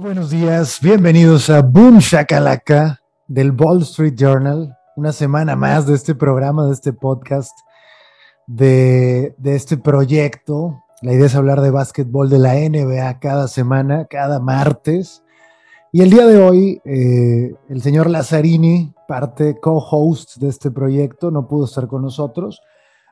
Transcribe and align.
Buenos 0.00 0.30
días, 0.30 0.78
bienvenidos 0.80 1.50
a 1.50 1.60
Boom 1.60 1.98
Shakalaka 1.98 3.02
del 3.28 3.52
Wall 3.52 3.82
Street 3.82 4.14
Journal. 4.16 4.74
Una 4.96 5.12
semana 5.12 5.56
más 5.56 5.86
de 5.86 5.94
este 5.94 6.14
programa, 6.14 6.64
de 6.64 6.72
este 6.72 6.94
podcast, 6.94 7.52
de, 8.46 9.34
este 9.44 9.76
proyecto. 9.76 10.82
La 11.02 11.12
idea 11.12 11.26
es 11.26 11.34
hablar 11.34 11.60
de 11.60 11.70
básquetbol 11.70 12.30
de 12.30 12.38
la 12.38 12.54
NBA 12.54 13.20
cada 13.20 13.46
semana, 13.46 14.06
cada 14.06 14.40
martes. 14.40 15.22
Y 15.92 16.00
el 16.00 16.08
día 16.08 16.26
de 16.26 16.38
hoy, 16.38 16.80
eh, 16.86 17.52
el 17.68 17.82
señor 17.82 18.08
Lazzarini, 18.08 18.94
parte 19.06 19.60
co-host 19.60 20.38
de 20.38 20.48
este 20.48 20.70
proyecto, 20.70 21.30
no 21.30 21.46
pudo 21.46 21.66
estar 21.66 21.88
con 21.88 22.00
nosotros, 22.00 22.62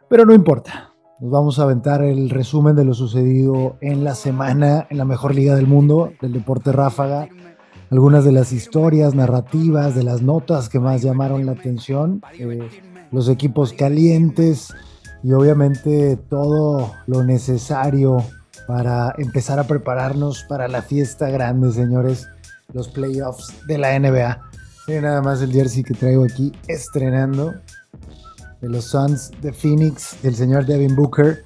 pero 0.09 0.25
no 0.25 0.33
importa. 0.33 0.95
Nos 1.21 1.33
vamos 1.33 1.59
a 1.59 1.65
aventar 1.65 2.03
el 2.03 2.31
resumen 2.31 2.77
de 2.77 2.85
lo 2.85 2.95
sucedido 2.95 3.77
en 3.81 4.05
la 4.05 4.15
semana 4.15 4.87
en 4.89 4.99
la 4.99 5.05
mejor 5.05 5.35
liga 5.35 5.57
del 5.57 5.67
mundo, 5.67 6.13
del 6.21 6.33
deporte 6.33 6.71
ráfaga, 6.71 7.29
algunas 7.91 8.25
de 8.25 8.31
las 8.31 8.53
historias, 8.53 9.17
narrativas, 9.17 9.97
de 9.97 10.05
las 10.05 10.23
notas 10.23 10.69
que 10.69 10.79
más 10.79 11.03
llamaron 11.03 11.45
la 11.45 11.53
atención, 11.53 12.23
eh, 12.39 12.69
los 13.11 13.29
equipos 13.29 13.73
calientes 13.73 14.73
y 15.25 15.33
obviamente 15.33 16.17
todo 16.17 16.93
lo 17.09 17.25
necesario 17.25 18.23
para 18.69 19.13
empezar 19.19 19.59
a 19.59 19.65
prepararnos 19.65 20.45
para 20.49 20.69
la 20.69 20.83
fiesta 20.83 21.31
grande, 21.31 21.73
señores, 21.73 22.29
los 22.73 22.87
playoffs 22.87 23.67
de 23.67 23.79
la 23.79 23.99
NBA. 23.99 24.41
Miren 24.87 25.03
nada 25.03 25.21
más 25.21 25.43
el 25.43 25.51
jersey 25.51 25.83
que 25.83 25.95
traigo 25.95 26.23
aquí 26.23 26.53
estrenando 26.69 27.55
de 28.61 28.69
los 28.69 28.87
Suns 28.87 29.31
de 29.41 29.53
Phoenix, 29.53 30.21
del 30.23 30.35
señor 30.35 30.67
Devin 30.67 30.97
Booker. 30.97 31.45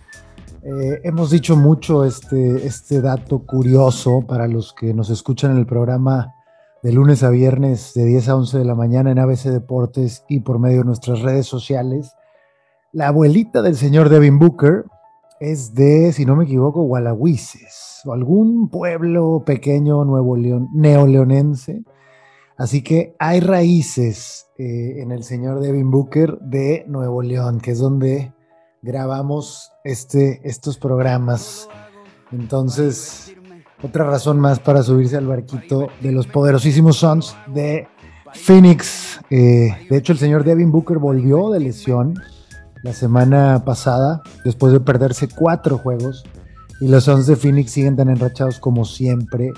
Eh, 0.63 1.01
hemos 1.05 1.31
dicho 1.31 1.57
mucho 1.57 2.05
este, 2.05 2.67
este 2.67 3.01
dato 3.01 3.41
curioso 3.41 4.25
para 4.27 4.47
los 4.47 4.73
que 4.73 4.95
nos 4.95 5.11
escuchan 5.11 5.53
en 5.53 5.59
el 5.59 5.67
programa 5.67 6.35
de 6.83 6.93
lunes 6.93 7.23
a 7.23 7.31
viernes 7.31 7.93
de 7.95 8.05
10 8.05 8.29
a 8.29 8.37
11 8.37 8.59
de 8.59 8.65
la 8.65 8.75
mañana 8.75 9.11
en 9.11 9.19
ABC 9.19 9.45
Deportes 9.45 10.25
y 10.29 10.41
por 10.41 10.59
medio 10.59 10.79
de 10.79 10.85
nuestras 10.85 11.21
redes 11.21 11.47
sociales. 11.47 12.15
La 12.93 13.09
abuelita 13.09 13.63
del 13.63 13.77
señor 13.77 14.09
Devin 14.09 14.39
Booker 14.39 14.85
es 15.41 15.75
de, 15.75 16.13
si 16.13 16.25
no 16.25 16.37
me 16.37 16.45
equivoco, 16.45 16.83
Gualahuises 16.83 18.01
o 18.05 18.13
algún 18.13 18.69
pueblo 18.69 19.43
pequeño 19.45 20.05
nuevo 20.05 20.37
león, 20.37 20.69
neoleonense 20.75 21.83
Así 22.63 22.83
que 22.83 23.17
hay 23.19 23.41
raíces 23.41 24.47
eh, 24.65 25.03
en 25.03 25.11
el 25.11 25.25
señor 25.25 25.59
Devin 25.59 25.91
Booker 25.91 26.39
de 26.39 26.85
Nuevo 26.87 27.21
León, 27.21 27.59
que 27.61 27.73
es 27.73 27.81
donde 27.81 28.33
grabamos 28.81 29.73
este, 29.83 30.41
estos 30.45 30.79
programas. 30.79 31.69
Entonces, 32.31 33.35
otra 33.83 34.05
razón 34.05 34.39
más 34.39 34.61
para 34.61 34.85
subirse 34.85 35.17
al 35.17 35.27
barquito 35.27 35.89
de 36.01 36.13
los 36.13 36.29
poderosísimos 36.29 36.99
Suns 36.99 37.35
de 37.49 37.89
Phoenix. 38.35 39.21
Eh, 39.31 39.75
de 39.91 39.97
hecho, 39.97 40.13
el 40.13 40.21
señor 40.21 40.45
Devin 40.45 40.71
Booker 40.71 40.99
volvió 40.99 41.51
de 41.51 41.59
lesión 41.59 42.15
la 42.85 42.93
semana 42.93 43.65
pasada, 43.65 44.23
después 44.45 44.73
de 44.73 44.79
perderse 44.79 45.27
cuatro 45.27 45.77
juegos. 45.77 46.23
Y 46.81 46.87
los 46.87 47.03
Suns 47.03 47.27
de 47.27 47.35
Phoenix 47.35 47.73
siguen 47.73 47.97
tan 47.97 48.11
enrachados 48.11 48.61
como 48.61 48.85
siempre. 48.85 49.51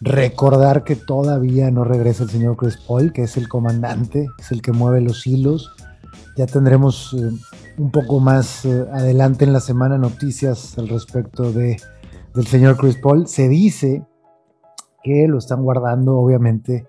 Recordar 0.00 0.84
que 0.84 0.94
todavía 0.94 1.70
no 1.70 1.82
regresa 1.82 2.24
el 2.24 2.30
señor 2.30 2.56
Chris 2.56 2.76
Paul, 2.76 3.12
que 3.12 3.22
es 3.22 3.36
el 3.36 3.48
comandante, 3.48 4.26
es 4.38 4.52
el 4.52 4.60
que 4.60 4.72
mueve 4.72 5.00
los 5.00 5.26
hilos. 5.26 5.74
Ya 6.36 6.46
tendremos 6.46 7.14
eh, 7.14 7.30
un 7.78 7.90
poco 7.90 8.20
más 8.20 8.66
eh, 8.66 8.86
adelante 8.92 9.44
en 9.44 9.54
la 9.54 9.60
semana 9.60 9.96
noticias 9.96 10.76
al 10.76 10.88
respecto 10.88 11.50
de, 11.50 11.80
del 12.34 12.46
señor 12.46 12.76
Chris 12.76 12.98
Paul. 12.98 13.26
Se 13.26 13.48
dice 13.48 14.04
que 15.02 15.26
lo 15.28 15.38
están 15.38 15.62
guardando, 15.62 16.18
obviamente, 16.18 16.86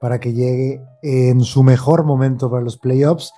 para 0.00 0.18
que 0.18 0.32
llegue 0.32 0.82
en 1.02 1.42
su 1.42 1.62
mejor 1.62 2.04
momento 2.04 2.50
para 2.50 2.64
los 2.64 2.76
playoffs. 2.76 3.32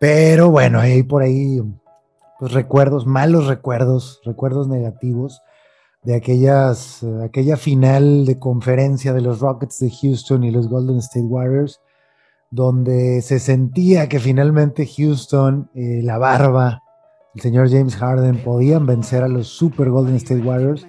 Pero 0.00 0.50
bueno, 0.50 0.80
hay 0.80 1.04
por 1.04 1.22
ahí 1.22 1.62
pues, 2.40 2.52
recuerdos, 2.52 3.06
malos 3.06 3.46
recuerdos, 3.46 4.20
recuerdos 4.24 4.66
negativos 4.66 5.40
de 6.02 6.16
aquellas, 6.16 7.04
aquella 7.22 7.56
final 7.56 8.26
de 8.26 8.38
conferencia 8.38 9.12
de 9.12 9.20
los 9.20 9.40
Rockets 9.40 9.78
de 9.78 9.90
Houston 9.90 10.42
y 10.44 10.50
los 10.50 10.68
Golden 10.68 10.98
State 10.98 11.26
Warriors, 11.26 11.80
donde 12.50 13.22
se 13.22 13.38
sentía 13.38 14.08
que 14.08 14.18
finalmente 14.18 14.86
Houston, 14.86 15.70
eh, 15.74 16.00
la 16.02 16.18
barba, 16.18 16.82
el 17.34 17.40
señor 17.40 17.70
James 17.70 17.96
Harden 17.96 18.42
podían 18.42 18.84
vencer 18.84 19.22
a 19.22 19.28
los 19.28 19.48
Super 19.48 19.90
Golden 19.90 20.16
State 20.16 20.42
Warriors 20.42 20.86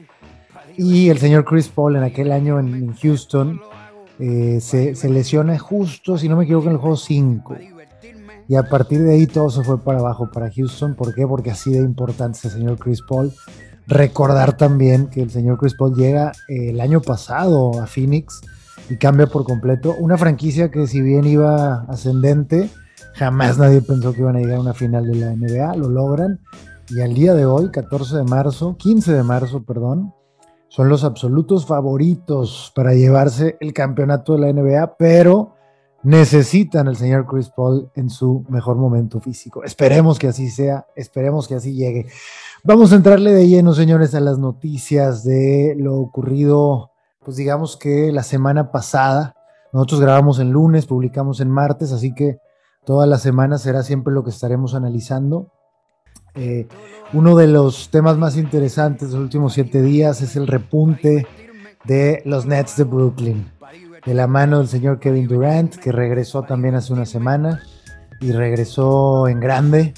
y 0.78 1.10
el 1.10 1.20
señor 1.20 1.46
Chris 1.46 1.70
Paul 1.70 1.96
en 1.96 2.04
aquel 2.04 2.32
año 2.32 2.60
en, 2.60 2.94
Houston 2.96 3.62
eh, 4.20 4.60
se, 4.60 4.96
se, 4.96 5.10
lesiona 5.10 5.58
justo, 5.60 6.18
si 6.18 6.28
no 6.28 6.36
me 6.36 6.46
equivoco, 6.46 6.68
en 6.68 6.74
el 6.74 6.80
juego 6.80 6.98
5. 6.98 7.56
Y 8.48 8.56
a 8.56 8.64
partir 8.64 9.02
de 9.02 9.14
ahí 9.14 9.28
todo 9.28 9.50
se 9.50 9.64
fue 9.64 9.80
para 9.80 10.00
abajo 10.00 10.30
para 10.32 10.52
Houston. 10.52 10.96
¿Por 10.96 11.14
qué? 11.16 11.26
Porque 11.26 11.52
así 11.52 11.72
de 11.72 11.80
importante 11.80 12.38
es 12.40 12.46
el 12.46 12.52
señor 12.52 12.78
Chris 12.78 13.02
Paul. 13.02 13.32
Recordar 13.88 14.56
también 14.58 15.08
que 15.08 15.22
el 15.22 15.30
señor 15.30 15.58
Chris 15.58 15.76
Paul 15.76 15.96
llega 15.96 16.32
eh, 16.48 16.70
el 16.70 16.82
año 16.82 17.02
pasado 17.02 17.82
a 17.82 17.88
Phoenix 17.88 18.42
y 18.90 18.98
cambia 18.98 19.28
por 19.28 19.44
completo 19.44 19.96
una 20.00 20.18
franquicia 20.18 20.72
que 20.72 20.88
si 20.88 21.02
bien 21.02 21.26
iba 21.26 21.82
ascendente, 21.90 22.70
jamás 23.16 23.58
nadie 23.58 23.82
pensó 23.82 24.14
que 24.14 24.22
iban 24.22 24.36
a 24.36 24.40
llegar 24.40 24.58
a 24.58 24.62
una 24.62 24.74
final 24.74 25.06
de 25.06 25.16
la 25.16 25.36
NBA, 25.36 25.76
lo 25.76 25.90
logran 25.90 26.40
y 26.90 27.02
al 27.02 27.14
día 27.14 27.34
de 27.34 27.46
hoy, 27.46 27.72
14 27.72 28.18
de 28.18 28.24
marzo, 28.24 28.76
15 28.78 29.14
de 29.14 29.24
marzo, 29.24 29.64
perdón, 29.64 30.14
son 30.68 30.90
los 30.90 31.04
absolutos 31.04 31.66
favoritos 31.66 32.72
para 32.76 32.94
llevarse 32.94 33.58
el 33.60 33.74
campeonato 33.74 34.34
de 34.34 34.40
la 34.40 34.54
NBA, 34.54 34.98
pero 34.98 35.56
necesitan 36.04 36.88
al 36.88 36.98
señor 36.98 37.26
Chris 37.26 37.50
Paul 37.50 37.90
en 37.96 38.10
su 38.10 38.46
mejor 38.50 38.76
momento 38.76 39.20
físico. 39.22 39.64
Esperemos 39.64 40.20
que 40.20 40.28
así 40.28 40.50
sea, 40.50 40.86
esperemos 40.96 41.48
que 41.48 41.56
así 41.56 41.74
llegue. 41.74 42.08
Vamos 42.66 42.94
a 42.94 42.96
entrarle 42.96 43.34
de 43.34 43.50
lleno, 43.50 43.74
señores, 43.74 44.16
a 44.16 44.22
las 44.22 44.40
noticias 44.40 45.26
de 45.26 45.76
lo 45.78 45.96
ocurrido, 45.96 46.92
pues 47.20 47.36
digamos 47.36 47.76
que 47.76 48.10
la 48.14 48.24
semana 48.24 48.72
pasada. 48.72 49.36
Nosotros 49.74 50.00
grabamos 50.00 50.40
en 50.40 50.52
lunes, 50.52 50.86
publicamos 50.86 51.42
en 51.42 51.52
martes, 51.52 51.92
así 51.92 52.16
que 52.16 52.38
toda 52.86 53.06
la 53.06 53.18
semana 53.18 53.58
será 53.58 53.84
siempre 53.84 54.14
lo 54.14 54.24
que 54.24 54.30
estaremos 54.30 54.76
analizando. 54.76 55.52
Eh, 56.36 56.70
uno 57.12 57.36
de 57.36 57.48
los 57.48 57.90
temas 57.90 58.18
más 58.18 58.38
interesantes 58.38 59.10
de 59.10 59.16
los 59.16 59.26
últimos 59.26 59.52
siete 59.52 59.82
días 59.82 60.22
es 60.22 60.38
el 60.38 60.48
repunte 60.48 61.28
de 61.84 62.22
los 62.24 62.46
Nets 62.46 62.78
de 62.78 62.86
Brooklyn, 62.86 63.46
de 64.06 64.14
la 64.14 64.28
mano 64.28 64.60
del 64.60 64.70
señor 64.70 65.02
Kevin 65.02 65.28
Durant, 65.28 65.76
que 65.76 65.92
regresó 65.92 66.44
también 66.44 66.76
hace 66.76 66.94
una 66.94 67.06
semana 67.06 67.62
y 68.22 68.32
regresó 68.32 69.28
en 69.28 69.42
grande. 69.42 69.94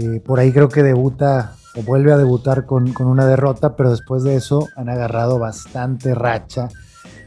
Eh, 0.00 0.20
por 0.20 0.38
ahí 0.38 0.52
creo 0.52 0.68
que 0.68 0.84
debuta 0.84 1.56
vuelve 1.82 2.12
a 2.12 2.16
debutar 2.16 2.66
con, 2.66 2.94
una 3.00 3.26
derrota, 3.26 3.76
pero 3.76 3.90
después 3.90 4.22
de 4.22 4.36
eso 4.36 4.66
han 4.76 4.88
agarrado 4.88 5.38
bastante 5.38 6.14
racha. 6.14 6.68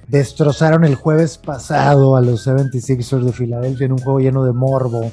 Destrozaron 0.07 0.84
el 0.84 0.95
jueves 0.95 1.38
pasado 1.38 2.16
a 2.16 2.22
los 2.22 2.47
76ers 2.47 3.23
de 3.23 3.31
Filadelfia 3.31 3.85
en 3.85 3.94
un 3.94 4.00
juego 4.00 4.19
lleno 4.19 4.44
de 4.44 4.51
morbo. 4.51 5.11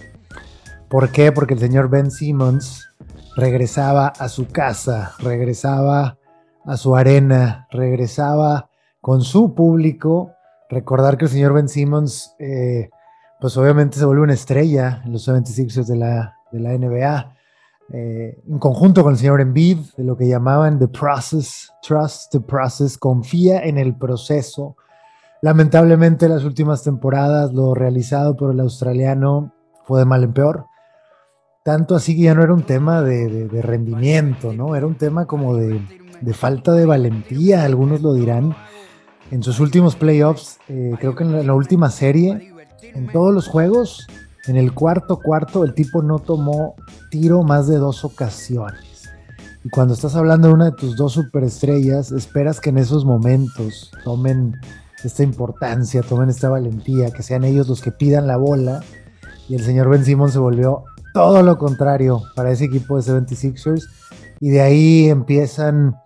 ¿Por 0.88 1.10
qué? 1.10 1.32
Porque 1.32 1.54
el 1.54 1.60
señor 1.60 1.88
Ben 1.88 2.10
Simmons 2.10 2.88
regresaba 3.36 4.08
a 4.08 4.28
su 4.28 4.48
casa, 4.48 5.12
regresaba 5.20 6.18
a 6.64 6.76
su 6.76 6.96
arena, 6.96 7.68
regresaba 7.70 8.70
con 9.00 9.22
su 9.22 9.54
público. 9.54 10.32
Recordar 10.68 11.16
que 11.16 11.26
el 11.26 11.30
señor 11.30 11.52
Ben 11.52 11.68
Simmons, 11.68 12.34
eh, 12.38 12.90
pues 13.40 13.56
obviamente 13.56 13.98
se 13.98 14.04
vuelve 14.04 14.22
una 14.22 14.34
estrella 14.34 15.02
en 15.04 15.12
los 15.12 15.28
76ers 15.28 15.86
de 15.86 15.96
la, 15.96 16.36
de 16.50 16.60
la 16.60 16.76
NBA 16.76 17.37
eh, 17.90 18.38
en 18.46 18.58
conjunto 18.58 19.02
con 19.02 19.12
el 19.12 19.18
señor 19.18 19.40
Embiid, 19.40 19.78
de 19.96 20.04
lo 20.04 20.16
que 20.16 20.28
llamaban 20.28 20.78
The 20.78 20.88
Process, 20.88 21.72
Trust 21.82 22.32
the 22.32 22.40
Process, 22.40 22.98
confía 22.98 23.60
en 23.64 23.78
el 23.78 23.96
proceso. 23.96 24.76
Lamentablemente 25.40 26.28
las 26.28 26.44
últimas 26.44 26.82
temporadas 26.82 27.52
lo 27.54 27.74
realizado 27.74 28.36
por 28.36 28.52
el 28.52 28.60
australiano 28.60 29.52
fue 29.84 30.00
de 30.00 30.04
mal 30.04 30.24
en 30.24 30.32
peor. 30.32 30.66
Tanto 31.64 31.94
así 31.94 32.14
que 32.14 32.22
ya 32.22 32.34
no 32.34 32.42
era 32.42 32.52
un 32.52 32.62
tema 32.62 33.02
de, 33.02 33.48
rendimiento, 33.62 34.52
¿no? 34.52 34.74
Era 34.74 34.86
un 34.86 34.96
tema 34.96 35.26
como 35.26 35.56
de, 35.56 35.80
falta 36.32 36.72
de 36.72 36.86
valentía, 36.86 37.64
algunos 37.64 38.02
lo 38.02 38.14
dirán. 38.14 38.54
En 39.30 39.42
sus 39.42 39.60
últimos 39.60 39.96
playoffs, 39.96 40.58
eh, 40.68 40.94
creo 40.98 41.14
que 41.14 41.24
en 41.24 41.46
la 41.46 41.54
última 41.54 41.90
serie, 41.90 42.54
en 42.82 43.06
todos 43.12 43.34
los 43.34 43.48
juegos, 43.48 44.06
en 44.48 44.56
el 44.56 44.72
cuarto 44.72 45.20
cuarto 45.20 45.64
el 45.64 45.74
tipo 45.74 46.02
no 46.02 46.18
tomó 46.18 46.74
tiro 47.10 47.42
más 47.42 47.66
de 47.68 47.76
dos 47.76 48.04
ocasiones. 48.04 49.08
Y 49.64 49.70
cuando 49.70 49.94
estás 49.94 50.14
hablando 50.14 50.48
de 50.48 50.54
una 50.54 50.64
de 50.66 50.72
tus 50.72 50.96
dos 50.96 51.12
superestrellas, 51.12 52.12
esperas 52.12 52.60
que 52.60 52.70
en 52.70 52.78
esos 52.78 53.04
momentos 53.04 53.90
tomen 54.04 54.56
esta 55.04 55.22
importancia, 55.22 56.02
tomen 56.02 56.30
esta 56.30 56.48
valentía, 56.48 57.10
que 57.10 57.22
sean 57.22 57.44
ellos 57.44 57.68
los 57.68 57.80
que 57.80 57.92
pidan 57.92 58.26
la 58.26 58.36
bola. 58.36 58.82
Y 59.48 59.54
el 59.54 59.62
señor 59.62 59.88
Ben 59.88 60.04
Simon 60.04 60.30
se 60.30 60.38
volvió 60.38 60.84
todo 61.12 61.42
lo 61.42 61.58
contrario 61.58 62.22
para 62.34 62.50
ese 62.50 62.64
equipo 62.64 62.96
de 62.96 63.02
76ers. 63.02 63.84
Y 64.40 64.50
de 64.50 64.60
ahí 64.60 65.08
empiezan 65.08 65.96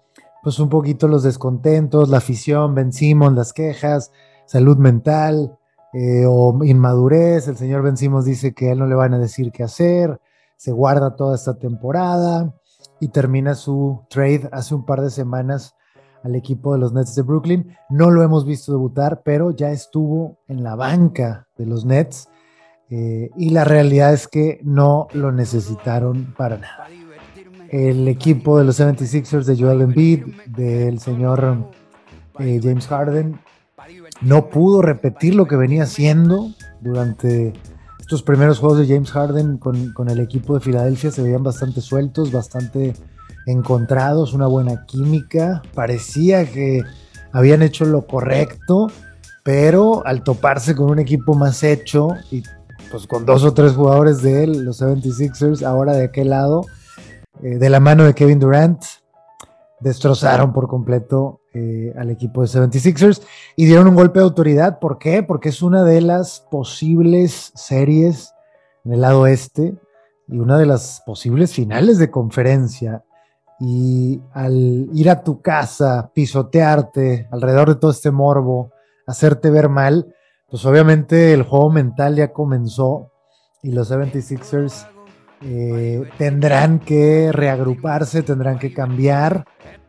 pues 0.43 0.59
un 0.59 0.69
poquito 0.69 1.07
los 1.07 1.23
descontentos, 1.23 2.09
la 2.09 2.19
afición, 2.19 2.75
Ben 2.75 2.93
Simmons, 2.93 3.37
las 3.37 3.53
quejas, 3.53 4.11
salud 4.47 4.77
mental 4.79 5.57
eh, 5.93 6.25
o 6.27 6.59
inmadurez. 6.65 7.49
El 7.49 7.57
señor 7.57 7.83
Ben 7.83 7.97
Simmons 7.97 8.25
dice 8.25 8.55
que 8.55 8.69
a 8.69 8.73
él 8.73 8.79
no 8.79 8.87
le 8.87 8.95
van 8.95 9.15
a 9.15 9.19
decir 9.19 9.53
qué 9.53 9.63
hacer, 9.63 10.21
se 10.57 10.73
guarda 10.73 11.17
toda 11.17 11.35
esta 11.35 11.59
temporada 11.59 12.55
y 13.01 13.09
termina 13.09 13.55
su 13.55 14.03
trade 14.09 14.49
hace 14.53 14.75
un 14.75 14.85
par 14.85 15.01
de 15.01 15.11
semanas 15.11 15.75
al 16.23 16.37
equipo 16.37 16.73
de 16.73 16.79
los 16.79 16.93
Nets 16.93 17.15
de 17.15 17.23
Brooklyn. 17.23 17.77
No 17.91 18.11
lo 18.11 18.23
hemos 18.23 18.47
visto 18.47 18.73
debutar, 18.73 19.23
pero 19.25 19.51
ya 19.51 19.71
estuvo 19.71 20.39
en 20.49 20.63
la 20.63 20.77
banca 20.77 21.49
de 21.57 21.67
los 21.67 21.85
Nets 21.85 22.29
eh, 22.91 23.31
y 23.37 23.51
la 23.51 23.65
realidad 23.65 24.13
es 24.13 24.29
que 24.29 24.61
no 24.63 25.09
lo 25.13 25.33
necesitaron 25.33 26.35
para 26.37 26.59
nada 26.59 26.87
el 27.73 28.07
equipo 28.07 28.59
de 28.59 28.65
los 28.65 28.79
76ers 28.79 29.45
de 29.45 29.57
Joel 29.57 29.81
Embiid, 29.81 30.27
del 30.47 31.01
señor 31.01 31.71
eh, 32.39 32.61
James 32.63 32.87
Harden, 32.87 33.41
no 34.23 34.49
pudo 34.49 34.83
repetir 34.83 35.35
lo 35.35 35.47
que 35.47 35.57
venía 35.57 35.85
haciendo 35.85 36.51
durante 36.81 37.53
estos 37.99 38.23
primeros 38.23 38.59
juegos 38.59 38.79
de 38.79 38.87
James 38.87 39.11
Harden 39.11 39.59
con, 39.59 40.09
el 40.09 40.21
equipo 40.21 40.55
de 40.55 40.61
Filadelfia. 40.61 41.11
Se 41.11 41.23
veían 41.23 41.43
bastante 41.43 41.81
sueltos, 41.81 42.31
bastante 42.31 42.95
encontrados, 43.47 44.33
una 44.33 44.47
buena 44.47 44.87
química. 44.87 45.63
Parecía 45.75 46.45
que 46.45 46.83
habían 47.33 47.63
hecho 47.63 47.85
lo 47.85 48.07
correcto, 48.07 48.89
pero 49.43 50.07
al 50.07 50.23
toparse 50.23 50.77
con 50.77 50.91
un 50.91 50.99
equipo 50.99 51.35
más 51.35 51.63
hecho 51.63 52.11
y 52.31 52.43
pues 52.91 53.07
con 53.07 53.25
dos 53.25 53.43
o 53.45 53.55
tres 53.55 53.73
jugadores 53.73 54.21
de 54.21 54.45
él, 54.45 54.65
los 54.65 54.83
76ers, 54.83 55.65
ahora 55.65 55.95
de 55.95 56.05
aquel 56.05 56.29
lado, 56.31 56.67
eh, 57.43 57.57
de 57.57 57.71
la 57.71 57.81
mano 57.81 58.05
de 58.05 58.15
Kevin 58.15 58.39
Durant, 58.39 58.83
destrozaron 59.83 60.53
por 60.53 60.69
completo 60.69 61.41
eh, 61.55 61.93
al 61.99 62.11
equipo 62.11 62.43
de 62.43 62.49
76ers 62.49 63.23
y 63.57 63.67
dieron 63.67 63.89
un 63.89 63.95
golpe 63.95 64.21
de 64.21 64.25
autoridad. 64.25 64.79
¿Por 64.79 64.99
qué? 64.99 65.23
Porque 65.23 65.51
es 65.51 65.63
una 65.63 65.85
de 65.85 66.01
las 66.01 66.41
posibles 66.51 67.53
series 67.55 68.33
en 68.85 68.95
el 68.95 69.01
lado 69.01 69.27
este 69.27 69.75
y 70.29 70.39
una 70.39 70.59
de 70.59 70.67
las 70.67 71.03
posibles 71.05 71.53
finales 71.53 71.99
de 71.99 72.11
conferencia. 72.11 73.05
Y 73.61 74.21
al 74.33 74.89
ir 74.93 75.11
a 75.11 75.23
tu 75.23 75.41
casa, 75.41 76.11
pisotearte 76.15 77.29
alrededor 77.31 77.69
de 77.69 77.75
todo 77.77 77.91
este 77.91 78.11
morbo, 78.11 78.73
hacerte 79.07 79.51
ver 79.51 79.69
mal, 79.69 80.15
pues 80.49 80.65
obviamente 80.65 81.33
el 81.33 81.43
juego 81.43 81.71
mental 81.71 82.17
ya 82.17 82.33
comenzó 82.33 83.13
y 83.63 83.73
los 83.73 83.91
76ers 83.91 84.87
eh, 85.45 86.09
tendrán 86.19 86.79
que 86.79 87.31
reagruparse, 87.33 88.23
tendrán 88.23 88.59
que 88.59 88.73
cambiar, 88.73 89.45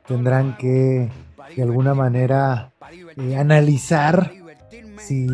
tendrán 0.07 0.57
que 0.57 1.11
de 1.55 1.61
alguna 1.61 1.93
manera 1.93 2.71
eh, 3.17 3.35
analizar 3.35 4.31
si, 4.97 5.27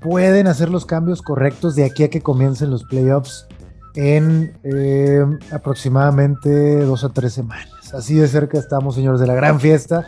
pueden 0.00 0.46
hacer 0.46 0.68
los 0.68 0.86
cambios 0.86 1.20
correctos 1.20 1.74
de 1.74 1.84
aquí 1.84 2.04
a 2.04 2.10
que 2.10 2.20
comiencen 2.20 2.70
los 2.70 2.84
playoffs 2.84 3.48
en 3.94 4.56
eh, 4.62 5.24
aproximadamente 5.50 6.84
dos 6.84 7.02
a 7.02 7.08
tres 7.08 7.32
semanas. 7.32 7.92
Así 7.92 8.14
de 8.14 8.28
cerca 8.28 8.58
estamos, 8.58 8.94
señores 8.94 9.20
de 9.20 9.26
la 9.26 9.34
gran 9.34 9.58
fiesta. 9.58 10.06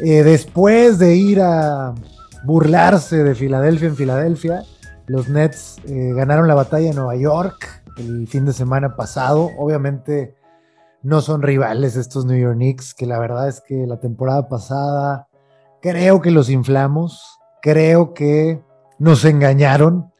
después 0.00 0.98
de 0.98 1.16
ir 1.16 1.40
a 1.42 1.94
burlarse 2.44 3.24
de 3.24 3.34
Filadelfia 3.34 3.88
en 3.88 3.96
Filadelfia, 3.96 4.62
los 5.06 5.28
Nets 5.28 5.76
ganaron 5.84 6.46
la 6.48 6.54
batalla 6.54 6.90
en 6.90 6.96
Nueva 6.96 7.16
York 7.16 7.77
el 7.98 8.28
fin 8.28 8.44
de 8.44 8.52
semana 8.52 8.96
pasado. 8.96 9.50
Obviamente 9.58 10.34
no 11.02 11.20
son 11.20 11.42
rivales 11.42 11.96
estos 11.96 12.24
New 12.24 12.38
York 12.38 12.56
Knicks, 12.56 12.94
que 12.94 13.06
la 13.06 13.18
verdad 13.18 13.48
es 13.48 13.60
que 13.60 13.86
la 13.86 14.00
temporada 14.00 14.48
pasada 14.48 15.28
creo 15.80 16.20
que 16.20 16.30
los 16.30 16.50
inflamos, 16.50 17.38
creo 17.62 18.14
que 18.14 18.62
nos 18.98 19.24
engañaron, 19.24 20.12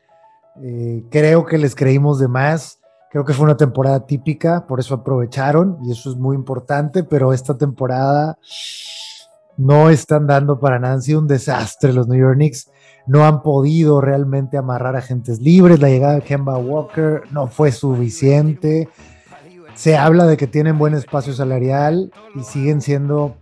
eh, 0.63 1.05
creo 1.11 1.47
que 1.47 1.59
les 1.59 1.75
creímos 1.75 2.19
de 2.19 2.29
más. 2.29 2.77
Creo 3.11 3.25
que 3.25 3.33
fue 3.33 3.47
una 3.47 3.57
temporada 3.57 4.05
típica, 4.05 4.67
por 4.67 4.81
eso 4.81 4.95
aprovecharon 4.95 5.79
y 5.83 5.93
eso 5.93 6.11
es 6.11 6.17
muy 6.17 6.37
importante, 6.37 7.05
pero 7.05 7.33
esta 7.33 7.57
temporada 7.57 8.37
no 9.57 9.89
están 9.89 10.27
dando 10.27 10.61
para 10.61 11.01
sido 11.01 11.21
un 11.21 11.27
desastre 11.27 11.95
los 11.95 12.07
New 12.07 12.21
York 12.21 12.35
Knicks 12.35 12.71
no 13.09 13.25
han 13.25 13.43
podido 13.43 14.01
realmente 14.01 14.59
amarrar 14.59 14.95
agentes 14.95 15.41
libres. 15.41 15.81
La 15.81 15.89
llegada 15.89 16.15
de 16.15 16.21
Kemba 16.21 16.59
Walker 16.59 17.23
no 17.33 17.49
fue 17.49 17.73
suficiente. 17.73 18.89
Se 19.75 19.97
habla 19.97 20.27
de 20.27 20.37
que 20.37 20.47
tienen 20.47 20.79
buen 20.79 20.95
espacio 20.95 21.33
salarial 21.33 22.13
y 22.35 22.45
siguen 22.45 22.83
siendo, 22.83 23.37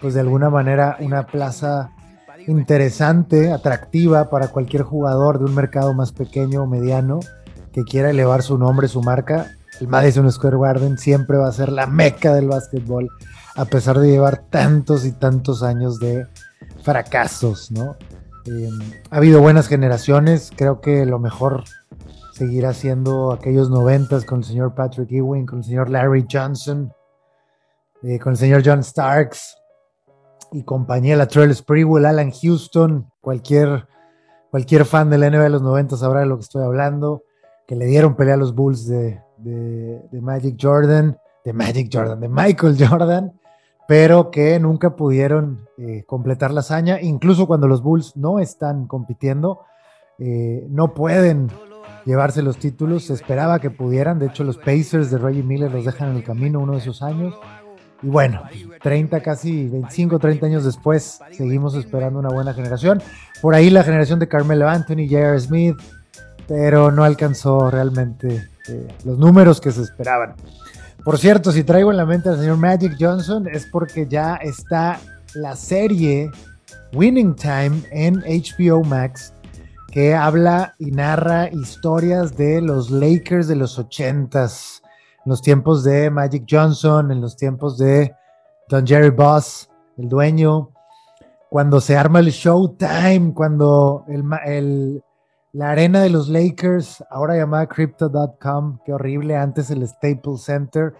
pues 0.00 0.14
de 0.14 0.20
alguna 0.20 0.48
manera, 0.48 0.96
una 1.00 1.26
plaza 1.26 1.90
interesante, 2.46 3.52
atractiva 3.52 4.30
para 4.30 4.48
cualquier 4.48 4.82
jugador 4.82 5.38
de 5.38 5.46
un 5.46 5.54
mercado 5.54 5.92
más 5.92 6.12
pequeño 6.12 6.62
o 6.62 6.66
mediano 6.66 7.20
que 7.72 7.82
quiera 7.82 8.10
elevar 8.10 8.42
su 8.42 8.58
nombre, 8.58 8.88
su 8.88 9.02
marca. 9.02 9.50
El 9.80 9.88
Madison 9.88 10.30
Square 10.30 10.58
Garden 10.58 10.98
siempre 10.98 11.36
va 11.36 11.48
a 11.48 11.52
ser 11.52 11.72
la 11.72 11.86
meca 11.86 12.34
del 12.34 12.48
básquetbol, 12.48 13.08
a 13.56 13.64
pesar 13.64 13.98
de 13.98 14.08
llevar 14.08 14.44
tantos 14.50 15.04
y 15.04 15.12
tantos 15.12 15.62
años 15.62 15.98
de 15.98 16.26
fracasos, 16.82 17.70
¿no? 17.70 17.96
Em, 18.46 18.78
ha 19.10 19.16
habido 19.16 19.40
buenas 19.40 19.68
generaciones, 19.68 20.50
creo 20.56 20.80
que 20.80 21.04
lo 21.04 21.18
mejor 21.18 21.64
seguirá 22.32 22.72
siendo 22.72 23.32
aquellos 23.32 23.68
noventas 23.68 24.24
con 24.24 24.38
el 24.38 24.44
señor 24.44 24.74
Patrick 24.74 25.10
Ewing, 25.12 25.46
con 25.46 25.58
el 25.58 25.64
señor 25.64 25.90
Larry 25.90 26.26
Johnson, 26.30 26.92
eh, 28.02 28.18
con 28.18 28.32
el 28.32 28.38
señor 28.38 28.62
John 28.64 28.82
Starks 28.82 29.58
y 30.52 30.62
compañía, 30.64 31.16
la 31.16 31.28
Trail 31.28 31.54
Sprewell, 31.54 32.06
Alan 32.06 32.32
Houston, 32.32 33.10
cualquier, 33.20 33.86
cualquier 34.50 34.84
fan 34.84 35.10
del 35.10 35.20
NBA 35.20 35.42
de 35.42 35.50
los 35.50 35.62
90 35.62 35.96
sabrá 35.96 36.20
de 36.20 36.26
lo 36.26 36.36
que 36.36 36.42
estoy 36.42 36.64
hablando, 36.64 37.24
que 37.66 37.76
le 37.76 37.84
dieron 37.84 38.16
pelea 38.16 38.34
a 38.34 38.38
los 38.38 38.54
Bulls 38.54 38.86
de, 38.86 39.20
de 39.38 40.20
Magic 40.20 40.56
Jordan, 40.60 41.16
de 41.44 41.52
Magic 41.52 41.90
Jordan, 41.92 42.20
de 42.20 42.28
Michael 42.28 42.76
Jordan, 42.78 43.39
pero 43.90 44.30
que 44.30 44.60
nunca 44.60 44.94
pudieron 44.94 45.66
eh, 45.76 46.04
completar 46.06 46.52
la 46.52 46.60
hazaña, 46.60 47.00
incluso 47.00 47.48
cuando 47.48 47.66
los 47.66 47.82
Bulls 47.82 48.16
no 48.16 48.38
están 48.38 48.86
compitiendo, 48.86 49.62
eh, 50.20 50.64
no 50.70 50.94
pueden 50.94 51.50
llevarse 52.04 52.40
los 52.40 52.56
títulos, 52.58 53.06
se 53.06 53.14
esperaba 53.14 53.58
que 53.58 53.68
pudieran, 53.68 54.20
de 54.20 54.26
hecho 54.26 54.44
los 54.44 54.58
Pacers 54.58 55.10
de 55.10 55.18
Reggie 55.18 55.42
Miller 55.42 55.72
los 55.72 55.84
dejan 55.84 56.10
en 56.10 56.18
el 56.18 56.22
camino 56.22 56.60
uno 56.60 56.74
de 56.74 56.78
esos 56.78 57.02
años, 57.02 57.34
y 58.00 58.06
bueno, 58.06 58.44
30, 58.80 59.22
casi 59.24 59.66
25, 59.66 60.20
30 60.20 60.46
años 60.46 60.64
después, 60.64 61.18
seguimos 61.32 61.74
esperando 61.74 62.20
una 62.20 62.28
buena 62.28 62.54
generación, 62.54 63.02
por 63.42 63.56
ahí 63.56 63.70
la 63.70 63.82
generación 63.82 64.20
de 64.20 64.28
Carmelo 64.28 64.68
Anthony, 64.68 65.08
J.R. 65.10 65.40
Smith, 65.40 65.76
pero 66.46 66.92
no 66.92 67.02
alcanzó 67.02 67.72
realmente 67.72 68.50
eh, 68.68 68.86
los 69.04 69.18
números 69.18 69.60
que 69.60 69.72
se 69.72 69.82
esperaban. 69.82 70.36
Por 71.04 71.18
cierto, 71.18 71.50
si 71.50 71.64
traigo 71.64 71.90
en 71.90 71.96
la 71.96 72.04
mente 72.04 72.28
al 72.28 72.38
señor 72.38 72.58
Magic 72.58 72.96
Johnson 73.00 73.48
es 73.48 73.66
porque 73.66 74.06
ya 74.06 74.36
está 74.36 75.00
la 75.34 75.56
serie 75.56 76.30
Winning 76.92 77.34
Time 77.34 77.82
en 77.90 78.16
HBO 78.20 78.84
Max 78.84 79.32
que 79.90 80.14
habla 80.14 80.74
y 80.78 80.90
narra 80.90 81.48
historias 81.48 82.36
de 82.36 82.60
los 82.60 82.90
Lakers 82.90 83.48
de 83.48 83.56
los 83.56 83.78
80s, 83.78 84.82
en 85.24 85.30
los 85.30 85.42
tiempos 85.42 85.82
de 85.82 86.10
Magic 86.10 86.44
Johnson, 86.48 87.10
en 87.10 87.20
los 87.20 87.36
tiempos 87.36 87.76
de 87.76 88.14
Don 88.68 88.86
Jerry 88.86 89.10
Boss, 89.10 89.68
el 89.96 90.08
dueño, 90.08 90.70
cuando 91.48 91.80
se 91.80 91.96
arma 91.96 92.20
el 92.20 92.30
Showtime, 92.30 93.32
cuando 93.34 94.04
el, 94.06 94.22
el 94.46 95.02
la 95.52 95.70
arena 95.70 96.00
de 96.02 96.10
los 96.10 96.28
Lakers, 96.28 97.04
ahora 97.10 97.36
llamada 97.36 97.66
Crypto.com, 97.66 98.78
qué 98.84 98.92
horrible, 98.92 99.36
antes 99.36 99.70
el 99.70 99.86
Staples 99.86 100.42
Center, 100.42 100.94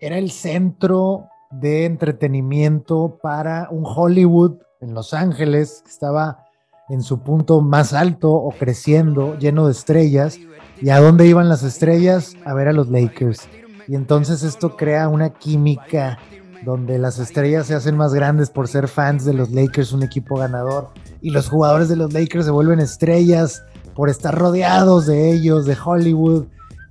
era 0.00 0.18
el 0.18 0.30
centro 0.30 1.28
de 1.52 1.84
entretenimiento 1.84 3.18
para 3.22 3.68
un 3.70 3.84
Hollywood 3.86 4.56
en 4.80 4.94
Los 4.94 5.14
Ángeles, 5.14 5.82
que 5.84 5.90
estaba 5.90 6.44
en 6.88 7.02
su 7.02 7.20
punto 7.20 7.60
más 7.60 7.92
alto 7.92 8.32
o 8.32 8.50
creciendo, 8.50 9.38
lleno 9.38 9.66
de 9.66 9.72
estrellas. 9.72 10.38
¿Y 10.82 10.90
a 10.90 10.98
dónde 10.98 11.26
iban 11.26 11.48
las 11.48 11.62
estrellas? 11.62 12.34
A 12.44 12.52
ver 12.52 12.68
a 12.68 12.72
los 12.72 12.88
Lakers. 12.88 13.48
Y 13.86 13.94
entonces 13.94 14.42
esto 14.42 14.76
crea 14.76 15.08
una 15.08 15.30
química 15.30 16.18
donde 16.64 16.98
las 16.98 17.18
estrellas 17.18 17.66
se 17.66 17.74
hacen 17.74 17.96
más 17.96 18.12
grandes 18.12 18.50
por 18.50 18.66
ser 18.66 18.88
fans 18.88 19.24
de 19.24 19.34
los 19.34 19.52
Lakers, 19.52 19.92
un 19.92 20.02
equipo 20.02 20.36
ganador, 20.36 20.88
y 21.20 21.30
los 21.30 21.48
jugadores 21.48 21.88
de 21.88 21.96
los 21.96 22.12
Lakers 22.12 22.46
se 22.46 22.50
vuelven 22.50 22.80
estrellas 22.80 23.62
por 23.94 24.08
estar 24.08 24.36
rodeados 24.36 25.06
de 25.06 25.32
ellos, 25.32 25.66
de 25.66 25.76
Hollywood. 25.82 26.46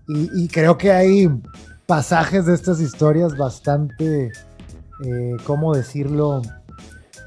Y, 0.07 0.48
creo 0.50 0.77
que 0.77 0.91
hay 0.91 1.29
pasajes 1.86 2.45
de 2.45 2.53
estas 2.53 2.81
historias 2.81 3.38
bastante, 3.38 4.31
eh, 5.05 5.38
¿cómo 5.45 5.74
decirlo? 5.74 6.41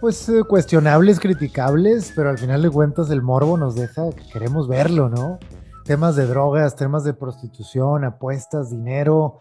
Pues 0.00 0.28
eh, 0.28 0.45
cuestionables, 0.45 1.18
criticables, 1.18 2.12
pero 2.14 2.28
al 2.28 2.38
final 2.38 2.62
de 2.62 2.71
cuentas 2.71 3.11
el 3.11 3.23
morbo 3.23 3.56
nos 3.56 3.75
deja 3.75 4.11
que 4.11 4.28
queremos 4.30 4.68
verlo, 4.68 5.09
¿no? 5.09 5.38
Temas 5.85 6.16
de 6.16 6.26
drogas, 6.26 6.76
temas 6.76 7.02
de 7.04 7.14
prostitución, 7.14 8.04
apuestas, 8.04 8.71
dinero. 8.71 9.38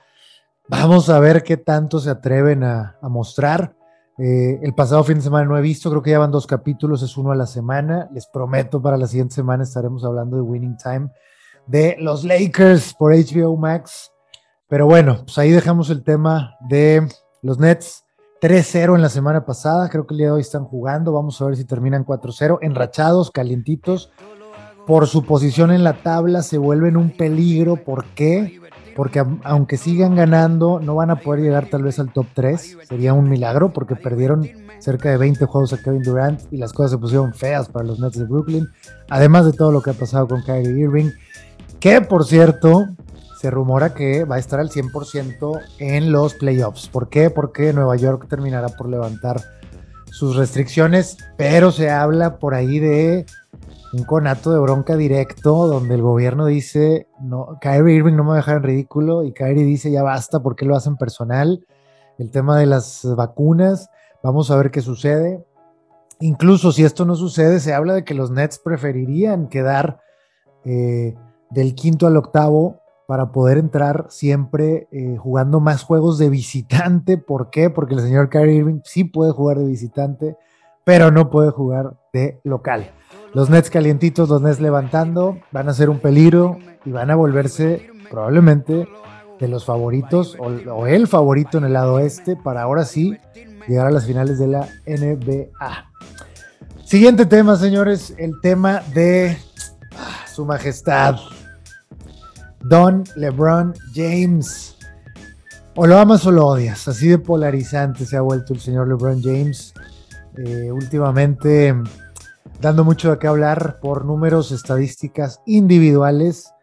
Vamos 0.69 1.09
a 1.09 1.19
ver 1.19 1.43
qué 1.43 1.57
tanto 1.57 1.99
se 1.99 2.09
atreven 2.09 2.63
a, 2.63 2.95
a 3.01 3.09
mostrar. 3.09 3.75
Eh, 4.17 4.59
el 4.61 4.73
pasado 4.73 5.03
fin 5.03 5.15
de 5.15 5.21
semana 5.21 5.45
no 5.45 5.57
he 5.57 5.61
visto, 5.61 5.89
creo 5.89 6.01
que 6.01 6.11
ya 6.11 6.19
van 6.19 6.31
dos 6.31 6.47
capítulos, 6.47 7.03
es 7.03 7.17
uno 7.17 7.31
a 7.31 7.35
la 7.35 7.47
semana. 7.47 8.09
Les 8.13 8.27
prometo 8.27 8.81
para 8.81 8.97
la 8.97 9.07
siguiente 9.07 9.35
semana 9.35 9.63
estaremos 9.63 10.05
hablando 10.05 10.37
de 10.37 10.41
Winning 10.41 10.77
Time 10.77 11.09
de 11.67 11.97
los 11.99 12.23
Lakers 12.23 12.93
por 12.93 13.13
HBO 13.13 13.57
Max. 13.57 14.11
Pero 14.67 14.85
bueno, 14.85 15.21
pues 15.25 15.37
ahí 15.37 15.51
dejamos 15.51 15.89
el 15.89 16.03
tema 16.03 16.55
de 16.69 17.07
los 17.41 17.59
Nets. 17.59 18.03
3-0 18.41 18.95
en 18.95 19.01
la 19.01 19.09
semana 19.09 19.45
pasada, 19.45 19.89
creo 19.89 20.05
que 20.05 20.13
el 20.13 20.19
día 20.19 20.27
de 20.27 20.33
hoy 20.33 20.41
están 20.41 20.65
jugando, 20.65 21.13
vamos 21.13 21.41
a 21.41 21.45
ver 21.45 21.55
si 21.55 21.63
terminan 21.63 22.05
4-0, 22.05 22.59
enrachados, 22.61 23.31
calientitos, 23.31 24.11
por 24.85 25.07
su 25.07 25.23
posición 25.23 25.71
en 25.71 25.83
la 25.83 26.03
tabla 26.03 26.43
se 26.43 26.59
vuelven 26.59 26.95
un 26.95 27.09
peligro, 27.09 27.77
¿por 27.77 28.05
qué? 28.13 28.59
Porque 28.95 29.23
aunque 29.43 29.77
sigan 29.77 30.15
ganando, 30.15 30.79
no 30.79 30.95
van 30.95 31.11
a 31.11 31.17
poder 31.17 31.41
llegar 31.41 31.67
tal 31.69 31.83
vez 31.83 31.99
al 31.99 32.13
top 32.13 32.27
3, 32.33 32.77
sería 32.87 33.13
un 33.13 33.29
milagro 33.29 33.73
porque 33.73 33.95
perdieron 33.95 34.49
cerca 34.79 35.09
de 35.09 35.17
20 35.17 35.45
juegos 35.45 35.73
a 35.73 35.77
Kevin 35.77 36.01
Durant 36.01 36.41
y 36.51 36.57
las 36.57 36.71
cosas 36.71 36.91
se 36.91 36.97
pusieron 36.97 37.33
feas 37.33 37.67
para 37.67 37.85
los 37.85 37.99
Nets 37.99 38.17
de 38.17 38.25
Brooklyn, 38.25 38.69
además 39.09 39.45
de 39.45 39.53
todo 39.53 39.71
lo 39.71 39.81
que 39.81 39.89
ha 39.89 39.93
pasado 39.93 40.27
con 40.27 40.41
Kyrie 40.43 40.79
Irving, 40.79 41.11
que 41.79 42.01
por 42.01 42.25
cierto, 42.25 42.87
se 43.39 43.51
rumora 43.51 43.93
que 43.93 44.23
va 44.23 44.37
a 44.37 44.39
estar 44.39 44.59
al 44.59 44.69
100% 44.69 45.59
en 45.79 46.11
los 46.11 46.33
playoffs. 46.33 46.87
¿Por 46.87 47.09
qué? 47.09 47.29
Porque 47.29 47.73
Nueva 47.73 47.95
York 47.97 48.27
terminará 48.29 48.69
por 48.69 48.89
levantar 48.89 49.41
sus 50.09 50.37
restricciones, 50.37 51.17
pero 51.35 51.71
se 51.71 51.89
habla 51.91 52.37
por 52.37 52.53
ahí 52.53 52.79
de 52.79 53.25
un 53.93 54.03
conato 54.03 54.51
de 54.51 54.59
bronca 54.59 54.95
directo 54.95 55.67
donde 55.67 55.95
el 55.95 56.01
gobierno 56.01 56.45
dice, 56.45 57.07
no, 57.19 57.57
Kyrie 57.61 57.95
Irving 57.95 58.15
no 58.15 58.23
me 58.23 58.29
va 58.29 58.35
a 58.35 58.37
dejar 58.37 58.57
en 58.57 58.63
ridículo 58.63 59.23
y 59.23 59.31
Kyrie 59.31 59.63
dice 59.63 59.91
ya 59.91 60.03
basta 60.03 60.41
porque 60.41 60.65
lo 60.65 60.75
hacen 60.75 60.97
personal. 60.97 61.65
El 62.17 62.31
tema 62.31 62.57
de 62.57 62.65
las 62.65 63.05
vacunas, 63.15 63.89
vamos 64.23 64.51
a 64.51 64.57
ver 64.57 64.71
qué 64.71 64.81
sucede. 64.81 65.45
Incluso 66.19 66.71
si 66.71 66.83
esto 66.83 67.05
no 67.05 67.15
sucede, 67.15 67.59
se 67.59 67.73
habla 67.73 67.93
de 67.93 68.03
que 68.03 68.13
los 68.13 68.31
Nets 68.31 68.59
preferirían 68.59 69.47
quedar 69.47 69.99
eh, 70.63 71.15
del 71.49 71.75
quinto 71.75 72.07
al 72.07 72.17
octavo 72.17 72.81
para 73.07 73.31
poder 73.31 73.57
entrar 73.57 74.07
siempre 74.09 74.87
eh, 74.91 75.17
jugando 75.17 75.59
más 75.59 75.83
juegos 75.83 76.17
de 76.17 76.29
visitante. 76.29 77.17
¿Por 77.17 77.49
qué? 77.49 77.69
Porque 77.69 77.93
el 77.93 78.01
señor 78.01 78.29
Kyrie 78.29 78.55
Irving 78.55 78.79
sí 78.83 79.03
puede 79.03 79.31
jugar 79.31 79.59
de 79.59 79.65
visitante, 79.65 80.37
pero 80.83 81.11
no 81.11 81.29
puede 81.29 81.51
jugar 81.51 81.95
de 82.13 82.39
local. 82.43 82.89
Los 83.35 83.49
Nets 83.49 83.69
calientitos, 83.69 84.29
los 84.29 84.41
Nets 84.41 84.61
levantando, 84.61 85.37
van 85.51 85.67
a 85.67 85.73
ser 85.73 85.89
un 85.89 85.99
peligro 85.99 86.57
y 86.85 86.91
van 86.91 87.11
a 87.11 87.15
volverse 87.15 87.89
probablemente 88.09 88.87
de 89.41 89.47
los 89.49 89.65
favoritos 89.65 90.37
o, 90.39 90.87
el 90.87 91.05
favorito 91.05 91.57
en 91.57 91.65
el 91.65 91.73
lado 91.73 91.99
este 91.99 92.37
para 92.37 92.61
ahora 92.61 92.85
sí 92.85 93.17
llegar 93.67 93.87
a 93.87 93.91
las 93.91 94.05
finales 94.05 94.39
de 94.39 94.47
la 94.47 94.69
NBA. 94.87 95.49
Siguiente 96.85 97.25
tema, 97.25 97.57
señores, 97.57 98.13
el 98.17 98.39
tema 98.39 98.81
de 98.93 99.37
ah, 99.97 100.25
su 100.33 100.45
majestad, 100.45 101.17
Don 102.61 103.03
LeBron 103.17 103.73
James. 103.93 104.77
O 105.75 105.85
lo 105.85 105.99
amas 105.99 106.25
o 106.25 106.31
lo 106.31 106.47
odias, 106.47 106.87
así 106.87 107.09
de 107.09 107.17
polarizante 107.17 108.05
se 108.05 108.15
ha 108.15 108.21
vuelto 108.21 108.53
el 108.53 108.61
señor 108.61 108.87
LeBron 108.87 109.21
James. 109.21 109.73
Eh, 110.37 110.71
últimamente 110.71 111.75
dando 112.61 112.83
mucho 112.83 113.11
de 113.11 113.19
qué 113.19 113.27
hablar 113.27 113.79
por 113.81 114.05
números, 114.05 114.51
estadísticas 114.51 115.41
individuales, 115.45 116.53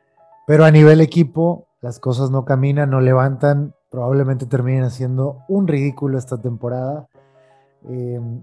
pero 0.46 0.64
a 0.64 0.70
nivel 0.70 1.00
equipo 1.00 1.66
las 1.80 1.98
cosas 1.98 2.30
no 2.30 2.44
caminan, 2.44 2.90
no 2.90 3.00
levantan, 3.00 3.74
probablemente 3.90 4.46
terminen 4.46 4.84
haciendo 4.84 5.38
un 5.48 5.68
ridículo 5.68 6.18
esta 6.18 6.40
temporada. 6.40 7.08
Em, 7.88 8.40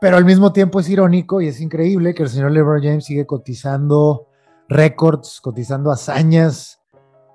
pero 0.00 0.16
al 0.16 0.24
mismo 0.24 0.52
tiempo 0.52 0.80
es 0.80 0.88
irónico 0.88 1.40
y 1.40 1.48
es 1.48 1.60
increíble 1.60 2.14
que 2.14 2.22
el 2.22 2.28
señor 2.28 2.52
LeBron 2.52 2.82
James 2.82 3.04
sigue 3.04 3.26
cotizando 3.26 4.26
récords, 4.68 5.40
cotizando 5.40 5.90
hazañas. 5.90 6.80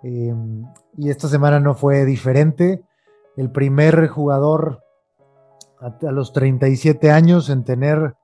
Em, 0.03 0.63
y 0.97 1.09
esta 1.09 1.27
semana 1.27 1.59
no 1.59 1.73
fue 1.73 2.05
diferente. 2.05 2.83
El 3.35 3.51
primer 3.51 4.07
jugador 4.07 4.83
a 5.79 6.11
los 6.11 6.33
37 6.33 7.09
años 7.09 7.49
en 7.49 7.63
tener 7.63 8.15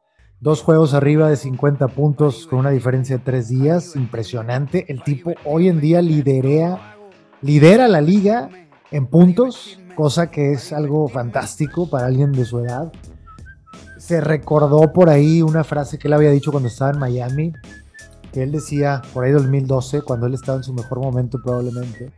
Dos 0.45 0.61
juegos 0.61 0.93
arriba 0.93 1.27
de 1.27 1.37
50 1.37 1.87
puntos 1.87 2.45
con 2.45 2.59
una 2.59 2.69
diferencia 2.69 3.17
de 3.17 3.23
tres 3.23 3.49
días. 3.49 3.95
Impresionante. 3.95 4.85
El 4.89 5.01
tipo 5.01 5.31
hoy 5.43 5.69
en 5.69 5.81
día 5.81 6.03
lidera, 6.03 6.97
lidera 7.41 7.87
la 7.87 7.99
liga 7.99 8.51
en 8.91 9.07
puntos, 9.07 9.79
cosa 9.95 10.29
que 10.29 10.51
es 10.51 10.71
algo 10.71 11.07
fantástico 11.07 11.89
para 11.89 12.05
alguien 12.05 12.31
de 12.31 12.45
su 12.45 12.59
edad. 12.59 12.93
Se 13.97 14.21
recordó 14.21 14.93
por 14.93 15.09
ahí 15.09 15.41
una 15.41 15.63
frase 15.63 15.97
que 15.97 16.07
él 16.07 16.13
había 16.13 16.29
dicho 16.29 16.51
cuando 16.51 16.69
estaba 16.69 16.91
en 16.91 16.99
Miami, 16.99 17.51
que 18.31 18.43
él 18.43 18.51
decía, 18.51 19.01
por 19.15 19.23
ahí 19.23 19.31
2012, 19.31 20.03
cuando 20.03 20.27
él 20.27 20.35
estaba 20.35 20.59
en 20.59 20.63
su 20.63 20.75
mejor 20.75 20.99
momento 20.99 21.41
probablemente, 21.43 22.11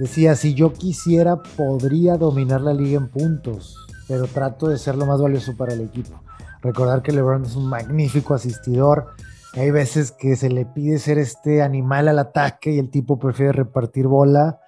decía, 0.00 0.34
si 0.34 0.54
yo 0.54 0.72
quisiera, 0.72 1.40
podría 1.40 2.16
dominar 2.16 2.60
la 2.60 2.74
liga 2.74 2.98
en 2.98 3.06
puntos, 3.06 3.76
pero 4.08 4.26
trato 4.26 4.66
de 4.66 4.78
ser 4.78 4.96
lo 4.96 5.06
más 5.06 5.22
valioso 5.22 5.56
para 5.56 5.74
el 5.74 5.82
equipo. 5.82 6.20
Recordar 6.62 7.02
que 7.02 7.12
LeBron 7.12 7.44
es 7.44 7.56
un 7.56 7.68
magnífico 7.68 8.34
asistidor. 8.34 9.08
Hay 9.54 9.70
veces 9.70 10.12
que 10.12 10.36
se 10.36 10.48
le 10.48 10.64
pide 10.64 10.98
ser 10.98 11.18
este 11.18 11.60
animal 11.60 12.08
al 12.08 12.18
ataque 12.18 12.70
y 12.72 12.78
el 12.78 12.90
tipo 12.90 13.18
prefiere 13.18 13.52
repartir 13.52 14.06
bola, 14.06 14.60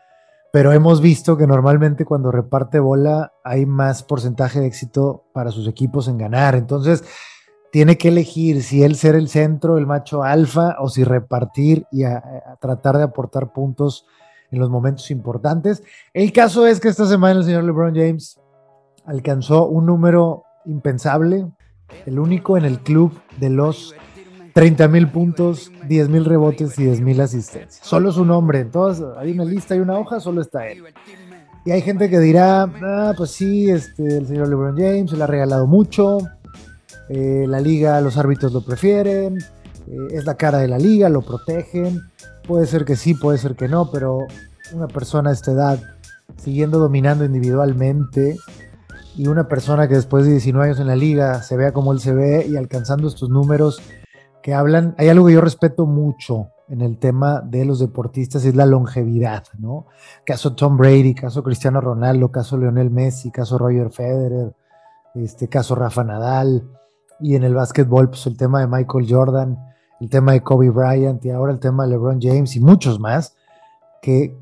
pero 0.53 0.73
hemos 0.73 1.01
visto 1.01 1.37
que 1.37 1.47
normalmente 1.47 2.05
cuando 2.05 2.31
reparte 2.31 2.79
bola 2.81 3.33
hay 3.43 3.65
más 3.65 4.03
porcentaje 4.03 4.61
de 4.61 4.67
éxito 4.67 5.25
para 5.33 5.51
sus 5.51 5.67
equipos 5.69 6.07
en 6.09 6.19
ganar. 6.19 6.55
Entonces, 6.55 7.05
tiene 7.73 7.99
que 7.99 8.09
elegir 8.09 8.63
si 8.63 8.85
él 8.85 8.95
ser 8.95 9.15
el 9.17 9.29
centro, 9.29 9.79
el 9.79 9.87
macho 9.87 10.23
alfa, 10.23 10.77
o 10.79 10.89
si 10.89 11.03
repartir 11.03 11.87
y 11.91 12.05
tratar 12.61 12.99
de 12.99 13.05
aportar 13.05 13.53
puntos 13.53 14.07
en 14.53 14.61
los 14.61 14.71
momentos 14.71 15.11
importantes. 15.11 15.83
El 16.13 16.33
caso 16.33 16.67
es 16.67 16.79
que 16.79 16.89
esta 16.89 17.07
semana 17.07 17.41
el 17.41 17.45
señor 17.45 17.65
LeBron 17.65 17.95
James 17.95 18.41
alcanzó 19.05 19.67
un 19.67 19.87
número 19.87 20.45
impensable, 20.67 21.49
el 22.07 22.19
único 22.19 22.57
en 22.57 22.65
el 22.65 22.81
club 22.81 23.13
de 23.39 23.51
los 23.51 23.95
30 24.55 24.89
mil 24.89 25.09
puntos, 25.09 25.73
10 25.89 26.09
mil 26.09 26.25
rebotes 26.25 26.79
y 26.79 26.85
10 26.85 27.01
mil 27.01 27.21
asistencias. 27.21 27.81
Solo 27.83 28.13
su 28.13 28.25
nombre, 28.25 28.61
en 28.61 28.71
todas, 28.71 29.03
hay 29.19 29.33
una 29.33 29.45
lista 29.45 29.75
y 29.75 29.81
una 29.81 29.99
hoja, 29.99 30.21
solo 30.21 30.41
está 30.41 30.69
él. 30.69 30.85
Y 31.65 31.73
hay 31.73 31.83
gente 31.83 32.09
que 32.09 32.21
dirá, 32.21 32.63
ah, 32.63 33.15
pues 33.17 33.31
sí, 33.31 33.71
este, 33.71 34.19
el 34.19 34.27
señor 34.27 34.49
LeBron 34.49 34.77
James 34.77 35.11
se 35.11 35.17
le 35.17 35.25
ha 35.25 35.27
regalado 35.27 35.67
mucho, 35.67 36.19
eh, 37.09 37.47
la 37.49 37.61
liga, 37.61 38.01
los 38.01 38.17
árbitros 38.17 38.53
lo 38.53 38.63
prefieren, 38.63 39.39
eh, 39.39 39.97
es 40.13 40.25
la 40.25 40.37
cara 40.37 40.59
de 40.59 40.69
la 40.69 40.79
liga, 40.79 41.09
lo 41.09 41.23
protegen. 41.23 42.01
Puede 42.47 42.67
ser 42.67 42.85
que 42.85 42.97
sí, 42.97 43.15
puede 43.15 43.39
ser 43.39 43.57
que 43.57 43.69
no, 43.69 43.91
pero 43.91 44.27
una 44.73 44.89
persona 44.89 45.31
de 45.31 45.37
esta 45.37 45.53
edad, 45.53 45.83
siguiendo 46.37 46.79
dominando 46.79 47.25
individualmente, 47.25 48.37
y 49.17 49.29
una 49.29 49.49
persona 49.49 49.89
que 49.89 49.95
después 49.95 50.25
de 50.25 50.33
19 50.33 50.67
años 50.67 50.81
en 50.81 50.89
la 50.89 50.97
liga 50.97 51.43
se 51.43 51.57
vea 51.57 51.73
como 51.73 51.93
él 51.93 52.01
se 52.01 52.15
ve 52.15 52.47
y 52.49 52.57
alcanzando 52.57 53.09
estos 53.09 53.31
números 53.31 53.81
que 54.43 54.55
hablan, 54.55 54.95
hay 54.99 55.09
algo 55.09 55.27
que 55.27 55.35
yo 55.35 55.41
respeto 55.41 55.87
mucho 55.87 56.49
en 56.69 56.81
el 56.81 56.99
tema 56.99 57.41
de 57.41 57.65
los 57.65 57.79
deportistas, 57.79 58.45
es 58.45 58.55
la 58.55 58.67
longevidad, 58.67 59.45
¿no? 59.59 59.87
Caso 60.25 60.55
Tom 60.55 60.77
Brady, 60.77 61.15
caso 61.15 61.43
Cristiano 61.43 61.81
Ronaldo, 61.81 62.31
caso 62.31 62.57
Lionel 62.57 62.91
Messi, 62.91 63.31
caso 63.31 63.59
Roger 63.59 63.91
Federer, 63.91 64.55
este 65.15 65.49
caso 65.49 65.75
Rafa 65.75 66.05
Nadal, 66.05 66.69
y 67.21 67.37
en 67.37 67.45
el 67.45 67.55
básquetbol, 67.55 68.11
pues 68.11 68.27
el 68.27 68.37
tema 68.37 68.61
de 68.61 68.67
Michael 68.67 69.07
Jordan, 69.09 69.59
el 70.01 70.11
tema 70.11 70.33
de 70.33 70.43
Kobe 70.43 70.71
Bryant 70.71 71.25
y 71.25 71.31
ahora 71.31 71.53
el 71.53 71.61
tema 71.61 71.85
de 71.85 71.91
LeBron 71.91 72.21
James 72.21 72.57
y 72.57 72.61
muchos 72.61 72.99
más, 72.99 73.37
que, 74.03 74.37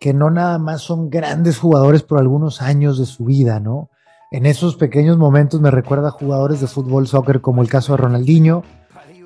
que 0.00 0.14
no 0.14 0.30
nada 0.30 0.58
más 0.58 0.80
son 0.82 1.10
grandes 1.10 1.58
jugadores 1.58 2.02
por 2.02 2.18
algunos 2.18 2.62
años 2.62 2.98
de 2.98 3.06
su 3.06 3.26
vida, 3.26 3.60
¿no? 3.60 3.90
En 4.30 4.46
esos 4.46 4.76
pequeños 4.76 5.18
momentos 5.18 5.60
me 5.60 5.70
recuerda 5.70 6.08
a 6.08 6.12
jugadores 6.12 6.60
de 6.60 6.66
fútbol, 6.66 7.06
soccer, 7.06 7.40
como 7.40 7.62
el 7.62 7.68
caso 7.68 7.92
de 7.92 7.98
Ronaldinho, 7.98 8.62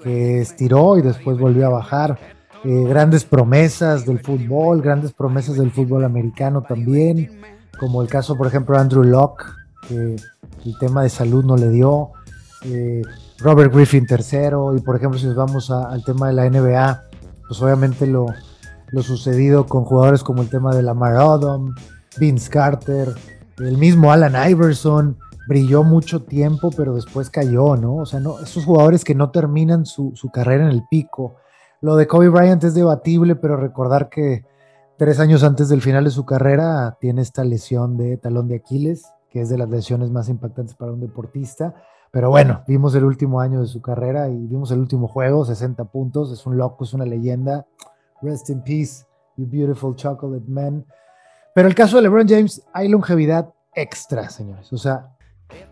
que 0.03 0.41
estiró 0.41 0.99
y 0.99 1.03
después 1.03 1.39
volvió 1.39 1.67
a 1.67 1.71
bajar. 1.71 2.19
Eh, 2.65 2.85
grandes 2.87 3.25
promesas 3.25 4.05
del 4.05 4.21
fútbol, 4.21 4.83
grandes 4.83 5.13
promesas 5.13 5.57
del 5.57 5.71
fútbol 5.71 6.05
americano 6.05 6.63
también, 6.63 7.41
como 7.79 8.03
el 8.03 8.09
caso, 8.09 8.37
por 8.37 8.47
ejemplo, 8.47 8.75
de 8.75 8.83
Andrew 8.83 9.03
Locke, 9.03 9.45
que 9.89 10.17
el 10.67 10.79
tema 10.79 11.03
de 11.03 11.09
salud 11.09 11.45
no 11.45 11.57
le 11.57 11.71
dio. 11.71 12.11
Eh, 12.65 13.01
Robert 13.39 13.73
Griffin 13.73 14.07
tercero, 14.07 14.77
y 14.77 14.81
por 14.81 14.97
ejemplo, 14.97 15.19
si 15.19 15.27
nos 15.27 15.37
vamos 15.37 15.71
al 15.71 16.05
tema 16.05 16.29
de 16.29 16.35
la 16.35 16.51
NBA, 16.51 17.05
pues 17.49 17.63
obviamente 17.63 18.07
lo, 18.07 18.27
lo 18.89 19.03
sucedido 19.03 19.65
con 19.65 19.85
jugadores 19.85 20.23
como 20.23 20.43
el 20.43 20.51
tema 20.51 20.75
de 20.75 20.83
Lamar 20.83 21.17
Odom, 21.17 21.75
Vince 22.19 22.51
Carter, 22.51 23.15
el 23.61 23.79
mismo 23.79 24.13
Alan 24.13 24.51
Iverson 24.51 25.17
brilló 25.49 25.83
mucho 25.83 26.23
tiempo, 26.23 26.71
pero 26.77 26.95
después 26.95 27.31
cayó, 27.31 27.77
¿no? 27.77 27.97
O 27.97 28.07
sea, 28.07 28.21
no, 28.21 28.41
estos 28.41 28.65
jugadores 28.65 29.05
que 29.05 29.15
no 29.15 29.31
terminan 29.31 29.87
su, 29.87 30.15
carrera 30.33 30.65
en 30.65 30.71
el 30.71 30.85
pico. 30.91 31.37
Lo 31.81 31.97
de 31.97 32.07
Kobe 32.07 32.29
Bryant 32.29 32.63
es 32.65 32.75
debatible, 32.75 33.37
pero 33.37 33.57
recordar 33.57 34.09
que 34.09 34.45
tres 34.97 35.19
años 35.19 35.43
antes 35.43 35.69
del 35.69 35.83
final 35.83 36.05
de 36.05 36.11
su 36.11 36.25
carrera 36.25 36.99
tiene 37.01 37.23
esta 37.23 37.45
lesión 37.45 37.97
de 37.97 38.17
talón 38.17 38.49
de 38.49 38.57
Aquiles 38.57 39.13
que 39.31 39.41
es 39.41 39.49
de 39.49 39.57
las 39.57 39.71
lesiones 39.71 40.11
más 40.11 40.29
impactantes 40.29 40.75
para 40.75 40.93
un 40.93 41.01
deportista. 41.01 41.75
Pero 42.11 42.29
bueno, 42.29 42.65
vimos 42.67 42.95
el 42.97 43.05
último 43.05 43.41
año 43.41 43.61
de 43.61 43.69
su 43.69 43.81
carrera 43.81 44.29
y 44.29 44.47
vimos 44.47 44.73
el 44.73 44.81
último 44.81 45.07
juego, 45.07 45.45
60 45.45 45.85
puntos, 45.85 46.33
es 46.33 46.45
un 46.45 46.57
loco, 46.57 46.85
es 46.85 46.93
una 46.93 47.07
leyenda. 47.07 47.67
Rest 48.21 48.51
in 48.51 48.63
peace, 48.63 49.07
you 49.37 49.47
beautiful 49.47 49.95
chocolate 49.95 50.49
man. 50.49 50.85
Pero 51.55 51.69
el 51.69 51.75
caso 51.75 51.97
de 51.97 52.03
LeBron 52.03 52.29
James, 52.29 52.63
hay 52.73 52.89
longevidad 52.89 53.53
extra, 53.75 54.31
señores. 54.31 54.73
O 54.73 54.79
sea, 54.79 55.17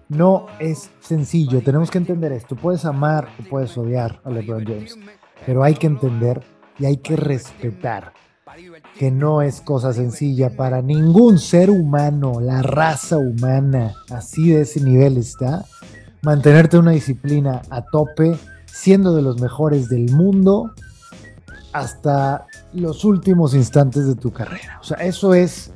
no 0.09 0.47
es 0.59 0.91
sencillo, 1.01 1.63
tenemos 1.63 1.91
que 1.91 1.99
entender 1.99 2.33
esto. 2.33 2.57
Puedes 2.57 2.85
amar 2.85 3.29
o 3.39 3.49
puedes 3.49 3.77
odiar 3.77 4.21
a 4.25 4.31
LeBron 4.31 4.65
James, 4.65 4.99
pero 5.47 5.63
hay 5.63 5.75
que 5.75 5.87
entender 5.87 6.43
y 6.79 6.87
hay 6.87 6.97
que 6.97 7.17
respetar 7.17 8.13
que 8.99 9.11
no 9.11 9.43
es 9.43 9.61
cosa 9.61 9.93
sencilla 9.93 10.51
para 10.57 10.83
ningún 10.83 11.39
ser 11.39 11.71
humano, 11.71 12.41
la 12.41 12.63
raza 12.63 13.17
humana, 13.17 13.95
así 14.11 14.51
de 14.51 14.63
ese 14.63 14.81
nivel 14.81 15.17
está, 15.17 15.65
mantenerte 16.23 16.79
una 16.79 16.91
disciplina 16.91 17.63
a 17.71 17.85
tope, 17.85 18.37
siendo 18.67 19.15
de 19.15 19.23
los 19.23 19.41
mejores 19.41 19.89
del 19.89 20.11
mundo 20.11 20.73
hasta 21.73 22.47
los 22.73 23.05
últimos 23.05 23.55
instantes 23.55 24.07
de 24.07 24.15
tu 24.15 24.33
carrera. 24.33 24.79
O 24.81 24.85
sea, 24.85 24.99
eso 24.99 25.35
es 25.35 25.73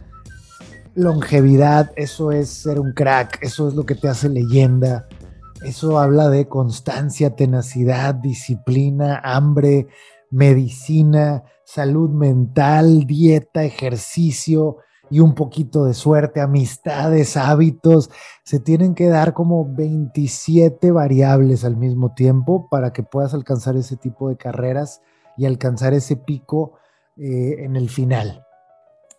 longevidad, 0.95 1.91
eso 1.97 2.33
es 2.33 2.49
ser 2.51 2.79
un 2.79 2.93
crack, 2.93 3.39
eso 3.43 3.69
es 3.69 3.75
lo 3.75 3.85
que 3.85 3.95
te 3.95 4.09
hace 4.09 4.29
leyenda. 4.29 5.07
Eso 5.65 5.99
habla 5.99 6.29
de 6.29 6.49
constancia, 6.49 7.37
tenacidad, 7.37 8.15
disciplina, 8.15 9.21
hambre, 9.23 9.87
medicina, 10.31 11.45
salud 11.65 12.11
mental, 12.11 13.07
dieta, 13.07 13.63
ejercicio 13.63 14.79
y 15.09 15.21
un 15.21 15.35
poquito 15.35 15.85
de 15.85 15.95
suerte, 15.95 16.41
amistades, 16.41 17.37
hábitos. 17.37 18.11
Se 18.45 18.59
tienen 18.59 18.95
que 18.95 19.09
dar 19.09 19.35
como 19.35 19.73
27 19.73 20.91
variables 20.91 21.65
al 21.65 21.77
mismo 21.77 22.13
tiempo 22.15 22.69
para 22.69 22.93
que 22.93 23.03
puedas 23.03 23.33
alcanzar 23.33 23.77
ese 23.77 23.97
tipo 23.97 24.29
de 24.29 24.37
carreras 24.37 25.01
y 25.37 25.47
alcanzar 25.47 25.95
ese 25.95 26.17
pico 26.17 26.75
eh, 27.17 27.57
en 27.59 27.77
el 27.77 27.89
final. 27.89 28.45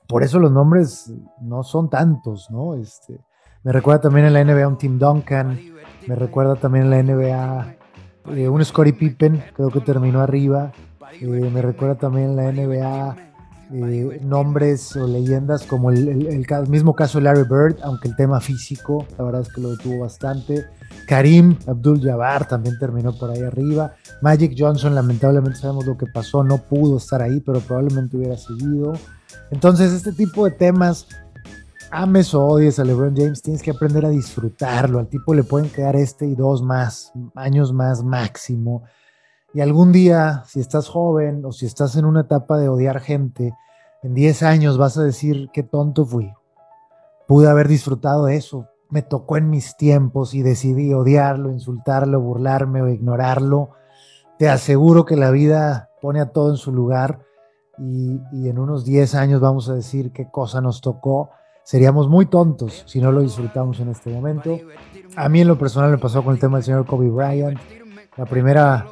Por 0.08 0.24
eso 0.24 0.40
los 0.40 0.52
nombres 0.52 1.12
no 1.42 1.64
son 1.64 1.90
tantos, 1.90 2.50
¿no? 2.52 2.76
Este, 2.76 3.20
me 3.64 3.72
recuerda 3.72 4.02
también 4.02 4.28
en 4.28 4.34
la 4.34 4.44
NBA 4.44 4.68
un 4.68 4.78
Tim 4.78 5.00
Duncan, 5.00 5.60
me 6.08 6.16
recuerda 6.16 6.56
también 6.56 6.86
en 6.86 6.90
la 6.92 7.04
NBA 7.04 7.76
eh, 8.36 8.48
un 8.48 8.64
Scottie 8.64 8.94
Pippen, 8.94 9.44
creo 9.54 9.70
que 9.70 9.80
terminó 9.80 10.22
arriba, 10.22 10.72
eh, 11.20 11.26
me 11.26 11.62
recuerda 11.62 11.96
también 11.96 12.36
la 12.36 12.52
NBA 12.52 13.33
eh, 13.76 14.22
nombres 14.24 14.96
o 14.96 15.08
leyendas 15.08 15.66
como 15.66 15.90
el, 15.90 16.46
mismo 16.68 16.94
caso 16.96 17.18
de 17.18 17.24
Larry 17.24 17.44
Bird, 17.44 17.78
aunque 17.82 18.08
el 18.08 18.16
tema 18.16 18.40
físico, 18.40 19.08
la 19.18 19.24
verdad 19.24 19.42
es 19.42 19.52
que 19.52 19.62
lo 19.62 19.72
detuvo 19.72 20.02
bastante. 20.02 20.68
Karim 21.08 21.58
Abdul 21.66 22.00
Jabbar 22.00 22.48
también 22.48 22.78
terminó 22.78 23.18
por 23.18 23.32
ahí 23.32 23.42
arriba. 23.42 23.96
Magic 24.22 24.54
Johnson, 24.56 24.94
lamentablemente 24.94 25.60
sabemos 25.60 25.88
lo 25.88 25.98
que 25.98 26.06
pasó, 26.06 26.44
no 26.44 26.60
pudo 26.60 26.98
estar 26.98 27.24
ahí, 27.24 27.40
pero 27.40 27.62
probablemente 27.62 28.16
hubiera 28.16 28.38
seguido. 28.38 28.94
Entonces, 29.50 29.92
este 29.92 30.12
tipo 30.12 30.46
de 30.46 30.52
temas, 30.52 31.08
ames 31.90 32.32
o 32.36 32.46
odies 32.46 32.78
a 32.78 32.84
LeBron 32.84 33.16
James, 33.16 33.42
tienes 33.42 33.64
que 33.64 33.72
aprender 33.72 34.06
a 34.06 34.10
disfrutarlo. 34.10 35.00
Al 35.00 35.08
tipo 35.08 35.34
le 35.34 35.44
pueden 35.44 35.70
quedar 35.70 35.96
este 35.96 36.28
y 36.28 36.36
dos 36.36 36.62
más, 36.62 37.12
años 37.34 37.74
más 37.74 38.04
máximo. 38.04 38.84
Y 39.54 39.62
algún 39.62 39.92
día, 39.92 40.44
si 40.48 40.60
estás 40.60 40.90
joven 40.90 41.46
o 41.46 41.52
si 41.52 41.68
estás 41.68 41.96
en 41.96 42.06
una 42.06 42.22
etapa 42.22 42.58
de 42.58 42.70
odiar 42.70 43.00
gente, 43.00 43.54
en 44.02 44.16
10 44.16 44.44
años 44.44 44.78
vas 44.80 44.98
a 44.98 45.04
decir 45.04 45.50
qué 45.54 45.62
tonto 45.62 46.06
fui. 46.06 46.34
Pude 47.28 47.48
haber 47.48 47.68
disfrutado 47.68 48.26
de 48.26 48.36
eso. 48.36 48.68
Me 48.90 49.04
tocó 49.04 49.38
en 49.38 49.52
mis 49.52 49.78
tiempos 49.78 50.34
y 50.34 50.42
decidí 50.42 50.94
odiarlo, 50.94 51.52
insultarlo, 51.52 52.20
burlarme 52.20 52.82
o 52.82 52.90
ignorarlo. 52.90 53.70
Te 54.40 54.50
aseguro 54.50 55.06
que 55.06 55.16
la 55.16 55.30
vida 55.30 55.90
pone 56.02 56.20
a 56.20 56.32
todo 56.32 56.50
en 56.50 56.58
su 56.58 56.74
lugar 56.74 57.20
y, 57.78 58.20
en 58.48 58.60
unos 58.60 58.86
10 58.86 59.16
años 59.16 59.40
vamos 59.40 59.70
a 59.70 59.76
decir 59.76 60.12
qué 60.12 60.30
cosa 60.30 60.62
nos 60.62 60.82
tocó. 60.82 61.30
Seríamos 61.64 62.10
muy 62.10 62.26
tontos 62.26 62.84
si 62.88 63.00
no 63.00 63.12
lo 63.12 63.22
disfrutamos 63.22 63.80
en 63.80 63.90
este 63.90 64.12
momento. 64.12 64.58
A 65.16 65.30
mí 65.30 65.42
en 65.42 65.48
lo 65.48 65.60
personal 65.60 65.92
me 65.92 65.98
pasó 66.00 66.24
con 66.24 66.34
el 66.34 66.40
tema 66.40 66.58
del 66.58 66.66
señor 66.66 66.86
Kobe 66.86 67.10
Bryant. 67.10 67.60
La 68.18 68.26
primera 68.26 68.86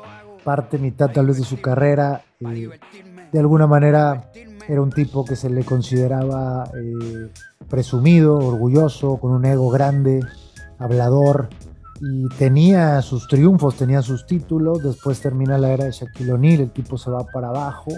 parte, 0.43 0.77
mitad 0.77 1.11
tal 1.11 1.27
vez 1.27 1.37
de 1.37 1.43
su 1.43 1.61
carrera. 1.61 2.23
de 2.39 3.39
alguna 3.39 3.67
manera 3.67 4.31
era 4.67 4.81
un 4.81 4.91
tipo 4.91 5.25
que 5.25 5.35
se 5.35 5.49
le 5.49 5.63
consideraba 5.63 6.69
eh, 6.75 7.29
presumido, 7.69 8.37
orgulloso, 8.37 9.17
con 9.17 9.31
un 9.31 9.45
ego 9.45 9.69
grande, 9.69 10.21
hablador, 10.77 11.49
y 12.01 12.27
tenía 12.37 13.01
sus 13.01 13.27
triunfos, 13.27 13.75
tenía 13.75 14.01
sus 14.01 14.25
títulos. 14.25 14.81
Después 14.83 15.21
termina 15.21 15.57
la 15.57 15.71
era 15.71 15.85
de 15.85 15.91
Shaquille 15.91 16.33
O'Neal, 16.33 16.61
el 16.61 16.71
tipo 16.71 16.97
se 16.97 17.11
va 17.11 17.25
para 17.25 17.49
abajo. 17.49 17.91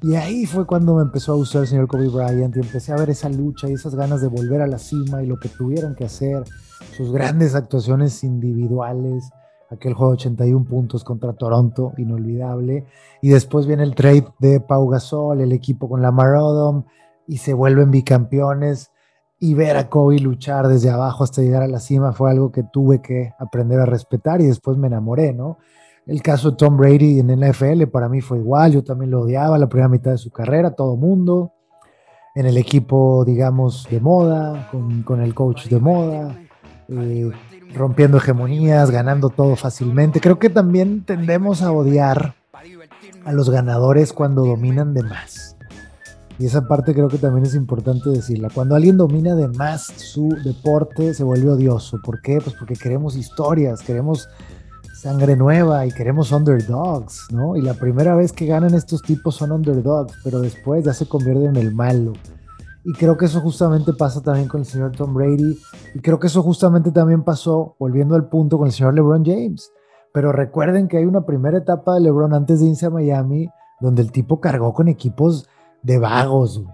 Y 0.00 0.14
ahí 0.14 0.46
fue 0.46 0.64
cuando 0.64 0.94
me 0.94 1.02
empezó 1.02 1.32
a 1.32 1.36
gustar 1.36 1.62
el 1.62 1.68
señor 1.68 1.88
Kobe 1.88 2.08
Bryant 2.08 2.56
y 2.56 2.60
empecé 2.60 2.92
a 2.92 2.96
ver 2.96 3.10
esa 3.10 3.28
lucha 3.28 3.68
y 3.68 3.72
esas 3.72 3.96
ganas 3.96 4.20
de 4.20 4.28
volver 4.28 4.62
a 4.62 4.68
la 4.68 4.78
cima 4.78 5.22
y 5.22 5.26
lo 5.26 5.40
que 5.40 5.48
tuvieron 5.48 5.96
que 5.96 6.04
hacer, 6.04 6.44
sus 6.96 7.10
grandes 7.10 7.56
actuaciones 7.56 8.22
individuales, 8.22 9.30
aquel 9.70 9.94
juego 9.94 10.12
de 10.12 10.16
81 10.16 10.64
puntos 10.64 11.04
contra 11.04 11.32
Toronto, 11.34 11.92
inolvidable. 11.98 12.86
Y 13.20 13.28
después 13.28 13.66
viene 13.66 13.82
el 13.82 13.94
trade 13.94 14.26
de 14.38 14.60
Pau 14.60 14.88
Gasol, 14.88 15.40
el 15.40 15.52
equipo 15.52 15.88
con 15.88 16.02
la 16.02 16.10
Odom, 16.10 16.84
y 17.26 17.38
se 17.38 17.54
vuelven 17.54 17.90
bicampeones. 17.90 18.90
Y 19.40 19.54
ver 19.54 19.76
a 19.76 19.88
Kobe 19.88 20.18
luchar 20.18 20.66
desde 20.66 20.90
abajo 20.90 21.22
hasta 21.22 21.42
llegar 21.42 21.62
a 21.62 21.68
la 21.68 21.78
cima 21.78 22.12
fue 22.12 22.30
algo 22.30 22.50
que 22.50 22.64
tuve 22.64 23.00
que 23.00 23.34
aprender 23.38 23.78
a 23.78 23.86
respetar 23.86 24.40
y 24.40 24.46
después 24.46 24.76
me 24.76 24.88
enamoré, 24.88 25.32
¿no? 25.32 25.58
El 26.06 26.22
caso 26.22 26.50
de 26.50 26.56
Tom 26.56 26.76
Brady 26.76 27.20
en 27.20 27.30
el 27.30 27.48
NFL 27.48 27.84
para 27.86 28.08
mí 28.08 28.20
fue 28.20 28.38
igual, 28.38 28.72
yo 28.72 28.82
también 28.82 29.12
lo 29.12 29.20
odiaba 29.20 29.58
la 29.58 29.68
primera 29.68 29.88
mitad 29.88 30.10
de 30.10 30.18
su 30.18 30.30
carrera, 30.30 30.72
todo 30.72 30.96
mundo, 30.96 31.52
en 32.34 32.46
el 32.46 32.56
equipo, 32.56 33.24
digamos, 33.24 33.86
de 33.90 34.00
moda, 34.00 34.68
con, 34.72 35.02
con 35.02 35.20
el 35.20 35.34
coach 35.34 35.68
de 35.68 35.78
moda, 35.78 36.34
eh, 36.88 37.30
rompiendo 37.74 38.18
hegemonías, 38.18 38.90
ganando 38.90 39.30
todo 39.30 39.56
fácilmente. 39.56 40.20
Creo 40.20 40.38
que 40.38 40.50
también 40.50 41.04
tendemos 41.04 41.62
a 41.62 41.72
odiar 41.72 42.34
a 43.24 43.32
los 43.32 43.50
ganadores 43.50 44.12
cuando 44.12 44.44
dominan 44.44 44.94
de 44.94 45.02
más. 45.02 45.56
Y 46.38 46.46
esa 46.46 46.68
parte 46.68 46.94
creo 46.94 47.08
que 47.08 47.18
también 47.18 47.44
es 47.46 47.54
importante 47.54 48.10
decirla. 48.10 48.48
Cuando 48.54 48.76
alguien 48.76 48.96
domina 48.96 49.34
de 49.34 49.48
más 49.48 49.86
su 49.96 50.28
deporte 50.44 51.12
se 51.12 51.24
vuelve 51.24 51.50
odioso. 51.50 51.98
¿Por 52.02 52.22
qué? 52.22 52.40
Pues 52.40 52.54
porque 52.56 52.74
queremos 52.74 53.16
historias, 53.16 53.82
queremos 53.82 54.28
sangre 54.94 55.36
nueva 55.36 55.84
y 55.86 55.90
queremos 55.92 56.30
underdogs, 56.30 57.26
¿no? 57.30 57.56
Y 57.56 57.62
la 57.62 57.74
primera 57.74 58.14
vez 58.14 58.32
que 58.32 58.46
ganan 58.46 58.74
estos 58.74 59.02
tipos 59.02 59.36
son 59.36 59.50
underdogs, 59.52 60.14
pero 60.22 60.40
después 60.40 60.84
ya 60.84 60.92
se 60.92 61.06
convierten 61.06 61.56
en 61.56 61.56
el 61.56 61.74
malo. 61.74 62.12
Y 62.88 62.94
creo 62.94 63.18
que 63.18 63.26
eso 63.26 63.42
justamente 63.42 63.92
pasa 63.92 64.22
también 64.22 64.48
con 64.48 64.60
el 64.60 64.66
señor 64.66 64.92
Tom 64.92 65.12
Brady. 65.12 65.58
Y 65.94 65.98
creo 65.98 66.18
que 66.18 66.28
eso 66.28 66.42
justamente 66.42 66.90
también 66.90 67.22
pasó, 67.22 67.76
volviendo 67.78 68.14
al 68.14 68.30
punto, 68.30 68.56
con 68.56 68.66
el 68.66 68.72
señor 68.72 68.94
LeBron 68.94 69.26
James. 69.26 69.70
Pero 70.14 70.32
recuerden 70.32 70.88
que 70.88 70.96
hay 70.96 71.04
una 71.04 71.26
primera 71.26 71.58
etapa 71.58 71.92
de 71.92 72.00
LeBron 72.00 72.32
antes 72.32 72.60
de 72.60 72.68
irse 72.68 72.86
a 72.86 72.90
Miami, 72.90 73.50
donde 73.78 74.00
el 74.00 74.10
tipo 74.10 74.40
cargó 74.40 74.72
con 74.72 74.88
equipos 74.88 75.46
de 75.82 75.98
vagos, 75.98 76.64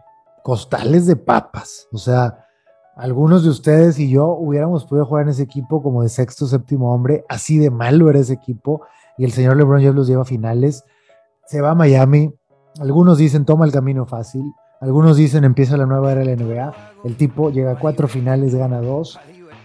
costales 0.44 1.06
de 1.06 1.16
papas. 1.16 1.88
O 1.92 1.98
sea, 1.98 2.46
algunos 2.94 3.42
de 3.42 3.50
ustedes 3.50 3.98
y 3.98 4.08
yo 4.08 4.28
hubiéramos 4.28 4.84
podido 4.84 5.06
jugar 5.06 5.24
en 5.24 5.30
ese 5.30 5.42
equipo 5.42 5.82
como 5.82 6.04
de 6.04 6.10
sexto, 6.10 6.46
séptimo 6.46 6.94
hombre. 6.94 7.24
Así 7.28 7.58
de 7.58 7.70
malo 7.70 8.08
era 8.08 8.20
ese 8.20 8.34
equipo. 8.34 8.82
Y 9.18 9.24
el 9.24 9.32
señor 9.32 9.56
LeBron 9.56 9.80
James 9.80 9.96
los 9.96 10.06
lleva 10.06 10.22
a 10.22 10.26
finales. 10.26 10.84
Se 11.46 11.60
va 11.60 11.72
a 11.72 11.74
Miami. 11.74 12.32
Algunos 12.78 13.18
dicen 13.18 13.44
toma 13.44 13.64
el 13.64 13.72
camino 13.72 14.06
fácil. 14.06 14.44
Algunos 14.84 15.16
dicen 15.16 15.44
empieza 15.44 15.78
la 15.78 15.86
nueva 15.86 16.12
era 16.12 16.20
de 16.20 16.36
la 16.36 16.44
NBA. 16.44 16.74
El 17.04 17.16
tipo 17.16 17.50
llega 17.50 17.70
a 17.72 17.78
cuatro 17.78 18.06
finales, 18.06 18.54
gana 18.54 18.82
dos 18.82 19.18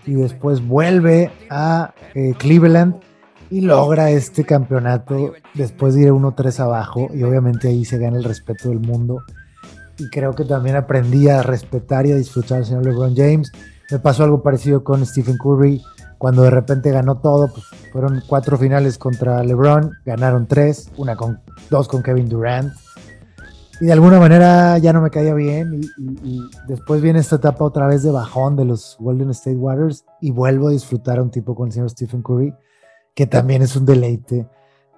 y 0.05 0.13
después 0.13 0.65
vuelve 0.65 1.29
a 1.49 1.93
eh, 2.15 2.35
Cleveland 2.37 2.95
y 3.49 3.59
logra 3.59 4.11
este 4.11 4.45
campeonato 4.45 5.33
después 5.55 5.95
de 5.95 6.03
ir 6.03 6.11
1-3 6.11 6.61
abajo 6.61 7.09
y 7.13 7.23
obviamente 7.23 7.67
ahí 7.67 7.83
se 7.83 7.97
gana 7.97 8.17
el 8.17 8.23
respeto 8.23 8.69
del 8.69 8.79
mundo. 8.79 9.21
Y 9.97 10.09
creo 10.09 10.33
que 10.35 10.45
también 10.45 10.77
aprendí 10.77 11.27
a 11.27 11.43
respetar 11.43 12.05
y 12.05 12.13
a 12.13 12.15
disfrutar 12.15 12.59
al 12.59 12.65
señor 12.65 12.85
LeBron 12.85 13.13
James. 13.13 13.51
Me 13.91 13.99
pasó 13.99 14.23
algo 14.23 14.41
parecido 14.41 14.85
con 14.85 15.05
Stephen 15.05 15.37
Curry 15.37 15.81
cuando 16.17 16.43
de 16.43 16.51
repente 16.51 16.91
ganó 16.91 17.17
todo, 17.17 17.51
pues 17.51 17.65
fueron 17.91 18.23
cuatro 18.25 18.57
finales 18.57 18.97
contra 18.97 19.43
LeBron, 19.43 19.91
ganaron 20.05 20.47
tres, 20.47 20.89
una 20.95 21.17
con 21.17 21.41
dos 21.69 21.89
con 21.89 22.03
Kevin 22.03 22.29
Durant 22.29 22.71
y 23.81 23.85
de 23.85 23.93
alguna 23.93 24.19
manera 24.19 24.77
ya 24.77 24.91
no 24.91 25.01
me 25.01 25.09
caía 25.09 25.33
bien 25.33 25.81
y, 25.97 26.41
después 26.67 27.01
viene 27.01 27.19
esta 27.19 27.37
etapa 27.37 27.63
otra 27.63 27.87
vez 27.87 28.03
de 28.03 28.11
bajón 28.11 28.55
de 28.55 28.65
los 28.65 28.97
Golden 28.99 29.29
State 29.29 29.55
Warriors 29.55 30.05
y 30.19 30.31
vuelvo 30.31 30.67
a 30.67 30.71
disfrutar 30.71 31.19
a 31.19 31.23
un 31.23 31.31
tipo 31.31 31.55
con 31.55 31.67
el 31.67 31.73
señor 31.73 31.89
Stephen 31.89 32.21
Curry, 32.21 32.53
que 33.15 33.25
también 33.25 33.61
es 33.61 33.75
un 33.75 33.85
deleite. 33.85 34.47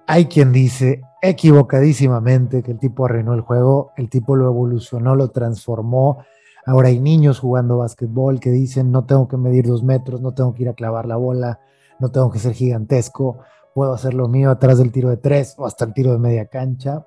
Hay 0.06 0.26
quien 0.26 0.52
dice 0.52 1.00
equivocadísimamente 1.22 2.62
que 2.62 2.72
el 2.72 2.78
tipo 2.78 3.04
arruinó 3.04 3.34
el 3.34 3.40
juego, 3.42 3.92
el 3.96 4.10
tipo 4.10 4.34
lo 4.34 4.46
evolucionó, 4.46 5.14
lo 5.14 5.28
transformó. 5.28 6.24
Ahora 6.66 6.88
hay 6.88 6.98
niños 6.98 7.38
jugando 7.38 7.78
básquetbol 7.78 8.40
que 8.40 8.50
dicen, 8.50 8.90
no 8.90 9.04
tengo 9.04 9.28
que 9.28 9.36
medir 9.36 9.66
dos 9.66 9.84
metros, 9.84 10.20
no 10.20 10.34
tengo 10.34 10.54
que 10.54 10.64
ir 10.64 10.68
a 10.68 10.74
clavar 10.74 11.06
la 11.06 11.16
bola, 11.16 11.60
no 12.00 12.10
tengo 12.10 12.30
que 12.30 12.40
ser 12.40 12.52
gigantesco, 12.52 13.38
puedo 13.74 13.94
hacer 13.94 14.14
lo 14.14 14.28
mío 14.28 14.50
atrás 14.50 14.78
del 14.78 14.90
tiro 14.90 15.08
de 15.08 15.16
tres 15.16 15.54
o 15.56 15.66
hasta 15.66 15.84
el 15.84 15.94
tiro 15.94 16.12
de 16.12 16.18
media 16.18 16.46
cancha. 16.46 17.06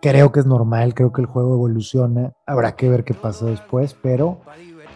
Creo 0.00 0.30
que 0.30 0.40
es 0.40 0.46
normal, 0.46 0.94
creo 0.94 1.12
que 1.12 1.22
el 1.22 1.26
juego 1.26 1.54
evoluciona, 1.54 2.32
habrá 2.46 2.76
que 2.76 2.88
ver 2.88 3.04
qué 3.04 3.14
pasa 3.14 3.46
después, 3.46 3.94
pero 3.94 4.40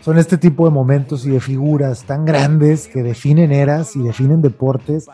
son 0.01 0.19
este 0.19 0.39
tipo 0.39 0.67
de 0.67 0.71
momentos 0.71 1.27
y 1.27 1.31
de 1.31 1.41
figuras 1.41 2.05
tan 2.05 2.25
grandes 2.25 2.89
que 2.89 3.03
definen 3.03 3.53
eras 3.53 3.97
y 3.97 4.03
definen 4.03 4.43
deportes, 4.43 5.07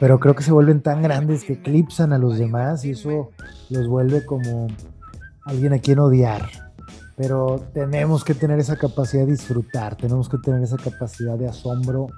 pero 0.00 0.18
creo 0.18 0.34
que 0.34 0.42
se 0.42 0.52
vuelven 0.52 0.80
tan 0.80 1.02
grandes 1.02 1.44
que 1.44 1.54
eclipsan 1.54 2.12
a 2.12 2.18
los 2.18 2.38
demás 2.38 2.84
y 2.84 2.92
eso 2.92 3.30
los 3.70 3.88
vuelve 3.88 4.24
como 4.24 4.68
alguien 5.44 5.72
a 5.72 5.78
quien 5.78 5.98
odiar 5.98 6.48
pero 7.16 7.64
tenemos 7.72 8.24
que 8.24 8.34
tener 8.34 8.58
esa 8.58 8.76
capacidad 8.76 9.24
de 9.24 9.32
disfrutar, 9.32 9.96
tenemos 9.96 10.28
que 10.28 10.38
tener 10.38 10.62
esa 10.62 10.76
capacidad 10.76 11.36
de 11.36 11.48
asombro 11.48 12.08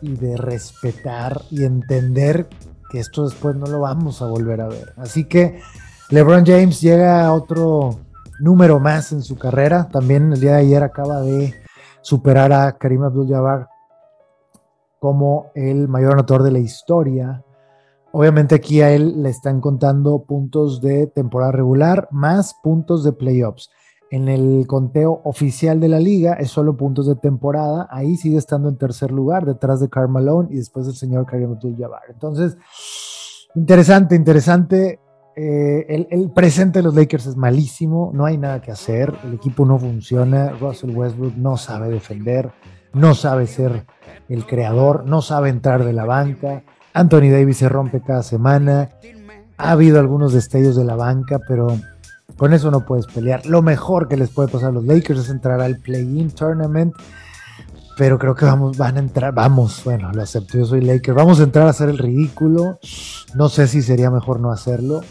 y 0.00 0.16
de 0.16 0.36
respetar 0.36 1.42
y 1.50 1.64
entender 1.64 2.48
que 2.90 2.98
esto 2.98 3.24
después 3.24 3.54
no 3.56 3.66
lo 3.66 3.80
vamos 3.80 4.22
a 4.22 4.26
volver 4.26 4.60
a 4.60 4.68
ver. 4.68 4.92
Así 4.96 5.24
que 5.24 5.60
LeBron 6.10 6.44
James 6.44 6.80
llega 6.80 7.24
a 7.24 7.32
otro 7.32 8.00
número 8.40 8.80
más 8.80 9.12
en 9.12 9.22
su 9.22 9.36
carrera. 9.36 9.88
También 9.88 10.32
el 10.32 10.40
día 10.40 10.52
de 10.52 10.60
ayer 10.62 10.82
acaba 10.82 11.20
de 11.20 11.54
superar 12.02 12.52
a 12.52 12.72
Karim 12.72 13.04
Abdul-Jabbar 13.04 13.68
como 14.98 15.52
el 15.54 15.88
mayor 15.88 16.14
anotador 16.14 16.42
de 16.42 16.50
la 16.50 16.58
historia. 16.58 17.44
Obviamente 18.12 18.56
aquí 18.56 18.80
a 18.82 18.90
él 18.90 19.22
le 19.22 19.30
están 19.30 19.60
contando 19.60 20.24
puntos 20.24 20.80
de 20.80 21.06
temporada 21.06 21.52
regular 21.52 22.08
más 22.10 22.54
puntos 22.62 23.04
de 23.04 23.12
playoffs 23.12 23.70
en 24.10 24.28
el 24.28 24.66
conteo 24.66 25.20
oficial 25.24 25.78
de 25.78 25.88
la 25.88 26.00
liga 26.00 26.34
es 26.34 26.50
solo 26.50 26.76
puntos 26.76 27.06
de 27.06 27.14
temporada. 27.14 27.86
Ahí 27.90 28.16
sigue 28.16 28.38
estando 28.38 28.68
en 28.68 28.76
tercer 28.76 29.12
lugar, 29.12 29.46
detrás 29.46 29.78
de 29.78 29.88
Carmelo 29.88 30.48
y 30.50 30.56
después 30.56 30.86
del 30.86 30.96
señor 30.96 31.26
Karim 31.26 31.52
Abdul-Jabbar. 31.52 32.02
Entonces, 32.08 32.56
interesante, 33.54 34.16
interesante. 34.16 34.98
Eh, 35.42 36.06
el, 36.10 36.30
presente 36.32 36.80
de 36.80 36.82
los 36.82 36.94
Lakers 36.94 37.24
es 37.24 37.34
malísimo, 37.34 38.10
no 38.12 38.26
hay 38.26 38.36
nada 38.36 38.60
que 38.60 38.72
hacer, 38.72 39.14
el 39.24 39.32
equipo 39.32 39.64
no 39.64 39.78
funciona, 39.78 40.50
Russell 40.50 40.94
Westbrook 40.94 41.34
no 41.34 41.56
sabe 41.56 41.88
defender, 41.88 42.50
no 42.92 43.14
sabe 43.14 43.46
ser 43.46 43.86
el 44.28 44.44
creador, 44.44 45.06
no 45.06 45.22
sabe 45.22 45.48
entrar 45.48 45.82
de 45.82 45.94
la 45.94 46.04
banca, 46.04 46.62
Anthony 46.92 47.30
Davis 47.30 47.56
se 47.56 47.70
rompe 47.70 48.02
cada 48.02 48.22
semana, 48.22 48.90
ha 49.56 49.70
habido 49.70 49.98
algunos 49.98 50.34
destellos 50.34 50.76
de 50.76 50.84
la 50.84 50.94
banca, 50.94 51.38
pero 51.48 51.68
con 52.36 52.52
eso 52.52 52.70
no 52.70 52.84
puedes 52.84 53.06
pelear. 53.06 53.46
Lo 53.46 53.62
mejor 53.62 54.08
que 54.08 54.18
les 54.18 54.28
puede 54.28 54.50
pasar 54.50 54.68
a 54.68 54.72
los 54.72 54.84
Lakers 54.84 55.20
es 55.20 55.30
entrar 55.30 55.62
al 55.62 55.78
play-in 55.78 56.30
tournament. 56.32 56.92
Pero 57.96 58.18
creo 58.18 58.34
que 58.34 58.46
vamos, 58.46 58.78
van 58.78 58.96
a 58.96 59.00
entrar, 59.00 59.34
vamos, 59.34 59.82
bueno, 59.84 60.10
lo 60.12 60.22
acepto, 60.22 60.56
yo 60.56 60.64
soy 60.64 60.80
Lakers, 60.80 61.14
vamos 61.14 61.38
a 61.38 61.42
entrar 61.42 61.66
a 61.66 61.70
hacer 61.70 61.90
el 61.90 61.98
ridículo. 61.98 62.78
No 63.34 63.50
sé 63.50 63.66
si 63.66 63.82
sería 63.82 64.10
mejor 64.10 64.40
no 64.40 64.50
hacerlo. 64.50 65.02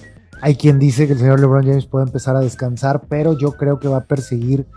Hay 0.42 0.56
quien 0.56 0.80
dice 0.80 1.06
que 1.08 1.14
el 1.14 1.20
señor 1.20 1.40
LeBron 1.40 1.66
James 1.66 1.86
puede 1.86 2.06
empezar 2.06 2.36
a 2.36 2.42
descansar, 2.42 3.02
pero 3.10 3.38
yo 3.38 3.54
creo 3.54 3.80
que 3.80 3.88
va 3.88 3.98
a 3.98 4.06
perseguir 4.06 4.68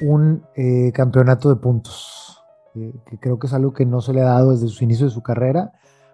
un 0.00 0.42
eh, 0.56 0.92
campeonato 0.92 1.48
de 1.48 1.56
puntos, 1.56 2.42
que 2.72 3.18
creo 3.20 3.38
que 3.38 3.46
es 3.46 3.52
algo 3.52 3.72
que 3.72 3.86
no 3.86 4.00
se 4.00 4.12
le 4.12 4.22
ha 4.22 4.26
dado 4.26 4.52
desde 4.52 4.68
su 4.68 4.84
inicio 4.84 5.06
de 5.06 5.12
su 5.12 5.22
carrera. 5.22 5.72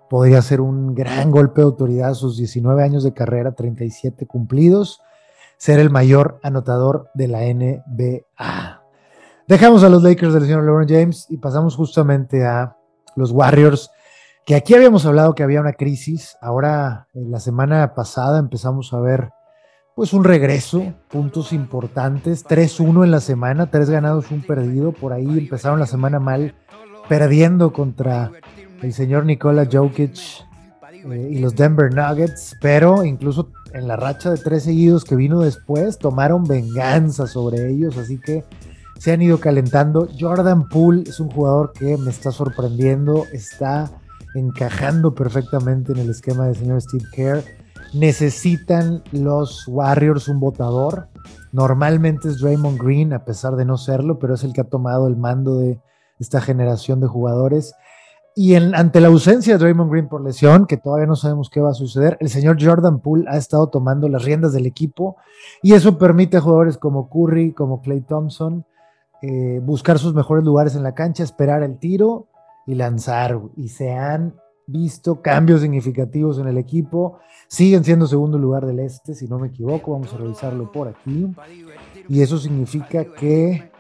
Podría 0.09 0.43
ser 0.43 0.61
un 0.61 0.95
gran 0.95 1.31
golpe 1.31 1.61
de 1.61 1.67
autoridad 1.67 2.11
a 2.11 2.15
sus 2.15 2.37
19 2.37 2.83
años 2.83 3.05
de 3.05 3.15
carrera, 3.15 3.53
37 3.53 4.27
cumplidos 4.27 5.01
ser 5.61 5.79
el 5.79 5.91
mayor 5.91 6.41
anotador 6.43 7.11
de 7.13 7.29
la 7.29 7.41
NBA. 7.41 8.83
Dejamos 9.47 9.85
a 9.85 9.91
los 9.91 10.03
Lakers 10.03 10.33
del 10.33 10.45
señor 10.45 10.65
LeBron 10.65 10.89
James 10.89 11.27
y 11.29 11.37
pasamos 11.37 11.77
justamente 11.77 12.47
a 12.47 12.79
los 13.15 13.31
Warriors, 13.31 13.91
que 14.47 14.55
aquí 14.55 14.75
habíamos 14.75 15.07
hablado 15.07 15.35
que 15.35 15.43
había 15.43 15.61
una 15.61 15.75
crisis. 15.75 16.37
Ahora, 16.41 17.09
en 17.15 17.31
la 17.31 17.41
semana 17.41 17.95
pasada 17.95 18.39
empezamos 18.39 18.93
a 18.93 19.01
ver 19.01 19.31
pues 19.95 20.13
un 20.13 20.25
regreso, 20.25 20.95
puntos 21.09 21.53
importantes, 21.53 22.47
3-1 22.47 23.05
en 23.05 23.11
la 23.11 23.21
semana, 23.21 23.71
tres 23.71 23.91
ganados, 23.91 24.31
un 24.31 24.41
perdido. 24.43 24.93
Por 24.93 25.13
ahí 25.13 25.27
empezaron 25.27 25.79
la 25.79 25.87
semana 25.87 26.19
mal, 26.19 26.55
perdiendo 27.09 27.73
contra 27.73 28.31
el 28.83 28.93
señor 28.95 29.27
Nikola 29.27 29.69
Jokic 29.71 30.17
eh, 30.93 31.29
y 31.33 31.39
los 31.39 31.55
Denver 31.55 31.93
Nuggets, 31.93 32.57
pero 32.63 33.05
incluso 33.05 33.51
en 33.75 33.89
la 33.89 33.97
racha 33.97 34.31
de 34.31 34.39
tres 34.39 34.63
seguidos 34.65 35.05
que 35.05 35.17
vino 35.17 35.41
después, 35.41 35.99
tomaron 35.99 36.45
venganza 36.45 37.27
sobre 37.27 37.69
ellos, 37.71 37.99
así 37.99 38.19
que 38.19 38.45
se 38.99 39.13
han 39.13 39.23
ido 39.23 39.39
calentando. 39.39 40.09
Jordan 40.19 40.69
Poole 40.69 41.03
es 41.03 41.21
un 41.21 41.31
jugador 41.31 41.73
que 41.73 41.97
me 41.99 42.11
está 42.11 42.33
sorprendiendo, 42.33 43.27
está 43.33 43.91
encajando 44.35 45.15
perfectamente 45.15 45.93
en 45.93 45.99
el 45.99 46.11
esquema 46.11 46.47
del 46.47 46.57
señor 46.57 46.81
Steve 46.81 47.05
Kerr. 47.13 47.45
Necesitan 47.95 49.03
los 49.13 49.67
Warriors 49.67 50.29
un 50.29 50.41
votador. 50.41 51.09
Normalmente 51.53 52.29
es 52.29 52.39
Draymond 52.39 52.81
Green, 52.81 53.13
a 53.13 53.25
pesar 53.25 53.57
de 53.57 53.65
no 53.65 53.77
serlo, 53.77 54.19
pero 54.19 54.35
es 54.35 54.45
el 54.45 54.53
que 54.53 54.61
ha 54.61 54.69
tomado 54.69 55.09
el 55.09 55.17
mando 55.17 55.59
de 55.59 55.81
esta 56.19 56.41
generación 56.41 57.01
de 57.01 57.09
jugadores. 57.09 57.75
Y 58.37 58.55
ante 58.55 59.01
la 59.01 59.09
ausencia 59.09 59.55
de 59.55 59.59
Draymond 59.59 59.91
Green 59.91 60.09
por 60.09 60.23
lesión, 60.23 60.67
que 60.67 60.77
todavía 60.77 61.07
no 61.07 61.17
sabemos 61.17 61.51
qué 61.51 61.61
va 61.61 61.71
a 61.71 61.75
suceder, 61.75 62.17
el 62.21 62.29
señor 62.29 62.59
Jordan 62.61 63.01
Poole 63.01 63.29
ha 63.29 63.37
estado 63.37 63.69
tomando 63.69 64.09
las 64.09 64.25
riendas 64.25 64.53
del 64.53 64.67
equipo 64.67 65.17
y 65.63 65.73
eso 65.75 65.99
permite 65.99 66.37
a 66.37 66.41
jugadores 66.41 66.79
como 66.79 67.11
Curry, 67.11 67.53
como 67.53 67.83
Clay 67.83 68.03
Thompson, 68.03 68.65
eh, 69.21 69.61
buscar 69.63 69.99
sus 69.99 70.15
mejores 70.15 70.45
lugares 70.45 70.77
en 70.77 70.85
la 70.85 70.95
cancha, 70.95 71.25
esperar 71.25 71.65
el 71.65 71.79
tiro 71.79 72.29
y 72.67 72.75
lanzar. 72.75 73.41
Y 73.57 73.69
se 73.69 73.93
han 73.93 74.35
visto 74.67 75.21
cambios 75.23 75.63
significativos 75.63 76.39
en 76.39 76.49
el 76.49 76.59
equipo. 76.59 77.19
Siguen 77.49 77.85
siendo 77.85 78.07
segundo 78.07 78.39
lugar 78.39 78.67
del 78.67 78.79
este, 78.81 79.15
si 79.15 79.27
no 79.27 79.39
me 79.39 79.49
equivoco. 79.49 79.93
Vamos 79.93 80.13
a 80.15 80.17
revisarlo 80.17 80.71
por 80.71 80.89
aquí. 80.89 81.29
Y 82.09 82.23
eso 82.23 82.39
significa 82.39 83.05
que 83.05 83.71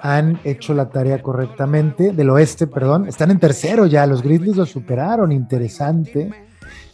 han 0.00 0.40
hecho 0.44 0.74
la 0.74 0.90
tarea 0.90 1.22
correctamente, 1.22 2.12
del 2.12 2.30
oeste, 2.30 2.66
perdón, 2.66 3.08
están 3.08 3.30
en 3.30 3.40
tercero 3.40 3.86
ya, 3.86 4.06
los 4.06 4.22
Grizzlies 4.22 4.56
lo 4.56 4.66
superaron, 4.66 5.32
interesante. 5.32 6.30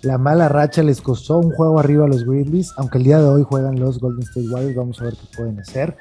La 0.03 0.19
mala 0.19 0.49
racha 0.49 0.83
les 0.83 1.01
costó 1.01 1.39
un 1.39 1.51
juego 1.53 1.79
arriba 1.79 2.05
a 2.05 2.09
los 2.09 2.25
Grizzlies, 2.25 2.73
aunque 2.77 2.99
el 2.99 3.05
día 3.05 3.19
de 3.19 3.29
hoy 3.29 3.43
juegan 3.43 3.79
los 3.81 3.99
Golden 3.99 4.23
State 4.23 4.49
Warriors, 4.49 4.77
vamos 4.77 5.01
a 5.01 5.05
ver 5.05 5.15
qué 5.15 5.37
pueden 5.37 5.61
hacer. 5.61 5.97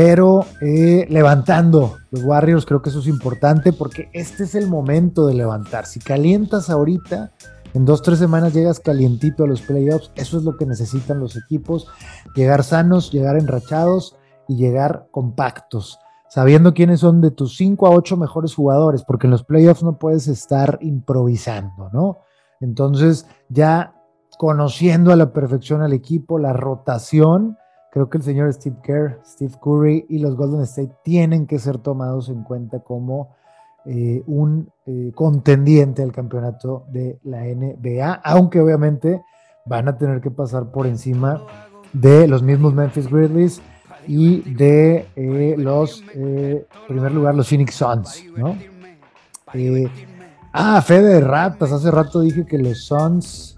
Pero 0.00 0.44
eh, 0.60 1.08
levantando 1.10 1.96
los 2.12 2.22
Warriors, 2.22 2.64
creo 2.64 2.80
que 2.80 2.90
eso 2.90 3.00
es 3.00 3.08
importante 3.08 3.72
porque 3.72 4.08
este 4.12 4.44
es 4.44 4.54
el 4.54 4.68
momento 4.68 5.26
de 5.26 5.34
levantar. 5.34 5.86
Si 5.86 5.98
calientas 5.98 6.70
ahorita, 6.70 7.32
en 7.74 7.84
dos, 7.84 8.00
tres 8.02 8.20
semanas 8.20 8.54
llegas 8.54 8.78
calientito 8.78 9.42
a 9.42 9.48
los 9.48 9.60
playoffs. 9.60 10.12
Eso 10.14 10.38
es 10.38 10.44
lo 10.44 10.56
que 10.56 10.66
necesitan 10.66 11.18
los 11.18 11.36
equipos. 11.36 11.88
Llegar 12.36 12.62
sanos, 12.62 13.10
llegar 13.10 13.36
enrachados 13.36 14.14
y 14.46 14.54
llegar 14.54 15.08
compactos 15.10 15.98
sabiendo 16.28 16.74
quiénes 16.74 17.00
son 17.00 17.20
de 17.20 17.32
tus 17.32 17.56
5 17.56 17.86
a 17.88 17.90
8 17.90 18.16
mejores 18.18 18.54
jugadores, 18.54 19.02
porque 19.02 19.26
en 19.26 19.32
los 19.32 19.42
playoffs 19.42 19.82
no 19.82 19.98
puedes 19.98 20.28
estar 20.28 20.78
improvisando, 20.80 21.90
¿no? 21.92 22.18
Entonces, 22.60 23.26
ya 23.48 23.94
conociendo 24.38 25.10
a 25.10 25.16
la 25.16 25.32
perfección 25.32 25.82
al 25.82 25.94
equipo, 25.94 26.38
la 26.38 26.52
rotación, 26.52 27.56
creo 27.92 28.08
que 28.08 28.18
el 28.18 28.24
señor 28.24 28.52
Steve 28.52 28.76
Kerr, 28.82 29.20
Steve 29.24 29.54
Curry 29.62 30.06
y 30.08 30.18
los 30.18 30.36
Golden 30.36 30.62
State 30.62 30.92
tienen 31.02 31.46
que 31.46 31.58
ser 31.58 31.78
tomados 31.78 32.28
en 32.28 32.42
cuenta 32.42 32.80
como 32.80 33.36
eh, 33.84 34.22
un 34.26 34.70
eh, 34.86 35.12
contendiente 35.14 36.02
al 36.02 36.12
campeonato 36.12 36.84
de 36.90 37.18
la 37.24 37.44
NBA, 37.44 38.20
aunque 38.24 38.60
obviamente 38.60 39.22
van 39.66 39.88
a 39.88 39.96
tener 39.96 40.20
que 40.20 40.30
pasar 40.30 40.70
por 40.70 40.86
encima 40.86 41.42
de 41.92 42.28
los 42.28 42.42
mismos 42.42 42.74
Memphis 42.74 43.08
Grizzlies 43.10 43.62
y 44.06 44.40
de 44.54 45.06
eh, 45.16 45.54
los, 45.58 46.02
eh, 46.14 46.66
primer 46.88 47.12
lugar, 47.12 47.34
los 47.34 47.48
Phoenix 47.48 47.74
Suns, 47.74 48.24
¿no? 48.36 48.56
Ah, 50.52 50.80
Fede 50.82 51.14
de 51.14 51.20
Ratas, 51.20 51.72
hace 51.72 51.90
rato 51.90 52.20
dije 52.20 52.46
que 52.46 52.58
los 52.58 52.86
Suns 52.86 53.57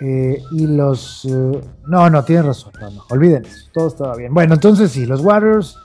y 0.00 0.66
los... 0.66 1.26
no, 1.86 2.08
no, 2.08 2.24
tienen 2.24 2.46
razón, 2.46 2.72
no, 2.80 2.90
no, 2.90 3.04
olviden 3.10 3.44
eso, 3.44 3.68
todo 3.72 3.88
estaba 3.88 4.16
bien. 4.16 4.32
Bueno, 4.32 4.54
entonces 4.54 4.92
sí, 4.92 5.06
los 5.06 5.20
Warriors 5.22 5.76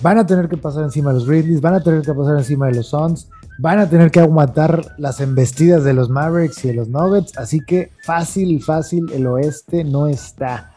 van 0.00 0.18
a 0.18 0.26
tener 0.26 0.48
que 0.48 0.56
pasar 0.56 0.84
encima 0.84 1.10
de 1.10 1.16
los 1.16 1.26
Grizzlies, 1.26 1.60
van 1.60 1.74
a 1.74 1.82
tener 1.82 2.02
que 2.02 2.14
pasar 2.14 2.38
encima 2.38 2.66
de 2.66 2.76
los 2.76 2.88
Suns, 2.88 3.28
van 3.58 3.80
a 3.80 3.90
tener 3.90 4.10
que 4.10 4.20
aguantar 4.20 4.94
las 4.98 5.20
embestidas 5.20 5.84
de 5.84 5.92
los 5.92 6.08
Mavericks 6.08 6.64
y 6.64 6.68
de 6.68 6.74
los 6.74 6.88
Nuggets, 6.88 7.36
así 7.36 7.60
que 7.60 7.90
fácil, 8.04 8.62
fácil, 8.62 9.06
el 9.12 9.26
oeste 9.26 9.84
no 9.84 10.06
está. 10.06 10.72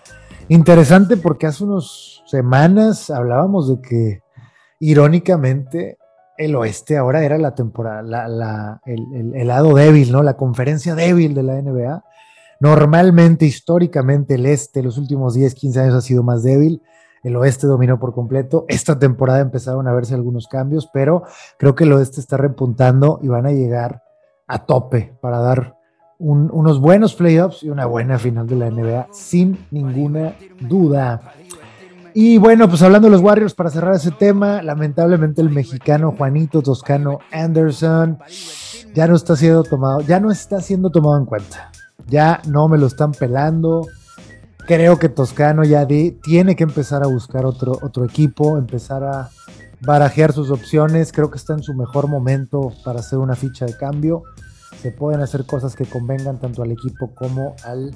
Interesante 0.48 1.16
porque 1.18 1.48
hace 1.48 1.64
unas 1.64 2.22
semanas 2.26 3.10
hablábamos 3.10 3.70
de 3.70 3.82
que 3.82 4.20
irónicamente 4.80 5.98
el 6.38 6.56
oeste 6.56 6.98
ahora 6.98 7.24
era 7.24 7.38
la 7.38 7.54
temporada, 7.54 8.82
el, 8.86 9.48
lado 9.48 9.76
débil, 9.76 10.12
¿no? 10.12 10.24
La 10.24 10.36
conferencia 10.36 10.96
débil 10.96 11.36
de 11.36 11.44
la 11.44 11.62
NBA. 11.62 12.04
Normalmente, 12.62 13.48
históricamente, 13.48 14.36
el 14.36 14.46
este, 14.46 14.84
los 14.84 15.00
últimos 15.00 15.34
10, 15.34 15.56
15 15.56 15.80
años 15.80 15.96
ha 15.96 16.02
sido 16.02 16.22
más 16.22 16.44
débil. 16.44 16.84
el 17.24 17.36
oeste 17.36 17.66
dominó 17.66 18.00
por 18.00 18.14
completo. 18.14 18.66
Esta 18.68 19.00
temporada 19.00 19.40
empezaron 19.40 19.88
a 19.88 19.94
verse 19.94 20.14
algunos 20.14 20.48
cambios, 20.48 20.88
pero 20.94 21.24
creo 21.58 21.74
que 21.74 21.86
el 21.86 21.94
oeste 21.94 22.20
está 22.20 22.38
repuntando 22.38 23.20
y 23.24 23.30
van 23.30 23.48
a 23.48 23.52
llegar 23.52 24.04
a 24.48 24.66
tope 24.66 25.18
para 25.22 25.40
dar 25.40 25.76
unos 26.20 26.80
buenos 26.80 27.16
playoffs 27.16 27.64
y 27.64 27.70
una 27.72 27.88
buena 27.88 28.20
final 28.20 28.46
de 28.46 28.56
la 28.56 28.70
NBA, 28.70 29.08
sin 29.12 29.66
ninguna 29.72 30.36
duda. 30.60 31.34
Y 32.14 32.38
bueno, 32.38 32.70
pues 32.70 32.84
hablando 32.84 33.08
de 33.08 33.14
los 33.14 33.22
Warriors, 33.22 33.56
para 33.56 33.72
cerrar 33.72 33.96
ese 33.96 34.12
tema, 34.12 34.62
lamentablemente 34.62 35.42
el 35.42 35.50
mexicano 35.50 36.14
Juanito 36.16 36.62
Toscano 36.62 37.20
Anderson 37.32 38.20
ya 38.94 39.08
no 39.08 39.16
está 39.16 39.36
siendo 39.36 39.64
tomado, 39.64 40.02
ya 40.02 40.20
no 40.20 40.30
está 40.30 40.62
siendo 40.62 40.92
tomado 40.92 41.18
en 41.18 41.26
cuenta. 41.26 41.72
Ya 42.08 42.42
no 42.48 42.68
me 42.68 42.78
lo 42.78 42.88
están 42.88 43.12
pelando. 43.12 43.88
Creo 44.68 45.00
que 45.00 45.10
Toscano 45.10 45.64
ya 45.64 45.88
tiene 45.88 46.56
que 46.56 46.64
empezar 46.64 47.04
a 47.04 47.08
buscar 47.08 47.46
otro, 47.46 47.78
otro 47.82 48.06
equipo, 48.06 48.58
empezar 48.58 49.04
a 49.04 49.30
barajear 49.82 50.34
sus 50.34 50.52
opciones. 50.52 51.12
Creo 51.12 51.32
que 51.32 51.38
está 51.38 51.54
en 51.54 51.64
su 51.64 51.74
mejor 51.74 52.08
momento 52.08 52.72
para 52.84 53.00
hacer 53.00 53.20
una 53.20 53.36
ficha 53.36 53.66
de 53.66 53.76
cambio. 53.76 54.24
Se 54.82 54.92
pueden 54.92 55.22
hacer 55.22 55.46
cosas 55.46 55.76
que 55.76 55.86
convengan 55.86 56.40
tanto 56.40 56.64
al 56.64 56.72
equipo 56.72 57.14
como 57.14 57.56
al 57.64 57.96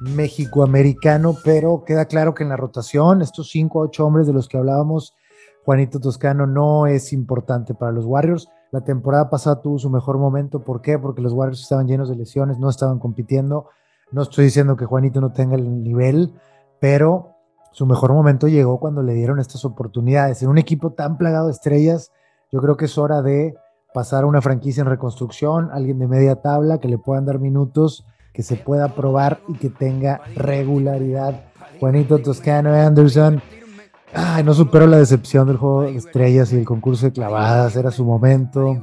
México-americano, 0.00 1.36
pero 1.44 1.84
queda 1.84 2.06
claro 2.06 2.34
que 2.34 2.42
en 2.42 2.48
la 2.48 2.56
rotación, 2.56 3.22
estos 3.22 3.50
5 3.50 3.78
o 3.78 3.82
8 3.82 4.06
hombres 4.06 4.26
de 4.26 4.32
los 4.32 4.48
que 4.48 4.58
hablábamos, 4.58 5.14
Juanito 5.64 6.00
Toscano 6.00 6.46
no 6.46 6.86
es 6.86 7.12
importante 7.12 7.74
para 7.74 7.92
los 7.92 8.04
Warriors. 8.04 8.48
La 8.74 8.80
temporada 8.80 9.30
pasada 9.30 9.62
tuvo 9.62 9.78
su 9.78 9.88
mejor 9.88 10.18
momento. 10.18 10.58
¿Por 10.58 10.82
qué? 10.82 10.98
Porque 10.98 11.22
los 11.22 11.32
Warriors 11.32 11.60
estaban 11.60 11.86
llenos 11.86 12.08
de 12.08 12.16
lesiones, 12.16 12.58
no 12.58 12.68
estaban 12.68 12.98
compitiendo. 12.98 13.68
No 14.10 14.22
estoy 14.22 14.46
diciendo 14.46 14.76
que 14.76 14.84
Juanito 14.84 15.20
no 15.20 15.30
tenga 15.30 15.54
el 15.54 15.84
nivel, 15.84 16.34
pero 16.80 17.36
su 17.70 17.86
mejor 17.86 18.12
momento 18.12 18.48
llegó 18.48 18.80
cuando 18.80 19.00
le 19.04 19.14
dieron 19.14 19.38
estas 19.38 19.64
oportunidades. 19.64 20.42
En 20.42 20.48
un 20.48 20.58
equipo 20.58 20.90
tan 20.90 21.18
plagado 21.18 21.46
de 21.46 21.52
estrellas, 21.52 22.10
yo 22.50 22.60
creo 22.60 22.76
que 22.76 22.86
es 22.86 22.98
hora 22.98 23.22
de 23.22 23.54
pasar 23.94 24.24
a 24.24 24.26
una 24.26 24.42
franquicia 24.42 24.80
en 24.80 24.88
reconstrucción, 24.88 25.70
alguien 25.70 26.00
de 26.00 26.08
media 26.08 26.42
tabla 26.42 26.78
que 26.78 26.88
le 26.88 26.98
puedan 26.98 27.26
dar 27.26 27.38
minutos 27.38 28.04
que 28.32 28.42
se 28.42 28.56
pueda 28.56 28.88
probar 28.88 29.38
y 29.46 29.54
que 29.54 29.70
tenga 29.70 30.20
regularidad. 30.34 31.44
Juanito 31.78 32.18
Toscano 32.18 32.74
Anderson, 32.74 33.40
ay, 34.14 34.44
no 34.44 34.54
superó 34.54 34.86
la 34.86 34.98
decepción 34.98 35.46
del 35.46 35.56
juego 35.56 35.82
de 35.82 35.96
estrellas 35.96 36.52
y 36.52 36.56
el 36.56 36.64
concurso 36.64 37.06
de 37.06 37.12
clavadas, 37.12 37.76
era 37.76 37.90
su 37.90 38.04
momento. 38.04 38.80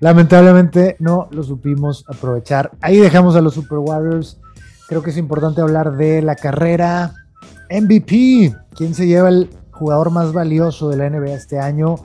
Lamentablemente 0.00 0.96
no 0.98 1.28
lo 1.30 1.42
supimos 1.42 2.04
aprovechar. 2.08 2.72
Ahí 2.80 2.98
dejamos 2.98 3.36
a 3.36 3.40
los 3.40 3.54
Super 3.54 3.78
Warriors. 3.78 4.38
Creo 4.88 5.02
que 5.02 5.10
es 5.10 5.16
importante 5.16 5.60
hablar 5.60 5.96
de 5.96 6.22
la 6.22 6.34
carrera 6.34 7.12
MVP. 7.70 8.54
¿Quién 8.74 8.94
se 8.94 9.06
lleva 9.06 9.28
el 9.28 9.48
jugador 9.70 10.10
más 10.10 10.32
valioso 10.32 10.88
de 10.88 10.96
la 10.96 11.08
NBA 11.08 11.34
este 11.34 11.60
año? 11.60 11.96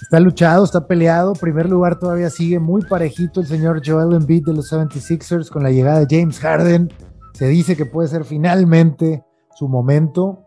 Está 0.00 0.20
luchado, 0.20 0.64
está 0.64 0.86
peleado. 0.86 1.34
Primer 1.34 1.68
lugar 1.68 1.98
todavía 1.98 2.30
sigue 2.30 2.58
muy 2.58 2.82
parejito 2.82 3.40
el 3.40 3.46
señor 3.46 3.82
Joel 3.84 4.14
Embiid 4.14 4.46
de 4.46 4.54
los 4.54 4.72
76ers 4.72 5.50
con 5.50 5.62
la 5.62 5.70
llegada 5.70 6.04
de 6.04 6.06
James 6.08 6.38
Harden. 6.38 6.92
Se 7.34 7.46
dice 7.48 7.76
que 7.76 7.86
puede 7.86 8.08
ser 8.08 8.24
finalmente 8.24 9.22
su 9.54 9.68
momento. 9.68 10.45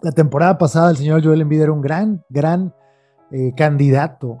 La 0.00 0.12
temporada 0.12 0.58
pasada 0.58 0.90
el 0.90 0.96
señor 0.96 1.24
Joel 1.24 1.40
Embiid 1.40 1.62
era 1.62 1.72
un 1.72 1.80
gran, 1.80 2.24
gran 2.28 2.72
eh, 3.32 3.52
candidato 3.56 4.38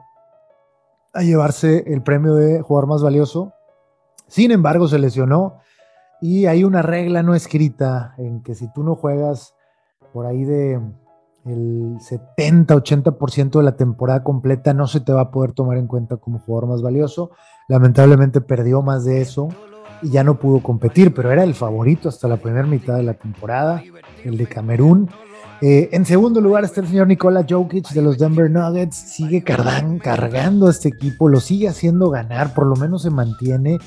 a 1.12 1.22
llevarse 1.22 1.84
el 1.92 2.02
premio 2.02 2.34
de 2.34 2.62
jugador 2.62 2.88
más 2.88 3.02
valioso. 3.02 3.52
Sin 4.28 4.52
embargo, 4.52 4.86
se 4.86 5.00
lesionó 5.00 5.58
y 6.20 6.46
hay 6.46 6.62
una 6.62 6.82
regla 6.82 7.22
no 7.22 7.34
escrita 7.34 8.14
en 8.18 8.42
que 8.42 8.54
si 8.54 8.72
tú 8.72 8.84
no 8.84 8.94
juegas 8.94 9.54
por 10.12 10.26
ahí 10.26 10.44
de 10.44 10.80
el 11.44 11.98
70-80% 11.98 13.58
de 13.58 13.62
la 13.62 13.76
temporada 13.76 14.22
completa 14.22 14.74
no 14.74 14.86
se 14.86 15.00
te 15.00 15.12
va 15.12 15.22
a 15.22 15.30
poder 15.30 15.52
tomar 15.52 15.78
en 15.78 15.86
cuenta 15.86 16.18
como 16.18 16.38
jugador 16.38 16.68
más 16.68 16.82
valioso. 16.82 17.30
Lamentablemente 17.68 18.40
perdió 18.40 18.82
más 18.82 19.04
de 19.04 19.22
eso 19.22 19.48
y 20.02 20.10
ya 20.10 20.22
no 20.22 20.38
pudo 20.38 20.62
competir, 20.62 21.14
pero 21.14 21.32
era 21.32 21.42
el 21.42 21.54
favorito 21.54 22.08
hasta 22.08 22.28
la 22.28 22.36
primera 22.36 22.66
mitad 22.66 22.96
de 22.96 23.02
la 23.02 23.14
temporada, 23.14 23.82
el 24.24 24.36
de 24.36 24.46
Camerún. 24.46 25.08
Eh, 25.60 25.88
en 25.92 26.04
segundo 26.04 26.40
lugar 26.40 26.64
está 26.64 26.80
el 26.80 26.86
señor 26.86 27.08
Nikola 27.08 27.44
Jokic 27.48 27.90
de 27.90 28.02
los 28.02 28.18
Denver 28.18 28.50
Nuggets. 28.50 28.96
Sigue 28.96 29.42
cargando 29.42 30.68
a 30.68 30.70
este 30.70 30.88
equipo, 30.88 31.28
lo 31.28 31.40
sigue 31.40 31.68
haciendo 31.68 32.10
ganar, 32.10 32.54
por 32.54 32.66
lo 32.66 32.76
menos 32.76 33.02
se 33.02 33.10
mantiene. 33.10 33.78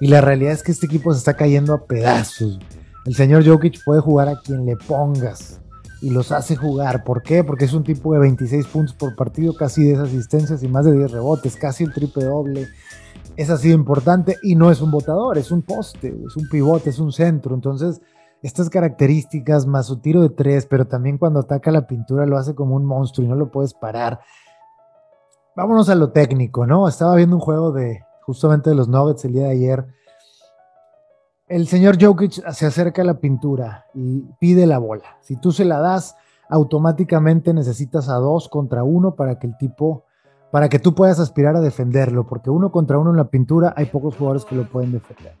Y 0.00 0.06
la 0.08 0.20
realidad 0.20 0.52
es 0.52 0.62
que 0.62 0.72
este 0.72 0.86
equipo 0.86 1.12
se 1.12 1.18
está 1.18 1.34
cayendo 1.34 1.74
a 1.74 1.84
pedazos. 1.84 2.58
El 3.04 3.14
señor 3.14 3.46
Jokic 3.46 3.84
puede 3.84 4.00
jugar 4.00 4.28
a 4.28 4.40
quien 4.40 4.64
le 4.64 4.76
pongas 4.76 5.60
y 6.00 6.10
los 6.10 6.32
hace 6.32 6.56
jugar. 6.56 7.04
¿Por 7.04 7.22
qué? 7.22 7.44
Porque 7.44 7.64
es 7.64 7.72
un 7.72 7.84
tipo 7.84 8.12
de 8.14 8.20
26 8.20 8.66
puntos 8.66 8.94
por 8.94 9.14
partido, 9.16 9.54
casi 9.54 9.82
10 9.82 9.98
asistencias 9.98 10.62
y 10.62 10.68
más 10.68 10.84
de 10.84 10.92
10 10.92 11.10
rebotes, 11.10 11.56
casi 11.56 11.84
el 11.84 11.92
triple 11.92 12.24
doble. 12.24 12.68
Es 13.36 13.50
así 13.50 13.70
importante 13.70 14.36
y 14.42 14.54
no 14.54 14.70
es 14.70 14.80
un 14.80 14.90
botador, 14.90 15.38
es 15.38 15.50
un 15.50 15.62
poste, 15.62 16.14
es 16.26 16.36
un 16.36 16.48
pivote, 16.48 16.90
es 16.90 16.98
un 16.98 17.12
centro. 17.12 17.54
Entonces, 17.54 18.00
estas 18.42 18.70
características 18.70 19.66
más 19.66 19.86
su 19.86 19.98
tiro 20.00 20.22
de 20.22 20.30
tres, 20.30 20.66
pero 20.66 20.86
también 20.86 21.18
cuando 21.18 21.40
ataca 21.40 21.70
la 21.70 21.86
pintura 21.86 22.26
lo 22.26 22.36
hace 22.36 22.54
como 22.54 22.76
un 22.76 22.84
monstruo 22.84 23.24
y 23.24 23.28
no 23.28 23.34
lo 23.34 23.50
puedes 23.50 23.74
parar. 23.74 24.20
Vámonos 25.56 25.88
a 25.88 25.94
lo 25.94 26.10
técnico, 26.10 26.66
¿no? 26.66 26.86
Estaba 26.88 27.16
viendo 27.16 27.36
un 27.36 27.42
juego 27.42 27.72
de 27.72 28.04
justamente 28.22 28.70
de 28.70 28.76
los 28.76 28.88
Nuggets 28.88 29.24
el 29.24 29.32
día 29.32 29.44
de 29.44 29.50
ayer 29.50 29.86
el 31.48 31.66
señor 31.66 31.96
Jokic 32.00 32.46
se 32.52 32.66
acerca 32.66 33.02
a 33.02 33.04
la 33.04 33.20
pintura 33.20 33.86
y 33.94 34.20
pide 34.38 34.66
la 34.66 34.78
bola. 34.78 35.16
Si 35.20 35.36
tú 35.36 35.50
se 35.50 35.64
la 35.64 35.80
das, 35.80 36.14
automáticamente 36.48 37.54
necesitas 37.54 38.08
a 38.08 38.16
dos 38.16 38.48
contra 38.48 38.84
uno 38.84 39.14
para 39.14 39.38
que 39.38 39.46
el 39.46 39.56
tipo, 39.56 40.04
para 40.50 40.68
que 40.68 40.78
tú 40.78 40.94
puedas 40.94 41.20
aspirar 41.20 41.56
a 41.56 41.60
defenderlo, 41.60 42.26
porque 42.26 42.50
uno 42.50 42.70
contra 42.70 42.98
uno 42.98 43.10
en 43.10 43.16
la 43.16 43.28
pintura 43.28 43.74
hay 43.76 43.86
pocos 43.86 44.16
jugadores 44.16 44.44
que 44.44 44.56
lo 44.56 44.68
pueden 44.68 44.92
defender. 44.92 45.34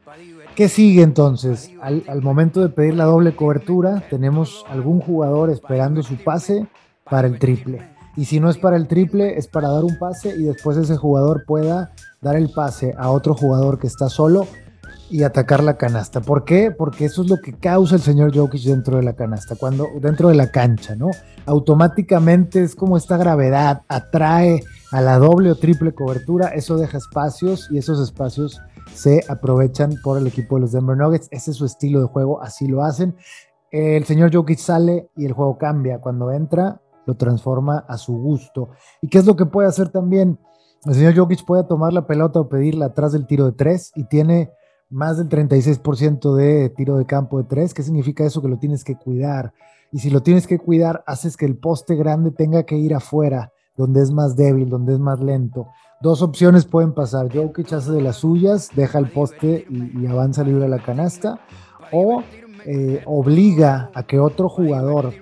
¿Qué 0.54 0.68
sigue 0.68 1.02
entonces? 1.02 1.70
Al, 1.80 2.22
momento 2.22 2.60
de 2.60 2.68
pedir 2.68 2.94
la 2.94 3.04
doble 3.04 3.34
cobertura, 3.34 4.02
tenemos 4.10 4.64
algún 4.68 5.00
jugador 5.00 5.50
esperando 5.50 6.02
su 6.02 6.16
pase 6.16 6.66
para 7.08 7.28
el 7.28 7.38
triple. 7.38 7.80
Y 8.16 8.24
si 8.24 8.40
no 8.40 8.50
es 8.50 8.58
para 8.58 8.76
el 8.76 8.88
triple, 8.88 9.38
es 9.38 9.46
para 9.46 9.68
dar 9.68 9.84
un 9.84 9.98
pase 9.98 10.34
y 10.36 10.42
después 10.42 10.76
ese 10.76 10.96
jugador 10.96 11.44
pueda 11.46 11.92
dar 12.20 12.36
el 12.36 12.50
pase 12.50 12.94
a 12.98 13.10
otro 13.10 13.34
jugador 13.34 13.78
que 13.78 13.86
está 13.86 14.08
solo 14.08 14.46
y 15.10 15.22
atacar 15.22 15.62
la 15.62 15.76
canasta. 15.76 16.20
¿Por 16.20 16.44
qué? 16.44 16.70
Porque 16.70 17.04
eso 17.04 17.22
es 17.22 17.30
lo 17.30 17.38
que 17.38 17.52
causa 17.52 17.94
el 17.94 18.02
señor 18.02 18.36
Jokic 18.36 18.62
dentro 18.62 18.96
de 18.96 19.02
la 19.02 19.14
canasta, 19.14 19.56
cuando 19.56 19.88
dentro 20.00 20.28
de 20.28 20.34
la 20.34 20.50
cancha, 20.50 20.94
¿no? 20.94 21.10
Automáticamente 21.46 22.62
es 22.62 22.74
como 22.74 22.96
esta 22.96 23.16
gravedad 23.16 23.82
atrae 23.88 24.62
a 24.90 25.00
la 25.00 25.18
doble 25.18 25.50
o 25.50 25.54
triple 25.54 25.92
cobertura, 25.92 26.48
eso 26.48 26.76
deja 26.76 26.98
espacios 26.98 27.68
y 27.70 27.78
esos 27.78 28.00
espacios 28.00 28.60
se 28.94 29.24
aprovechan 29.28 29.94
por 30.02 30.18
el 30.18 30.26
equipo 30.26 30.56
de 30.56 30.62
los 30.62 30.72
Denver 30.72 30.96
Nuggets. 30.96 31.28
Ese 31.30 31.50
es 31.50 31.56
su 31.56 31.66
estilo 31.66 32.00
de 32.00 32.06
juego, 32.06 32.42
así 32.42 32.66
lo 32.66 32.82
hacen. 32.82 33.16
El 33.70 34.04
señor 34.04 34.34
Jokic 34.34 34.58
sale 34.58 35.10
y 35.16 35.26
el 35.26 35.32
juego 35.32 35.58
cambia. 35.58 36.00
Cuando 36.00 36.32
entra, 36.32 36.80
lo 37.06 37.16
transforma 37.16 37.84
a 37.86 37.98
su 37.98 38.16
gusto. 38.16 38.70
¿Y 39.02 39.08
qué 39.08 39.18
es 39.18 39.26
lo 39.26 39.36
que 39.36 39.46
puede 39.46 39.68
hacer 39.68 39.90
también? 39.90 40.38
El 40.84 40.94
señor 40.94 41.16
Jokic 41.16 41.44
puede 41.44 41.64
tomar 41.64 41.92
la 41.92 42.06
pelota 42.06 42.40
o 42.40 42.48
pedirla 42.48 42.86
atrás 42.86 43.12
del 43.12 43.26
tiro 43.26 43.44
de 43.46 43.52
tres 43.52 43.92
y 43.94 44.04
tiene 44.04 44.52
más 44.90 45.18
del 45.18 45.28
36% 45.28 46.34
de 46.34 46.70
tiro 46.70 46.96
de 46.96 47.06
campo 47.06 47.38
de 47.38 47.44
tres. 47.44 47.74
¿Qué 47.74 47.82
significa 47.82 48.24
eso? 48.24 48.42
Que 48.42 48.48
lo 48.48 48.58
tienes 48.58 48.84
que 48.84 48.96
cuidar. 48.96 49.52
Y 49.92 50.00
si 50.00 50.10
lo 50.10 50.22
tienes 50.22 50.46
que 50.46 50.58
cuidar, 50.58 51.02
haces 51.06 51.36
que 51.36 51.46
el 51.46 51.56
poste 51.56 51.94
grande 51.94 52.30
tenga 52.30 52.64
que 52.64 52.76
ir 52.76 52.94
afuera, 52.94 53.52
donde 53.76 54.02
es 54.02 54.10
más 54.10 54.36
débil, 54.36 54.68
donde 54.68 54.94
es 54.94 54.98
más 54.98 55.20
lento. 55.20 55.68
Dos 56.00 56.22
opciones 56.22 56.66
pueden 56.66 56.92
pasar. 56.92 57.32
Jokic 57.32 57.72
hace 57.72 57.92
de 57.92 58.02
las 58.02 58.16
suyas, 58.16 58.70
deja 58.74 58.98
el 58.98 59.10
poste 59.10 59.66
y, 59.70 60.06
avanza 60.06 60.44
libre 60.44 60.66
a 60.66 60.68
la 60.68 60.82
canasta. 60.82 61.40
O 61.90 62.22
eh, 62.66 63.02
obliga 63.06 63.90
a 63.94 64.02
que 64.02 64.18
otro 64.18 64.48
jugador 64.48 65.12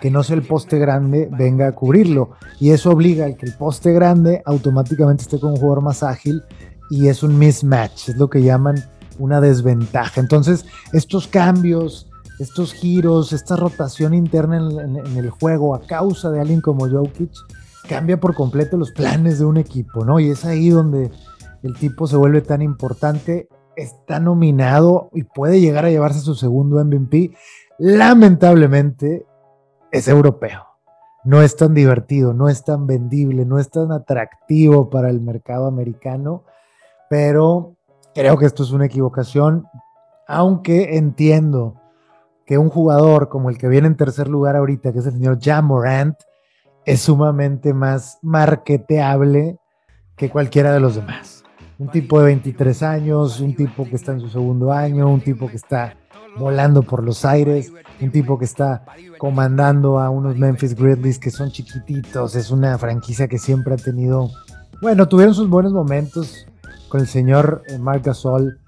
que 0.00 0.10
no 0.10 0.22
sea 0.22 0.36
el 0.36 0.42
poste 0.42 0.78
grande 0.78 1.28
venga 1.30 1.68
a 1.68 1.72
cubrirlo. 1.72 2.30
Y 2.58 2.70
eso 2.70 2.90
obliga 2.90 3.26
a 3.26 3.32
que 3.34 3.46
el 3.46 3.54
poste 3.54 3.92
grande 3.92 4.42
automáticamente 4.44 5.22
esté 5.22 5.38
con 5.38 5.52
un 5.52 5.56
jugador 5.56 5.82
más 5.82 6.02
ágil 6.02 6.42
y 6.90 7.08
es 7.08 7.22
un 7.22 7.38
mismatch, 7.38 8.10
es 8.10 8.16
lo 8.16 8.28
que 8.28 8.42
llaman 8.42 8.76
una 9.18 9.40
desventaja. 9.40 10.20
Entonces, 10.20 10.64
estos 10.92 11.28
cambios, 11.28 12.10
estos 12.38 12.72
giros, 12.72 13.32
esta 13.32 13.56
rotación 13.56 14.14
interna 14.14 14.56
en, 14.56 15.16
el 15.16 15.30
juego 15.30 15.74
a 15.74 15.80
causa 15.80 16.30
de 16.30 16.40
alguien 16.40 16.60
como 16.60 16.88
Jokic, 16.88 17.32
cambia 17.88 18.18
por 18.18 18.34
completo 18.34 18.76
los 18.76 18.92
planes 18.92 19.38
de 19.38 19.44
un 19.44 19.56
equipo, 19.56 20.04
¿no? 20.04 20.18
Y 20.20 20.30
es 20.30 20.44
ahí 20.44 20.70
donde 20.70 21.10
el 21.62 21.74
tipo 21.74 22.06
se 22.06 22.16
vuelve 22.16 22.40
tan 22.40 22.62
importante, 22.62 23.48
está 23.76 24.20
nominado 24.20 25.10
y 25.12 25.24
puede 25.24 25.60
llegar 25.60 25.84
a 25.84 25.90
llevarse 25.90 26.20
su 26.20 26.34
segundo 26.34 26.82
MVP. 26.84 27.32
Lamentablemente, 27.78 29.26
es 29.90 30.08
europeo. 30.08 30.66
No 31.24 31.40
es 31.40 31.56
tan 31.56 31.72
divertido, 31.72 32.34
no 32.34 32.48
es 32.48 32.64
tan 32.64 32.86
vendible, 32.86 33.46
no 33.46 33.58
es 33.58 33.70
tan 33.70 33.92
atractivo 33.92 34.90
para 34.90 35.08
el 35.08 35.20
mercado 35.20 35.66
americano 35.66 36.44
pero 37.08 37.76
creo 38.14 38.38
que 38.38 38.46
esto 38.46 38.62
es 38.62 38.70
una 38.70 38.86
equivocación, 38.86 39.66
aunque 40.26 40.96
entiendo 40.96 41.80
que 42.46 42.58
un 42.58 42.68
jugador 42.68 43.28
como 43.28 43.50
el 43.50 43.58
que 43.58 43.68
viene 43.68 43.86
en 43.86 43.96
tercer 43.96 44.28
lugar 44.28 44.56
ahorita, 44.56 44.92
que 44.92 44.98
es 44.98 45.06
el 45.06 45.12
señor 45.12 45.38
Jamorant, 45.40 46.16
es 46.84 47.00
sumamente 47.00 47.72
más 47.72 48.18
marketeable 48.22 49.58
que 50.16 50.30
cualquiera 50.30 50.72
de 50.72 50.80
los 50.80 50.96
demás. 50.96 51.42
Un 51.78 51.88
tipo 51.88 52.20
de 52.20 52.26
23 52.26 52.82
años, 52.82 53.40
un 53.40 53.56
tipo 53.56 53.84
que 53.84 53.96
está 53.96 54.12
en 54.12 54.20
su 54.20 54.28
segundo 54.28 54.72
año, 54.72 55.08
un 55.08 55.20
tipo 55.20 55.48
que 55.48 55.56
está 55.56 55.96
volando 56.36 56.82
por 56.82 57.02
los 57.02 57.24
aires, 57.24 57.72
un 58.00 58.10
tipo 58.10 58.38
que 58.38 58.44
está 58.44 58.84
comandando 59.18 59.98
a 59.98 60.10
unos 60.10 60.36
Memphis 60.36 60.74
Grizzlies 60.74 61.18
que 61.18 61.30
son 61.30 61.50
chiquititos, 61.50 62.34
es 62.36 62.50
una 62.50 62.76
franquicia 62.78 63.28
que 63.28 63.38
siempre 63.38 63.74
ha 63.74 63.76
tenido, 63.76 64.30
bueno, 64.82 65.08
tuvieron 65.08 65.34
sus 65.34 65.48
buenos 65.48 65.72
momentos 65.72 66.46
con 66.94 67.00
el 67.00 67.08
señor 67.08 67.64
eh, 67.66 67.76
Mark 67.76 68.02
Gasol 68.04 68.60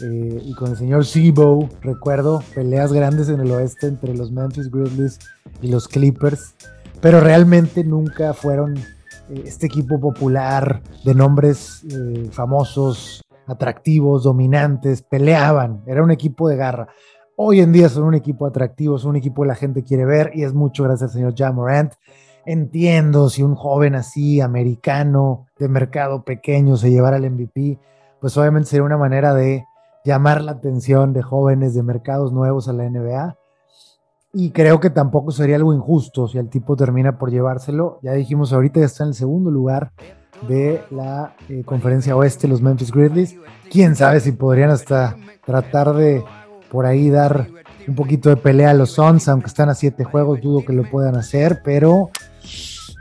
eh, 0.00 0.40
y 0.46 0.54
con 0.54 0.70
el 0.70 0.76
señor 0.76 1.04
Sebo, 1.04 1.68
recuerdo 1.80 2.40
peleas 2.54 2.92
grandes 2.92 3.28
en 3.28 3.40
el 3.40 3.50
oeste 3.50 3.88
entre 3.88 4.14
los 4.14 4.30
Memphis 4.30 4.70
Grizzlies 4.70 5.18
y 5.60 5.66
los 5.66 5.88
Clippers, 5.88 6.54
pero 7.00 7.18
realmente 7.18 7.82
nunca 7.82 8.34
fueron 8.34 8.76
eh, 8.76 9.42
este 9.46 9.66
equipo 9.66 9.98
popular 9.98 10.80
de 11.02 11.12
nombres 11.12 11.84
famosos, 12.30 13.20
atractivos, 13.48 14.22
dominantes, 14.22 15.02
peleaban, 15.02 15.82
era 15.84 16.04
un 16.04 16.12
equipo 16.12 16.48
de 16.48 16.54
garra. 16.54 16.86
Hoy 17.34 17.58
en 17.58 17.72
día 17.72 17.88
son 17.88 18.04
un 18.04 18.14
equipo 18.14 18.46
atractivo, 18.46 18.96
son 18.96 19.10
un 19.10 19.16
equipo 19.16 19.42
que 19.42 19.48
la 19.48 19.56
gente 19.56 19.82
quiere 19.82 20.04
ver 20.04 20.30
y 20.34 20.44
es 20.44 20.54
mucho 20.54 20.84
gracias 20.84 21.10
al 21.10 21.14
señor 21.14 21.34
Jamorant. 21.36 21.94
Entiendo 22.44 23.28
si 23.30 23.42
un 23.42 23.54
joven 23.54 23.94
así, 23.94 24.40
americano, 24.40 25.46
de 25.58 25.68
mercado 25.68 26.24
pequeño, 26.24 26.76
se 26.76 26.90
llevara 26.90 27.16
el 27.16 27.30
MVP, 27.30 27.78
pues 28.20 28.36
obviamente 28.36 28.70
sería 28.70 28.84
una 28.84 28.98
manera 28.98 29.34
de 29.34 29.64
llamar 30.04 30.42
la 30.42 30.52
atención 30.52 31.12
de 31.12 31.22
jóvenes 31.22 31.74
de 31.74 31.82
mercados 31.82 32.32
nuevos 32.32 32.68
a 32.68 32.72
la 32.72 32.88
NBA. 32.88 33.36
Y 34.34 34.50
creo 34.50 34.80
que 34.80 34.90
tampoco 34.90 35.30
sería 35.30 35.56
algo 35.56 35.74
injusto 35.74 36.26
si 36.26 36.38
el 36.38 36.48
tipo 36.48 36.74
termina 36.74 37.18
por 37.18 37.30
llevárselo. 37.30 37.98
Ya 38.02 38.12
dijimos 38.12 38.52
ahorita, 38.52 38.80
ya 38.80 38.86
está 38.86 39.04
en 39.04 39.10
el 39.10 39.14
segundo 39.14 39.50
lugar 39.50 39.92
de 40.48 40.82
la 40.90 41.34
eh, 41.48 41.62
conferencia 41.64 42.16
oeste, 42.16 42.48
los 42.48 42.62
Memphis 42.62 42.90
Grizzlies. 42.90 43.36
Quién 43.70 43.94
sabe 43.94 44.20
si 44.20 44.32
podrían 44.32 44.70
hasta 44.70 45.16
tratar 45.44 45.94
de 45.94 46.24
por 46.72 46.86
ahí 46.86 47.10
dar 47.10 47.48
un 47.86 47.94
poquito 47.94 48.30
de 48.30 48.36
pelea 48.36 48.70
a 48.70 48.74
los 48.74 48.92
Suns, 48.92 49.28
aunque 49.28 49.48
están 49.48 49.68
a 49.68 49.74
siete 49.74 50.04
juegos, 50.04 50.40
dudo 50.40 50.64
que 50.64 50.72
lo 50.72 50.88
puedan 50.90 51.16
hacer, 51.16 51.60
pero 51.62 52.08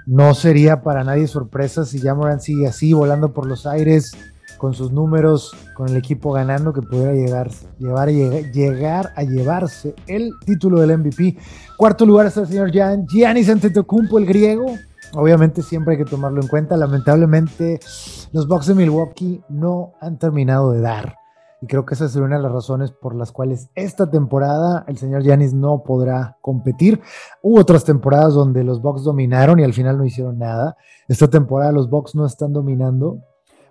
no 0.05 0.34
sería 0.36 0.81
para 0.81 1.05
nadie 1.05 1.25
sorpresa 1.25 1.86
si 1.86 1.99
Jamoran 1.99 2.41
sigue 2.41 2.67
así, 2.67 2.91
volando 2.91 3.31
por 3.31 3.47
los 3.47 3.65
aires, 3.65 4.12
con 4.57 4.73
sus 4.73 4.91
números, 4.91 5.55
con 5.73 5.88
el 5.88 5.95
equipo 5.95 6.34
ganando, 6.34 6.73
que 6.73 6.81
pudiera 6.81 7.13
llegar, 7.13 7.49
llevar, 7.79 8.10
llegar 8.10 9.13
a 9.15 9.23
llevarse 9.23 9.95
el 10.05 10.31
título 10.45 10.81
del 10.81 10.97
MVP. 10.97 11.38
Cuarto 11.77 12.05
lugar 12.05 12.27
está 12.27 12.41
el 12.41 12.47
señor 12.47 12.71
Gian, 12.71 13.07
Giannis 13.07 13.47
Antetokounmpo, 13.47 14.19
el 14.19 14.25
griego. 14.25 14.65
Obviamente 15.13 15.62
siempre 15.62 15.93
hay 15.93 16.03
que 16.03 16.10
tomarlo 16.10 16.41
en 16.41 16.47
cuenta. 16.49 16.75
Lamentablemente 16.75 17.79
los 18.34 18.49
Bucks 18.49 18.67
de 18.67 18.75
Milwaukee 18.75 19.41
no 19.47 19.93
han 20.01 20.19
terminado 20.19 20.73
de 20.73 20.81
dar. 20.81 21.20
Y 21.62 21.67
creo 21.67 21.86
que 21.86 21.93
esa 21.93 22.06
es 22.06 22.15
una 22.15 22.38
de 22.38 22.41
las 22.41 22.52
razones 22.52 22.91
por 22.91 23.13
las 23.15 23.32
cuales 23.32 23.69
esta 23.76 24.10
temporada 24.10 24.84
el 24.88 24.97
señor 24.97 25.21
Yanis 25.21 25.54
no 25.54 25.84
podrá 25.84 26.38
competir. 26.41 27.02
Hubo 27.43 27.60
otras 27.60 27.86
temporadas 27.86 28.34
donde 28.34 28.63
los 28.63 28.82
Bucks 28.82 29.04
dominaron 29.04 29.60
y 29.60 29.63
al 29.63 29.74
final 29.74 30.00
no 30.00 30.04
hicieron 30.04 30.39
nada. 30.39 30.76
Esta 31.08 31.30
temporada 31.30 31.71
los 31.71 31.88
Bucks 31.88 32.15
no 32.15 32.26
están 32.26 32.52
dominando. 32.52 33.19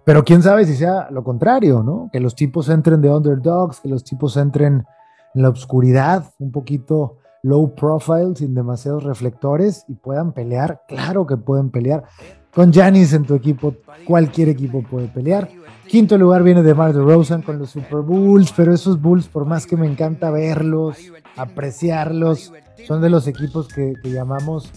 Pero 0.05 0.25
quién 0.25 0.41
sabe 0.41 0.65
si 0.67 0.77
sea 0.77 1.11
lo 1.11 1.25
contrario, 1.25 1.83
¿no? 1.83 2.09
Que 2.13 2.21
los 2.21 2.37
tipos 2.37 2.69
entren 2.69 3.03
de 3.03 3.11
underdogs, 3.11 3.81
que 3.81 3.89
los 3.89 4.05
tipos 4.05 4.37
entren 4.37 4.87
en 5.35 5.43
la 5.43 5.49
oscuridad, 5.49 6.25
un 6.39 6.53
poquito 6.53 7.17
low 7.43 7.75
profile, 7.75 8.37
sin 8.37 8.55
demasiados 8.55 9.03
reflectores 9.03 9.85
y 9.89 9.95
puedan 9.95 10.33
pelear. 10.33 10.83
Claro 10.87 11.27
que 11.27 11.37
pueden 11.37 11.71
pelear. 11.71 12.05
Con 12.55 12.73
Janis 12.73 13.13
en 13.13 13.25
tu 13.25 13.35
equipo, 13.35 13.75
cualquier 14.05 14.49
equipo 14.49 14.83
puede 14.83 15.09
pelear. 15.09 15.49
Quinto 15.87 16.17
lugar 16.19 16.43
viene 16.43 16.63
de 16.63 16.75
Mar 16.75 16.93
de 16.93 17.01
Rosen 17.01 17.43
con 17.43 17.59
los 17.59 17.71
Super 17.71 18.01
Bulls, 18.01 18.53
pero 18.57 18.73
esos 18.73 19.01
Bulls, 19.01 19.29
por 19.29 19.45
más 19.45 19.67
que 19.67 19.77
me 19.77 19.87
encanta 19.87 20.31
verlos, 20.31 20.97
apreciarlos, 21.37 22.53
son 22.87 23.01
de 23.01 23.11
los 23.11 23.27
equipos 23.27 23.69
que, 23.69 23.95
llamamos 24.05 24.71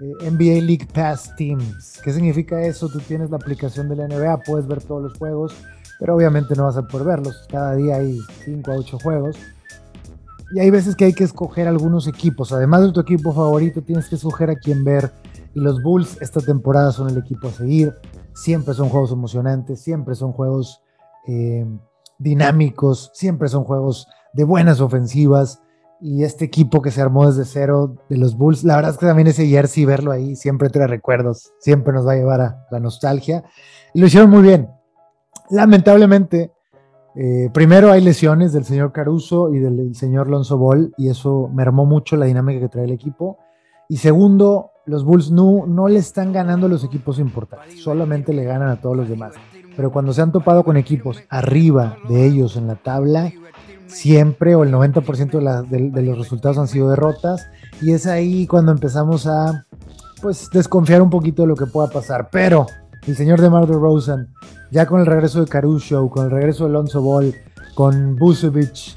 eh, 0.00 0.30
NBA 0.30 0.62
League 0.62 0.88
Pass 0.92 1.34
Teams. 1.36 2.00
¿Qué 2.02 2.12
significa 2.12 2.60
eso? 2.62 2.88
Tú 2.88 3.00
tienes 3.00 3.30
la 3.30 3.36
aplicación 3.36 3.88
de 3.88 3.96
la 3.96 4.08
NBA, 4.08 4.38
puedes 4.38 4.66
ver 4.66 4.82
todos 4.82 5.02
los 5.02 5.18
juegos, 5.18 5.54
pero 5.98 6.14
obviamente 6.14 6.54
no 6.56 6.64
vas 6.64 6.76
a 6.76 6.82
poder 6.82 7.06
verlos. 7.06 7.46
Cada 7.48 7.74
día 7.74 7.96
hay 7.96 8.18
5 8.44 8.70
a 8.70 8.74
8 8.76 8.98
juegos. 9.02 9.36
Y 10.52 10.60
hay 10.60 10.70
veces 10.70 10.94
que 10.94 11.06
hay 11.06 11.12
que 11.12 11.24
escoger 11.24 11.66
algunos 11.66 12.06
equipos. 12.06 12.52
Además 12.52 12.82
de 12.82 12.92
tu 12.92 13.00
equipo 13.00 13.32
favorito, 13.32 13.82
tienes 13.82 14.08
que 14.08 14.14
escoger 14.14 14.50
a 14.50 14.56
quién 14.56 14.84
ver. 14.84 15.10
Y 15.56 15.60
los 15.60 15.82
Bulls 15.82 16.18
esta 16.20 16.42
temporada 16.42 16.92
son 16.92 17.08
el 17.08 17.16
equipo 17.16 17.48
a 17.48 17.50
seguir. 17.50 17.94
Siempre 18.34 18.74
son 18.74 18.90
juegos 18.90 19.10
emocionantes, 19.10 19.80
siempre 19.80 20.14
son 20.14 20.32
juegos 20.32 20.82
eh, 21.26 21.64
dinámicos, 22.18 23.10
siempre 23.14 23.48
son 23.48 23.64
juegos 23.64 24.06
de 24.34 24.44
buenas 24.44 24.82
ofensivas. 24.82 25.62
Y 25.98 26.24
este 26.24 26.44
equipo 26.44 26.82
que 26.82 26.90
se 26.90 27.00
armó 27.00 27.26
desde 27.26 27.46
cero 27.46 27.96
de 28.10 28.18
los 28.18 28.36
Bulls, 28.36 28.64
la 28.64 28.76
verdad 28.76 28.90
es 28.90 28.98
que 28.98 29.06
también 29.06 29.28
ese 29.28 29.46
jersey, 29.46 29.86
verlo 29.86 30.12
ahí, 30.12 30.36
siempre 30.36 30.68
trae 30.68 30.88
recuerdos, 30.88 31.54
siempre 31.58 31.94
nos 31.94 32.06
va 32.06 32.12
a 32.12 32.16
llevar 32.16 32.42
a 32.42 32.66
la 32.70 32.78
nostalgia. 32.78 33.42
Y 33.94 34.00
lo 34.00 34.08
hicieron 34.08 34.28
muy 34.28 34.42
bien. 34.42 34.68
Lamentablemente, 35.48 36.52
eh, 37.14 37.48
primero 37.54 37.92
hay 37.92 38.02
lesiones 38.02 38.52
del 38.52 38.66
señor 38.66 38.92
Caruso 38.92 39.54
y 39.54 39.58
del, 39.58 39.94
señor 39.94 40.28
Lonzo 40.28 40.58
Ball, 40.58 40.92
y 40.98 41.08
eso 41.08 41.48
mermó 41.50 41.86
mucho 41.86 42.16
la 42.16 42.26
dinámica 42.26 42.60
que 42.60 42.68
trae 42.68 42.84
el 42.84 42.92
equipo. 42.92 43.38
Y 43.88 43.98
segundo, 43.98 44.72
los 44.84 45.04
Bulls 45.04 45.30
no, 45.30 45.66
no 45.66 45.88
le 45.88 45.98
están 45.98 46.32
ganando 46.32 46.66
a 46.66 46.68
los 46.68 46.84
equipos 46.84 47.18
importantes, 47.18 47.82
solamente 47.82 48.32
le 48.32 48.44
ganan 48.44 48.68
a 48.68 48.80
todos 48.80 48.96
los 48.96 49.08
demás. 49.08 49.34
Pero 49.76 49.92
cuando 49.92 50.12
se 50.12 50.22
han 50.22 50.32
topado 50.32 50.64
con 50.64 50.76
equipos 50.76 51.22
arriba 51.28 51.98
de 52.08 52.26
ellos 52.26 52.56
en 52.56 52.66
la 52.66 52.76
tabla, 52.76 53.32
siempre 53.86 54.54
o 54.54 54.64
el 54.64 54.72
90% 54.72 55.68
de, 55.68 55.90
de, 55.90 56.02
los 56.02 56.18
resultados 56.18 56.58
han 56.58 56.68
sido 56.68 56.88
derrotas. 56.88 57.46
Y 57.82 57.92
es 57.92 58.06
ahí 58.06 58.46
cuando 58.46 58.72
empezamos 58.72 59.26
a 59.26 59.66
pues 60.22 60.48
desconfiar 60.50 61.02
un 61.02 61.10
poquito 61.10 61.42
de 61.42 61.48
lo 61.48 61.56
que 61.56 61.66
pueda 61.66 61.88
pasar. 61.88 62.28
Pero 62.30 62.66
el 63.06 63.16
señor 63.16 63.40
de 63.40 63.50
Marder 63.50 63.76
Rosen, 63.76 64.28
ya 64.70 64.86
con 64.86 65.00
el 65.00 65.06
regreso 65.06 65.40
de 65.40 65.46
Caruso, 65.46 66.08
con 66.08 66.24
el 66.24 66.30
regreso 66.30 66.64
de 66.64 66.70
Alonso 66.70 67.02
Ball, 67.02 67.34
con 67.74 68.16
Busovic, 68.16 68.96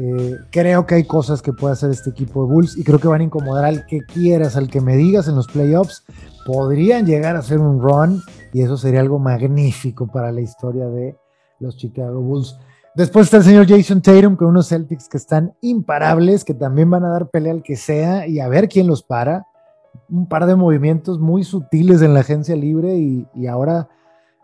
eh, 0.00 0.36
creo 0.52 0.86
que 0.86 0.94
hay 0.94 1.04
cosas 1.04 1.42
que 1.42 1.52
puede 1.52 1.72
hacer 1.72 1.90
este 1.90 2.10
equipo 2.10 2.44
de 2.44 2.52
Bulls 2.52 2.78
y 2.78 2.84
creo 2.84 3.00
que 3.00 3.08
van 3.08 3.20
a 3.20 3.24
incomodar 3.24 3.64
al 3.64 3.84
que 3.86 4.02
quieras, 4.02 4.56
al 4.56 4.68
que 4.68 4.80
me 4.80 4.96
digas 4.96 5.26
en 5.26 5.34
los 5.34 5.48
playoffs. 5.48 6.04
Podrían 6.46 7.04
llegar 7.04 7.34
a 7.34 7.40
hacer 7.40 7.58
un 7.58 7.80
run 7.80 8.22
y 8.52 8.62
eso 8.62 8.76
sería 8.76 9.00
algo 9.00 9.18
magnífico 9.18 10.06
para 10.06 10.30
la 10.30 10.40
historia 10.40 10.86
de 10.86 11.16
los 11.58 11.76
Chicago 11.76 12.20
Bulls. 12.20 12.56
Después 12.94 13.26
está 13.26 13.38
el 13.38 13.42
señor 13.42 13.66
Jason 13.68 14.00
Tatum 14.00 14.36
con 14.36 14.48
unos 14.48 14.68
Celtics 14.68 15.08
que 15.08 15.16
están 15.16 15.54
imparables, 15.62 16.44
que 16.44 16.54
también 16.54 16.90
van 16.90 17.04
a 17.04 17.10
dar 17.10 17.28
pelea 17.28 17.52
al 17.52 17.64
que 17.64 17.74
sea 17.74 18.28
y 18.28 18.38
a 18.38 18.48
ver 18.48 18.68
quién 18.68 18.86
los 18.86 19.02
para. 19.02 19.46
Un 20.08 20.28
par 20.28 20.46
de 20.46 20.54
movimientos 20.54 21.18
muy 21.18 21.42
sutiles 21.42 22.02
en 22.02 22.14
la 22.14 22.20
agencia 22.20 22.54
libre 22.54 22.96
y, 22.96 23.26
y 23.34 23.48
ahora 23.48 23.88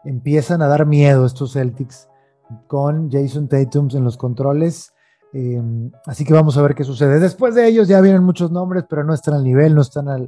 empiezan 0.04 0.62
a 0.62 0.66
dar 0.66 0.84
miedo 0.84 1.24
estos 1.24 1.52
Celtics 1.52 2.08
con 2.66 3.08
Jason 3.10 3.48
Tatum 3.48 3.88
en 3.92 4.02
los 4.02 4.16
controles 4.16 4.93
Em, 5.34 5.90
así 6.06 6.24
que 6.24 6.32
vamos 6.32 6.56
a 6.56 6.62
ver 6.62 6.76
qué 6.76 6.84
sucede. 6.84 7.18
Después 7.18 7.56
de 7.56 7.66
ellos 7.66 7.88
ya 7.88 8.00
vienen 8.00 8.22
muchos 8.22 8.52
nombres, 8.52 8.84
pero 8.88 9.02
no 9.02 9.12
están 9.12 9.34
al 9.34 9.42
nivel, 9.42 9.74
no 9.74 9.82
están 9.82 10.08
a 10.08 10.18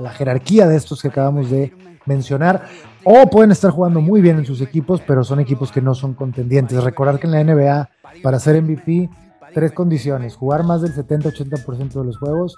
la 0.00 0.10
jerarquía 0.12 0.68
de 0.68 0.76
estos 0.76 1.02
que 1.02 1.08
acabamos 1.08 1.50
de 1.50 1.72
mencionar. 2.06 2.62
O 3.02 3.26
pueden 3.28 3.50
estar 3.50 3.72
jugando 3.72 4.00
muy 4.00 4.20
bien 4.22 4.38
en 4.38 4.46
sus 4.46 4.60
equipos, 4.60 5.02
pero 5.04 5.24
son 5.24 5.40
equipos 5.40 5.72
que 5.72 5.82
no 5.82 5.96
son 5.96 6.14
contendientes. 6.14 6.82
Recordar 6.84 7.18
que 7.18 7.26
en 7.26 7.32
la 7.32 7.42
NBA, 7.42 7.90
para 8.22 8.38
ser 8.38 8.62
MVP, 8.62 9.10
tres 9.52 9.72
condiciones. 9.72 10.36
Jugar 10.36 10.62
más 10.62 10.82
del 10.82 10.94
70-80% 10.94 11.92
de 11.92 12.04
los 12.04 12.18
juegos, 12.18 12.56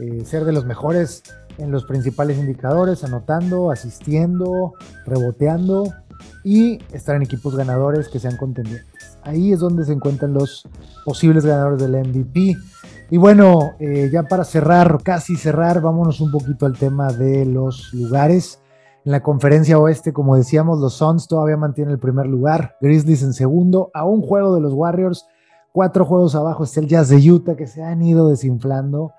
eh, 0.00 0.24
ser 0.24 0.46
de 0.46 0.52
los 0.52 0.64
mejores 0.64 1.22
en 1.58 1.70
los 1.70 1.84
principales 1.84 2.38
indicadores, 2.38 3.04
anotando, 3.04 3.70
asistiendo, 3.70 4.72
reboteando 5.04 5.84
y 6.44 6.78
estar 6.92 7.14
en 7.14 7.22
equipos 7.22 7.56
ganadores 7.56 8.08
que 8.08 8.18
sean 8.18 8.38
contendientes. 8.38 8.91
Ahí 9.22 9.52
es 9.52 9.60
donde 9.60 9.84
se 9.84 9.92
encuentran 9.92 10.34
los 10.34 10.68
posibles 11.04 11.44
ganadores 11.46 11.80
del 11.80 11.96
MVP. 11.96 12.56
Y 13.10 13.16
bueno, 13.18 13.72
eh, 13.78 14.10
ya 14.12 14.24
para 14.24 14.44
cerrar, 14.44 15.02
casi 15.02 15.36
cerrar, 15.36 15.80
vámonos 15.80 16.20
un 16.20 16.30
poquito 16.30 16.66
al 16.66 16.78
tema 16.78 17.12
de 17.12 17.44
los 17.44 17.92
lugares. 17.92 18.60
En 19.04 19.12
la 19.12 19.22
conferencia 19.22 19.78
oeste, 19.78 20.12
como 20.12 20.36
decíamos, 20.36 20.78
los 20.78 20.94
Suns 20.94 21.26
todavía 21.26 21.56
mantienen 21.56 21.92
el 21.92 21.98
primer 21.98 22.26
lugar, 22.26 22.76
Grizzlies 22.80 23.22
en 23.22 23.32
segundo, 23.32 23.90
a 23.94 24.04
un 24.04 24.22
juego 24.22 24.54
de 24.54 24.60
los 24.60 24.72
Warriors, 24.72 25.26
cuatro 25.72 26.04
juegos 26.04 26.34
abajo 26.34 26.64
está 26.64 26.80
el 26.80 26.88
Jazz 26.88 27.08
de 27.08 27.30
Utah 27.30 27.56
que 27.56 27.66
se 27.66 27.82
han 27.82 28.02
ido 28.02 28.28
desinflando. 28.28 29.12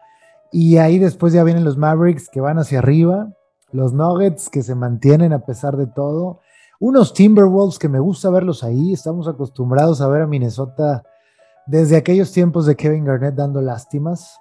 Y 0.52 0.78
ahí 0.78 1.00
después 1.00 1.34
ya 1.34 1.44
vienen 1.44 1.64
los 1.66 1.78
Mavericks 1.78 2.30
que 2.30 2.40
van 2.40 2.60
hacia 2.60 2.80
arriba, 2.80 3.34
los 3.72 3.92
Nuggets 3.92 4.50
que 4.50 4.64
se 4.64 4.76
mantienen 4.76 5.34
a 5.34 5.46
pesar 5.46 5.78
de 5.78 5.88
todo, 5.88 6.40
unos 6.84 7.14
Timberwolves 7.14 7.80
que 7.80 7.88
me 7.88 8.00
gusta 8.00 8.30
verlos 8.30 8.62
ahí. 8.62 8.92
Estamos 8.92 9.30
acostumbrados 9.30 10.02
a 10.02 10.08
ver 10.10 10.24
a 10.24 10.28
Minnesota 10.28 11.02
desde 11.66 11.96
aquellos 11.96 12.34
tiempos 12.34 12.66
de 12.66 12.76
Kevin 12.76 13.06
Garnett 13.06 13.36
dando 13.36 13.62
lástimas 13.62 14.38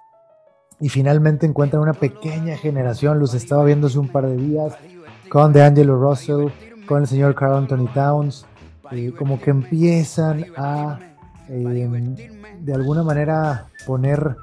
y 0.81 0.89
finalmente 0.89 1.45
encuentran 1.45 1.81
una 1.81 1.93
pequeña 1.93 2.57
generación, 2.57 3.17
los 3.17 3.33
estaba 3.33 3.63
viendo 3.63 3.87
hace 3.87 3.97
un 3.97 4.09
par 4.09 4.27
de 4.27 4.35
días, 4.35 4.73
con 5.29 5.53
DeAngelo 5.53 5.95
Russell, 5.95 6.49
con 6.85 7.03
el 7.03 7.07
señor 7.07 7.33
Carl 7.33 7.55
Anthony 7.55 7.87
Towns, 7.93 8.45
como 9.17 9.39
que 9.39 9.51
empiezan 9.51 10.45
a 10.57 10.99
em, 11.47 12.13
de 12.59 12.73
alguna 12.73 13.03
manera 13.03 13.69
poner 13.87 14.35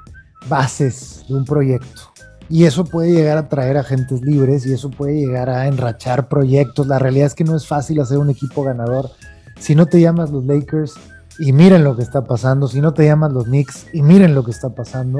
bases 0.49 1.23
de 1.27 1.35
un 1.35 1.45
proyecto. 1.45 2.10
Y 2.51 2.65
eso 2.65 2.83
puede 2.83 3.13
llegar 3.13 3.37
a 3.37 3.47
traer 3.47 3.77
agentes 3.77 4.21
libres 4.21 4.65
y 4.65 4.73
eso 4.73 4.91
puede 4.91 5.15
llegar 5.15 5.49
a 5.49 5.67
enrachar 5.67 6.27
proyectos. 6.27 6.85
La 6.85 6.99
realidad 6.99 7.27
es 7.27 7.33
que 7.33 7.45
no 7.45 7.55
es 7.55 7.65
fácil 7.65 8.01
hacer 8.01 8.17
un 8.17 8.29
equipo 8.29 8.61
ganador. 8.61 9.09
Si 9.57 9.73
no 9.73 9.85
te 9.85 10.01
llamas 10.01 10.31
los 10.31 10.45
Lakers 10.45 10.95
y 11.39 11.53
miren 11.53 11.85
lo 11.85 11.95
que 11.95 12.03
está 12.03 12.25
pasando, 12.25 12.67
si 12.67 12.81
no 12.81 12.93
te 12.93 13.05
llamas 13.05 13.31
los 13.31 13.45
Knicks 13.45 13.87
y 13.93 14.01
miren 14.01 14.35
lo 14.35 14.43
que 14.43 14.51
está 14.51 14.75
pasando, 14.75 15.19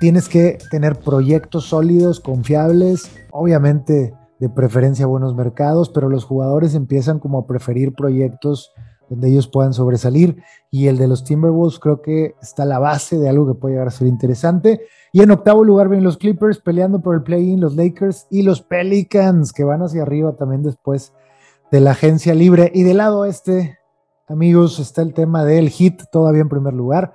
tienes 0.00 0.28
que 0.28 0.58
tener 0.72 0.96
proyectos 0.96 1.66
sólidos, 1.66 2.18
confiables, 2.18 3.08
obviamente 3.30 4.12
de 4.40 4.48
preferencia 4.48 5.06
buenos 5.06 5.36
mercados, 5.36 5.88
pero 5.88 6.08
los 6.08 6.24
jugadores 6.24 6.74
empiezan 6.74 7.20
como 7.20 7.38
a 7.38 7.46
preferir 7.46 7.94
proyectos 7.94 8.72
donde 9.10 9.28
ellos 9.28 9.48
puedan 9.48 9.74
sobresalir. 9.74 10.42
Y 10.70 10.86
el 10.86 10.96
de 10.96 11.08
los 11.08 11.24
Timberwolves 11.24 11.80
creo 11.80 12.00
que 12.00 12.36
está 12.40 12.64
la 12.64 12.78
base 12.78 13.18
de 13.18 13.28
algo 13.28 13.46
que 13.46 13.58
puede 13.58 13.74
llegar 13.74 13.88
a 13.88 13.90
ser 13.90 14.06
interesante. 14.06 14.86
Y 15.12 15.20
en 15.20 15.32
octavo 15.32 15.64
lugar 15.64 15.88
ven 15.88 16.04
los 16.04 16.16
Clippers 16.16 16.60
peleando 16.60 17.02
por 17.02 17.16
el 17.16 17.22
play-in, 17.22 17.60
los 17.60 17.74
Lakers 17.74 18.28
y 18.30 18.42
los 18.42 18.62
Pelicans 18.62 19.52
que 19.52 19.64
van 19.64 19.82
hacia 19.82 20.02
arriba 20.02 20.36
también 20.36 20.62
después 20.62 21.12
de 21.72 21.80
la 21.80 21.90
agencia 21.90 22.34
libre. 22.34 22.70
Y 22.72 22.84
del 22.84 22.98
lado 22.98 23.24
este, 23.24 23.78
amigos, 24.28 24.78
está 24.78 25.02
el 25.02 25.12
tema 25.12 25.44
del 25.44 25.68
hit 25.70 26.02
todavía 26.12 26.42
en 26.42 26.48
primer 26.48 26.72
lugar. 26.72 27.14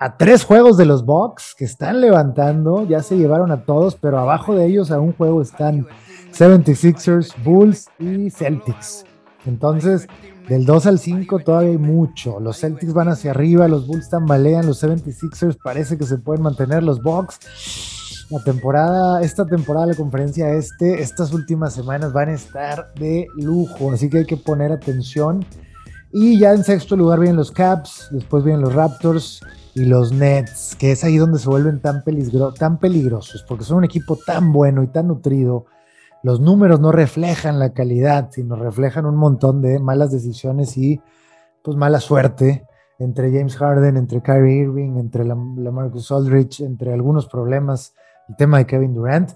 A 0.00 0.16
tres 0.16 0.44
juegos 0.44 0.78
de 0.78 0.86
los 0.86 1.04
Bucks 1.04 1.54
que 1.56 1.66
están 1.66 2.00
levantando, 2.00 2.84
ya 2.84 3.02
se 3.02 3.16
llevaron 3.16 3.52
a 3.52 3.64
todos, 3.64 3.96
pero 3.96 4.18
abajo 4.18 4.54
de 4.54 4.66
ellos 4.66 4.90
a 4.90 4.98
un 4.98 5.12
juego 5.12 5.42
están 5.42 5.86
76ers, 6.32 7.32
Bulls 7.44 7.88
y 7.98 8.30
Celtics. 8.30 9.04
Entonces, 9.46 10.06
del 10.48 10.66
2 10.66 10.86
al 10.86 10.98
5 10.98 11.38
todavía 11.40 11.70
hay 11.70 11.78
mucho. 11.78 12.40
Los 12.40 12.60
Celtics 12.60 12.92
van 12.92 13.08
hacia 13.08 13.30
arriba, 13.30 13.68
los 13.68 13.86
Bulls 13.86 14.10
tambalean, 14.10 14.66
los 14.66 14.82
76ers 14.82 15.56
parece 15.62 15.96
que 15.96 16.04
se 16.04 16.18
pueden 16.18 16.42
mantener, 16.42 16.82
los 16.82 17.02
Bucks. 17.02 17.38
La 18.30 18.42
temporada, 18.42 19.22
esta 19.22 19.46
temporada 19.46 19.86
de 19.86 19.92
la 19.92 19.98
conferencia 19.98 20.50
este, 20.54 21.02
estas 21.02 21.32
últimas 21.32 21.74
semanas 21.74 22.12
van 22.12 22.30
a 22.30 22.34
estar 22.34 22.92
de 22.94 23.26
lujo, 23.36 23.92
así 23.92 24.08
que 24.08 24.18
hay 24.18 24.26
que 24.26 24.36
poner 24.36 24.72
atención. 24.72 25.44
Y 26.12 26.38
ya 26.38 26.52
en 26.52 26.64
sexto 26.64 26.96
lugar 26.96 27.20
vienen 27.20 27.36
los 27.36 27.50
Caps, 27.50 28.08
después 28.12 28.44
vienen 28.44 28.62
los 28.62 28.74
Raptors 28.74 29.40
y 29.74 29.84
los 29.84 30.12
Nets, 30.12 30.76
que 30.78 30.92
es 30.92 31.04
ahí 31.04 31.16
donde 31.16 31.38
se 31.38 31.48
vuelven 31.48 31.80
tan, 31.80 32.02
tan 32.56 32.78
peligrosos, 32.78 33.44
porque 33.48 33.64
son 33.64 33.78
un 33.78 33.84
equipo 33.84 34.16
tan 34.16 34.52
bueno 34.52 34.82
y 34.82 34.86
tan 34.86 35.08
nutrido 35.08 35.66
los 36.24 36.40
números 36.40 36.80
no 36.80 36.90
reflejan 36.90 37.58
la 37.58 37.74
calidad, 37.74 38.30
sino 38.30 38.56
reflejan 38.56 39.04
un 39.04 39.14
montón 39.14 39.60
de 39.60 39.78
malas 39.78 40.10
decisiones 40.10 40.74
y 40.78 41.02
pues 41.62 41.76
mala 41.76 42.00
suerte 42.00 42.66
entre 42.98 43.30
James 43.30 43.58
Harden, 43.58 43.98
entre 43.98 44.22
Kyrie 44.22 44.62
Irving, 44.62 44.96
entre 44.96 45.26
la, 45.26 45.34
Marcus 45.34 46.10
Aldridge, 46.10 46.60
entre 46.62 46.94
algunos 46.94 47.26
problemas, 47.26 47.92
el 48.30 48.36
tema 48.36 48.56
de 48.56 48.66
Kevin 48.66 48.94
Durant. 48.94 49.32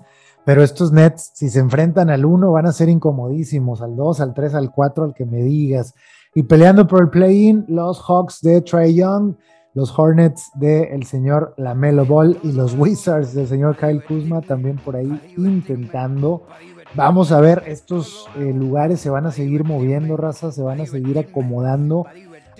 Pero 0.47 0.63
estos 0.63 0.91
Nets, 0.91 1.31
si 1.35 1.51
se 1.51 1.59
enfrentan 1.59 2.09
al 2.09 2.25
1, 2.25 2.51
van 2.53 2.65
a 2.65 2.73
ser 2.73 2.89
incomodísimos, 2.89 3.83
al 3.83 3.95
2, 3.95 4.23
al 4.23 4.33
3, 4.33 4.55
al 4.55 4.73
4, 4.73 5.05
al 5.05 5.13
que 5.13 5.27
me 5.27 5.43
digas. 5.43 5.93
Y 6.35 6.45
peleando 6.45 6.87
por 6.87 7.03
el 7.03 7.11
play-in, 7.11 7.67
los 7.69 8.01
Hawks 8.01 8.41
de 8.41 8.63
Trey 8.63 8.95
Young, 8.95 9.35
los 9.79 9.97
Hornets 9.97 10.51
del 10.55 10.87
el 10.87 11.05
señor 11.05 11.55
Lamelo 11.57 12.05
Ball 12.05 12.37
y 12.43 12.51
los 12.51 12.75
Wizards 12.75 13.35
del 13.35 13.47
señor 13.47 13.77
Kyle 13.77 14.03
Kuzma 14.03 14.41
también 14.41 14.77
por 14.77 14.97
ahí 14.97 15.21
intentando 15.37 16.47
Vamos 16.95 17.33
a 17.33 17.41
ver, 17.41 17.65
estos 17.67 18.27
eh, 18.37 18.53
lugares 18.53 19.01
se 19.01 19.11
van 19.11 19.27
a 19.27 19.31
seguir 19.31 19.63
moviendo, 19.63 20.17
raza, 20.17 20.51
se 20.51 20.63
van 20.63 20.81
a 20.81 20.87
seguir 20.87 21.19
acomodando. 21.19 22.07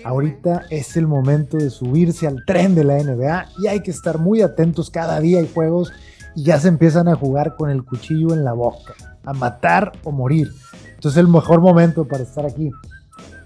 Ahorita 0.03 0.65
es 0.69 0.95
el 0.97 1.07
momento 1.07 1.57
de 1.57 1.69
subirse 1.69 2.27
al 2.27 2.45
tren 2.45 2.75
de 2.75 2.83
la 2.83 3.01
NBA 3.01 3.47
y 3.61 3.67
hay 3.67 3.81
que 3.81 3.91
estar 3.91 4.19
muy 4.19 4.41
atentos. 4.41 4.91
Cada 4.91 5.19
día 5.19 5.39
hay 5.39 5.49
juegos 5.51 5.91
y 6.35 6.43
ya 6.43 6.59
se 6.59 6.67
empiezan 6.67 7.07
a 7.07 7.15
jugar 7.15 7.55
con 7.55 7.69
el 7.69 7.83
cuchillo 7.83 8.33
en 8.33 8.45
la 8.45 8.53
boca, 8.53 8.93
a 9.25 9.33
matar 9.33 9.93
o 10.03 10.11
morir. 10.11 10.49
Entonces 10.85 11.17
es 11.17 11.25
el 11.25 11.27
mejor 11.27 11.59
momento 11.59 12.07
para 12.07 12.23
estar 12.23 12.45
aquí. 12.45 12.71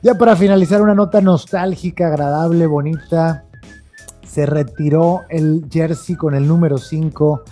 Ya 0.03 0.15
para 0.15 0.35
finalizar, 0.35 0.81
una 0.81 0.93
nota 0.93 1.21
nostálgica, 1.21 2.07
agradable, 2.07 2.67
bonita. 2.67 3.45
Se 4.27 4.45
retiró 4.45 5.21
el 5.29 5.65
jersey 5.71 6.17
con 6.17 6.35
el 6.35 6.45
número 6.45 6.77
5 6.77 7.43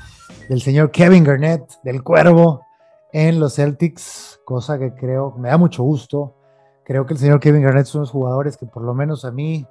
del 0.49 0.61
señor 0.61 0.91
Kevin 0.91 1.23
Garnett, 1.23 1.63
del 1.83 2.03
Cuervo 2.03 2.65
en 3.13 3.39
los 3.39 3.55
Celtics, 3.55 4.41
cosa 4.45 4.79
que 4.79 4.93
creo, 4.93 5.35
me 5.37 5.49
da 5.49 5.57
mucho 5.57 5.83
gusto. 5.83 6.35
Creo 6.83 7.05
que 7.05 7.13
el 7.13 7.19
señor 7.19 7.39
Kevin 7.39 7.63
Garnett 7.63 7.85
son 7.85 8.01
los 8.01 8.11
jugadores 8.11 8.57
que 8.57 8.65
por 8.65 8.83
lo 8.83 8.93
menos 8.93 9.25
a 9.25 9.31
mí, 9.31 9.67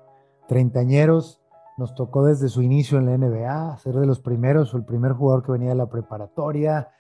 treintañeros, 0.49 1.41
nos 1.77 1.95
tocó 1.95 2.25
desde 2.25 2.49
su 2.49 2.63
inicio 2.63 2.99
en 2.99 3.07
la 3.07 3.17
NBA, 3.17 3.79
ser 3.79 3.95
de 3.95 4.07
los 4.07 4.21
primeros 4.21 4.75
o 4.75 4.77
el 4.77 4.85
primer 4.85 5.13
jugador 5.13 5.43
que 5.43 5.53
venía 5.53 5.71
de 5.71 5.77
la 5.77 5.89
preparatoria. 5.89 6.91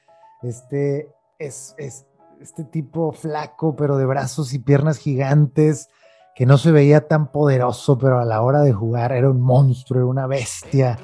Este 0.42 1.14
es, 1.38 1.74
es 1.76 2.06
este 2.40 2.64
tipo 2.64 3.12
flaco, 3.12 3.76
pero 3.76 3.98
de 3.98 4.06
brazos 4.06 4.54
y 4.54 4.58
piernas 4.58 4.96
gigantes, 4.96 5.90
que 6.34 6.46
no 6.46 6.56
se 6.56 6.72
veía 6.72 7.06
tan 7.06 7.30
poderoso, 7.30 7.98
pero 7.98 8.18
a 8.18 8.24
la 8.24 8.40
hora 8.40 8.62
de 8.62 8.72
jugar 8.72 9.12
era 9.12 9.28
un 9.28 9.42
monstruo, 9.42 10.00
era 10.00 10.06
una 10.06 10.26
bestia, 10.26 10.98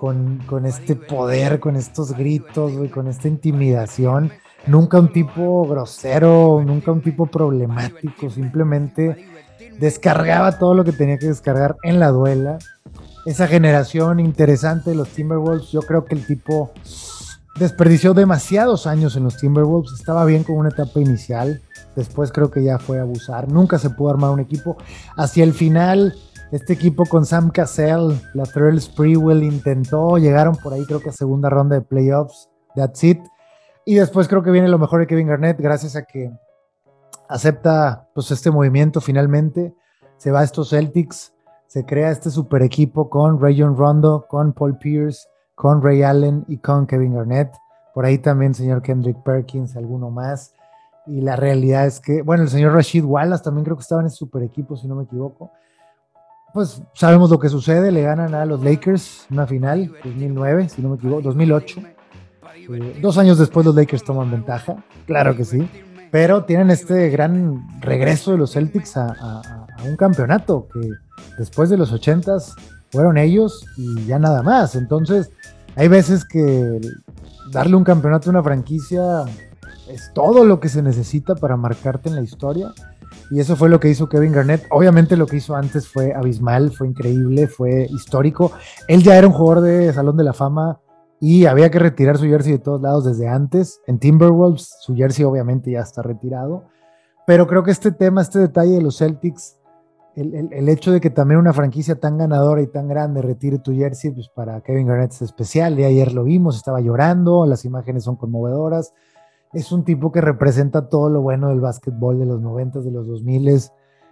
con, 0.00 0.66
este 0.66 0.96
poder, 0.96 1.60
con 1.60 1.76
estos 1.76 2.12
gritos, 2.12 2.72
y 2.84 2.88
con 2.88 3.08
esta 3.08 3.28
intimidación 3.28 4.32
nunca 4.66 4.98
un 4.98 5.12
tipo 5.12 5.66
grosero, 5.66 6.62
nunca 6.64 6.92
un 6.92 7.00
tipo 7.00 7.26
problemático, 7.26 8.30
simplemente 8.30 9.26
descargaba 9.78 10.58
todo 10.58 10.74
lo 10.74 10.84
que 10.84 10.92
tenía 10.92 11.18
que 11.18 11.26
descargar 11.26 11.76
en 11.82 12.00
la 12.00 12.08
duela. 12.08 12.58
Esa 13.26 13.46
generación 13.46 14.20
interesante 14.20 14.90
de 14.90 14.96
los 14.96 15.08
Timberwolves, 15.08 15.70
yo 15.70 15.82
creo 15.82 16.04
que 16.04 16.14
el 16.14 16.26
tipo 16.26 16.72
desperdició 17.58 18.14
demasiados 18.14 18.86
años 18.86 19.16
en 19.16 19.24
los 19.24 19.36
Timberwolves, 19.36 19.92
estaba 19.92 20.24
bien 20.24 20.44
con 20.44 20.56
una 20.56 20.68
etapa 20.68 21.00
inicial, 21.00 21.60
después 21.96 22.30
creo 22.30 22.50
que 22.50 22.62
ya 22.62 22.78
fue 22.78 23.00
abusar, 23.00 23.50
nunca 23.50 23.78
se 23.78 23.90
pudo 23.90 24.10
armar 24.10 24.30
un 24.30 24.40
equipo. 24.40 24.76
Hacia 25.16 25.44
el 25.44 25.52
final, 25.52 26.14
este 26.50 26.72
equipo 26.72 27.04
con 27.04 27.26
Sam 27.26 27.50
Cassell, 27.50 28.20
la 28.34 28.44
Thrill 28.44 28.80
Spreewell 28.80 29.42
intentó, 29.42 30.18
llegaron 30.18 30.56
por 30.56 30.72
ahí 30.72 30.84
creo 30.86 31.00
que 31.00 31.10
a 31.10 31.12
segunda 31.12 31.50
ronda 31.50 31.76
de 31.76 31.82
playoffs, 31.82 32.48
that's 32.74 33.04
it 33.04 33.20
y 33.88 33.94
después 33.94 34.28
creo 34.28 34.42
que 34.42 34.50
viene 34.50 34.68
lo 34.68 34.78
mejor 34.78 35.00
de 35.00 35.06
Kevin 35.06 35.28
Garnett, 35.28 35.58
gracias 35.58 35.96
a 35.96 36.02
que 36.02 36.30
acepta 37.26 38.06
pues, 38.14 38.30
este 38.30 38.50
movimiento 38.50 39.00
finalmente. 39.00 39.74
Se 40.18 40.30
va 40.30 40.40
a 40.40 40.44
estos 40.44 40.68
Celtics, 40.68 41.32
se 41.68 41.86
crea 41.86 42.10
este 42.10 42.28
super 42.28 42.60
equipo 42.60 43.08
con 43.08 43.40
Rayon 43.40 43.78
Rondo, 43.78 44.26
con 44.28 44.52
Paul 44.52 44.76
Pierce, 44.76 45.26
con 45.54 45.82
Ray 45.82 46.02
Allen 46.02 46.44
y 46.48 46.58
con 46.58 46.86
Kevin 46.86 47.14
Garnett. 47.14 47.50
Por 47.94 48.04
ahí 48.04 48.18
también 48.18 48.52
señor 48.52 48.82
Kendrick 48.82 49.22
Perkins, 49.22 49.74
alguno 49.74 50.10
más. 50.10 50.52
Y 51.06 51.22
la 51.22 51.36
realidad 51.36 51.86
es 51.86 51.98
que, 51.98 52.20
bueno, 52.20 52.42
el 52.42 52.50
señor 52.50 52.74
Rashid 52.74 53.06
Wallace 53.06 53.42
también 53.42 53.64
creo 53.64 53.78
que 53.78 53.84
estaba 53.84 54.02
en 54.02 54.08
ese 54.08 54.16
super 54.16 54.42
equipo, 54.42 54.76
si 54.76 54.86
no 54.86 54.96
me 54.96 55.04
equivoco. 55.04 55.50
Pues 56.54 56.82
sabemos 56.94 57.30
lo 57.30 57.38
que 57.38 57.48
sucede, 57.48 57.92
le 57.92 58.02
ganan 58.02 58.34
a 58.34 58.44
los 58.46 58.62
Lakers 58.62 59.26
una 59.30 59.46
final, 59.46 59.92
2009, 60.04 60.68
si 60.68 60.82
no 60.82 60.90
me 60.90 60.96
equivoco, 60.96 61.22
2008 61.22 61.80
eh, 62.70 62.98
dos 63.00 63.16
años 63.16 63.38
después 63.38 63.64
los 63.64 63.74
Lakers 63.74 64.04
toman 64.04 64.30
ventaja, 64.30 64.76
claro 65.06 65.34
que 65.34 65.44
sí, 65.44 65.68
pero 66.10 66.44
tienen 66.44 66.70
este 66.70 67.08
gran 67.08 67.80
regreso 67.80 68.32
de 68.32 68.38
los 68.38 68.52
Celtics 68.52 68.96
a, 68.96 69.66
un 69.84 69.96
campeonato 69.96 70.68
que 70.72 70.90
después 71.38 71.70
de 71.70 71.76
los 71.76 71.92
80s 71.92 72.54
fueron 72.90 73.16
ellos 73.16 73.64
y 73.76 74.06
ya 74.06 74.18
nada 74.18 74.42
más. 74.42 74.74
Entonces, 74.74 75.30
hay 75.76 75.88
veces 75.88 76.24
que 76.24 76.80
darle 77.52 77.76
un 77.76 77.84
campeonato 77.84 78.28
a 78.28 78.32
una 78.32 78.42
franquicia 78.42 79.24
es 79.88 80.10
todo 80.14 80.44
lo 80.44 80.58
que 80.58 80.68
se 80.68 80.82
necesita 80.82 81.36
para 81.36 81.56
marcarte 81.56 82.08
en 82.08 82.16
la 82.16 82.22
historia. 82.22 82.72
Y 83.30 83.40
eso 83.40 83.56
fue 83.56 83.68
lo 83.68 83.78
que 83.78 83.88
hizo 83.88 84.08
Kevin 84.08 84.32
Garnett. 84.32 84.66
Obviamente 84.70 85.16
lo 85.16 85.26
que 85.26 85.36
hizo 85.36 85.54
antes 85.54 85.86
fue 85.86 86.14
abismal, 86.14 86.72
fue 86.72 86.88
increíble, 86.88 87.46
fue 87.46 87.86
histórico. 87.90 88.52
Él 88.86 89.02
ya 89.02 89.16
era 89.16 89.26
un 89.26 89.32
jugador 89.34 89.64
de 89.64 89.92
Salón 89.92 90.16
de 90.16 90.24
la 90.24 90.32
Fama 90.32 90.80
y 91.20 91.46
había 91.46 91.70
que 91.70 91.78
retirar 91.78 92.16
su 92.16 92.24
jersey 92.24 92.52
de 92.52 92.58
todos 92.58 92.80
lados 92.80 93.04
desde 93.04 93.28
antes. 93.28 93.80
En 93.86 93.98
Timberwolves 93.98 94.76
su 94.80 94.94
jersey 94.94 95.24
obviamente 95.24 95.70
ya 95.70 95.80
está 95.80 96.02
retirado, 96.02 96.64
pero 97.26 97.46
creo 97.46 97.62
que 97.62 97.70
este 97.70 97.92
tema, 97.92 98.22
este 98.22 98.38
detalle 98.38 98.72
de 98.72 98.82
los 98.82 98.98
Celtics, 98.98 99.58
el, 100.14 100.68
hecho 100.68 100.90
de 100.90 101.00
que 101.00 101.10
también 101.10 101.38
una 101.38 101.52
franquicia 101.52 102.00
tan 102.00 102.18
ganadora 102.18 102.60
y 102.60 102.66
tan 102.66 102.88
grande 102.88 103.22
retire 103.22 103.58
tu 103.58 103.72
jersey, 103.72 104.10
pues 104.10 104.28
para 104.28 104.60
Kevin 104.62 104.86
Garnett 104.86 105.12
es 105.12 105.22
especial. 105.22 105.78
Y 105.78 105.84
ayer 105.84 106.12
lo 106.12 106.24
vimos, 106.24 106.56
estaba 106.56 106.80
llorando, 106.80 107.46
las 107.46 107.64
imágenes 107.64 108.04
son 108.04 108.16
conmovedoras. 108.16 108.92
Es 109.52 109.72
un 109.72 109.84
tipo 109.84 110.12
que 110.12 110.20
representa 110.20 110.88
todo 110.88 111.08
lo 111.08 111.22
bueno 111.22 111.48
del 111.48 111.60
básquetbol 111.60 112.18
de 112.18 112.26
los 112.26 112.40
90, 112.40 112.80
de 112.80 112.90
los 112.90 113.06
2000, 113.06 113.60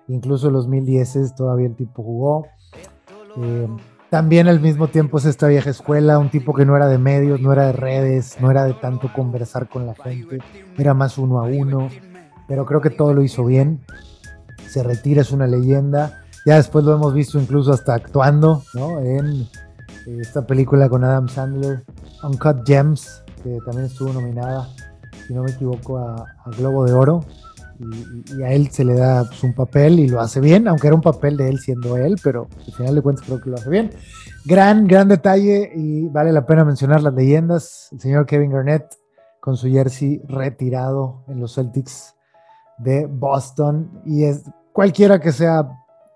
incluso 0.08 0.50
los 0.50 0.64
2010 0.64 1.34
todavía 1.34 1.66
el 1.66 1.76
tipo 1.76 2.02
jugó. 2.02 2.46
Eh, 3.36 3.68
también 4.10 4.48
al 4.48 4.60
mismo 4.60 4.88
tiempo 4.88 5.18
es 5.18 5.24
esta 5.24 5.48
vieja 5.48 5.68
escuela, 5.68 6.18
un 6.18 6.30
tipo 6.30 6.54
que 6.54 6.64
no 6.64 6.76
era 6.76 6.86
de 6.86 6.98
medios, 6.98 7.40
no 7.40 7.52
era 7.52 7.66
de 7.66 7.72
redes, 7.72 8.36
no 8.40 8.50
era 8.50 8.64
de 8.64 8.74
tanto 8.74 9.12
conversar 9.12 9.68
con 9.68 9.86
la 9.86 9.94
gente, 9.94 10.38
era 10.78 10.94
más 10.94 11.18
uno 11.18 11.40
a 11.40 11.44
uno, 11.44 11.88
pero 12.48 12.64
creo 12.64 12.80
que 12.80 12.90
todo 12.90 13.12
lo 13.12 13.22
hizo 13.22 13.44
bien. 13.44 13.84
Se 14.68 14.82
retira, 14.82 15.22
es 15.22 15.32
una 15.32 15.46
leyenda. 15.46 16.22
Ya 16.46 16.56
después 16.56 16.84
lo 16.84 16.94
hemos 16.94 17.12
visto 17.12 17.40
incluso 17.40 17.72
hasta 17.72 17.94
actuando, 17.94 18.62
¿no? 18.74 19.00
En 19.00 19.48
eh, 20.06 20.18
esta 20.20 20.46
película 20.46 20.88
con 20.88 21.02
Adam 21.02 21.28
Sandler, 21.28 21.84
Uncut 22.22 22.64
Gems, 22.64 23.24
que 23.42 23.58
también 23.64 23.86
estuvo 23.86 24.12
nominada, 24.12 24.68
si 25.26 25.34
no 25.34 25.42
me 25.42 25.50
equivoco, 25.50 25.98
a, 25.98 26.26
Globo 26.58 26.84
de 26.84 26.92
Oro. 26.92 27.24
Y, 27.78 28.42
a 28.42 28.52
él 28.52 28.70
se 28.70 28.84
le 28.84 28.94
da 28.94 29.24
pues, 29.24 29.42
un 29.44 29.54
papel 29.54 30.00
y 30.00 30.08
lo 30.08 30.20
hace 30.20 30.40
bien, 30.40 30.66
aunque 30.66 30.86
era 30.86 30.96
un 30.96 31.02
papel 31.02 31.36
de 31.36 31.48
él 31.48 31.58
siendo 31.58 31.96
él, 31.96 32.16
pero 32.22 32.48
al 32.66 32.72
final 32.72 32.94
de 32.94 33.02
cuentas 33.02 33.26
creo 33.26 33.40
que 33.40 33.50
lo 33.50 33.56
hace 33.56 33.68
bien. 33.68 33.90
Gran, 34.44 34.86
gran 34.86 35.08
detalle 35.08 35.72
y 35.74 36.08
vale 36.08 36.32
la 36.32 36.46
pena 36.46 36.64
mencionar 36.64 37.02
las 37.02 37.12
leyendas. 37.12 37.88
El 37.92 38.00
señor 38.00 38.26
Kevin 38.26 38.50
Garnett 38.50 38.86
con 39.40 39.56
su 39.56 39.68
jersey 39.68 40.22
retirado 40.26 41.24
en 41.28 41.40
los 41.40 41.54
Celtics 41.54 42.14
de 42.78 43.06
Boston 43.06 44.02
y 44.04 44.24
es 44.24 44.42
cualquiera 44.72 45.20
que 45.20 45.32
sea 45.32 45.68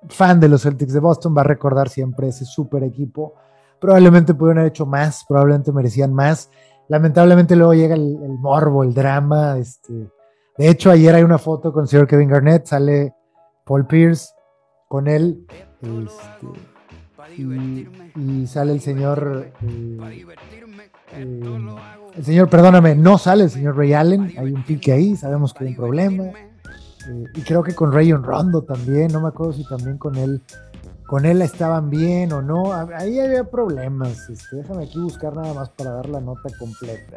fan 0.09 0.40
de 0.40 0.48
los 0.48 0.62
Celtics 0.62 0.92
de 0.92 1.01
Boston 1.01 1.34
va 1.36 1.42
a 1.42 1.44
recordar 1.44 1.88
siempre 1.88 2.28
ese 2.28 2.44
super 2.44 2.82
equipo. 2.82 3.34
Probablemente 3.80 4.34
pudieron 4.34 4.59
haber 4.59 4.70
hecho 4.70 4.86
más, 4.86 5.24
probablemente 5.26 5.72
merecían 5.72 6.12
más. 6.12 6.51
Lamentablemente 6.91 7.55
luego 7.55 7.72
llega 7.72 7.95
el, 7.95 8.18
morbo, 8.41 8.82
el 8.82 8.93
drama. 8.93 9.57
Este. 9.59 10.11
De 10.59 10.68
hecho, 10.68 10.91
ayer 10.91 11.14
hay 11.14 11.22
una 11.22 11.38
foto 11.38 11.72
con 11.72 11.82
el 11.82 11.88
señor 11.88 12.09
Kevin 12.09 12.28
Garnett, 12.28 12.66
sale 12.66 13.14
Paul 13.64 13.86
Pierce 13.86 14.30
con 14.88 15.07
él. 15.07 15.47
Este, 15.80 17.41
y, 18.20 18.45
sale 18.49 18.72
el 18.72 18.80
señor. 18.80 19.53
Eh, 19.62 19.99
eh, 21.12 21.47
el 22.16 22.24
señor, 22.24 22.51
perdóname, 22.51 22.97
no 22.97 23.18
sale 23.18 23.45
el 23.45 23.51
señor 23.51 23.76
Ray 23.76 23.93
Allen. 23.93 24.34
Hay 24.36 24.53
un 24.53 24.64
pique 24.64 24.91
ahí, 24.91 25.14
sabemos 25.14 25.55
que 25.55 25.62
hay 25.62 25.70
un 25.70 25.76
problema. 25.76 26.24
Eh, 26.24 27.24
y 27.36 27.41
creo 27.43 27.62
que 27.62 27.72
con 27.72 27.93
Rayon 27.93 28.24
Rondo 28.24 28.62
también, 28.62 29.12
no 29.12 29.20
me 29.20 29.28
acuerdo 29.28 29.53
si 29.53 29.64
también 29.64 29.97
con 29.97 30.16
él, 30.16 30.43
con 31.11 31.26
él 31.26 31.42
estaban 31.42 31.90
bien 31.90 32.32
o 32.32 32.40
no. 32.40 32.72
Ahí 32.72 33.18
había 33.18 33.42
problemas. 33.42 34.30
Este, 34.30 34.58
déjame 34.58 34.84
aquí 34.84 35.00
buscar 35.00 35.34
nada 35.34 35.52
más 35.54 35.68
para 35.70 35.90
dar 35.90 36.08
la 36.08 36.20
nota 36.20 36.48
completa. 36.56 37.16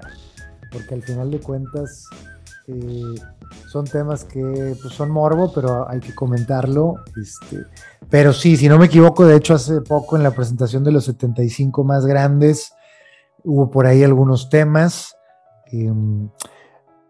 Porque 0.72 0.96
al 0.96 1.04
final 1.04 1.30
de 1.30 1.40
cuentas 1.40 2.08
eh, 2.70 3.14
son 3.68 3.86
temas 3.86 4.24
que 4.24 4.76
pues, 4.82 4.96
son 4.96 5.12
morbo, 5.12 5.54
pero 5.54 5.88
hay 5.88 6.00
que 6.00 6.16
comentarlo. 6.16 6.96
Este, 7.22 7.66
pero 8.10 8.34
sí, 8.34 8.58
si 8.58 8.68
no 8.68 8.80
me 8.80 8.88
equivoco, 8.88 9.28
de 9.28 9.36
hecho 9.36 9.54
hace 9.54 9.82
poco 9.82 10.18
en 10.18 10.24
la 10.24 10.32
presentación 10.32 10.84
de 10.84 10.92
los 10.92 11.06
75 11.06 11.84
más 11.84 12.08
grandes 12.08 12.74
hubo 13.44 13.70
por 13.70 13.86
ahí 13.86 14.04
algunos 14.04 14.50
temas. 14.50 15.16
Em, 15.72 16.30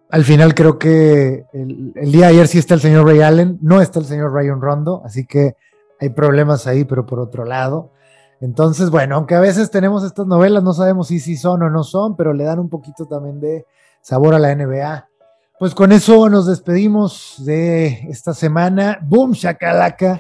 al 0.10 0.26
final 0.26 0.54
creo 0.54 0.78
que 0.78 1.46
el, 1.54 2.12
día 2.12 2.26
de 2.26 2.34
ayer 2.34 2.48
sí 2.50 2.58
está 2.58 2.74
el 2.74 2.82
señor 2.82 3.06
Ray 3.06 3.22
Allen, 3.22 3.58
no 3.62 3.80
está 3.80 4.00
el 4.00 4.06
señor 4.06 4.34
Ryan 4.34 4.60
Rondo, 4.60 5.02
así 5.06 5.26
que 5.26 5.56
hay 6.04 6.10
problemas 6.10 6.68
ahí, 6.68 6.84
pero 6.84 7.06
por 7.06 7.20
otro 7.20 7.46
lado. 7.46 7.92
Entonces, 8.42 8.90
bueno, 8.90 9.16
aunque 9.16 9.36
a 9.36 9.40
veces 9.40 9.72
tenemos 9.72 10.04
estas 10.04 10.28
novelas, 10.28 10.64
no 10.64 10.74
sabemos 10.74 11.08
si 11.08 11.22
sí 11.22 11.38
son 11.38 11.64
o 11.64 11.70
no 11.70 11.84
son, 11.84 12.18
pero 12.18 12.34
le 12.34 12.44
dan 12.44 12.60
un 12.60 12.70
poquito 12.70 13.06
también 13.06 13.40
de 13.40 13.66
sabor 14.02 14.36
a 14.36 14.40
la 14.40 14.54
NBA. 14.54 15.08
Pues 15.60 15.74
con 15.74 15.94
eso 15.94 16.28
nos 16.28 16.46
despedimos 16.46 17.36
de 17.46 18.06
esta 18.10 18.34
semana. 18.34 19.00
Boom, 19.02 19.32
shakalaka. 19.32 20.20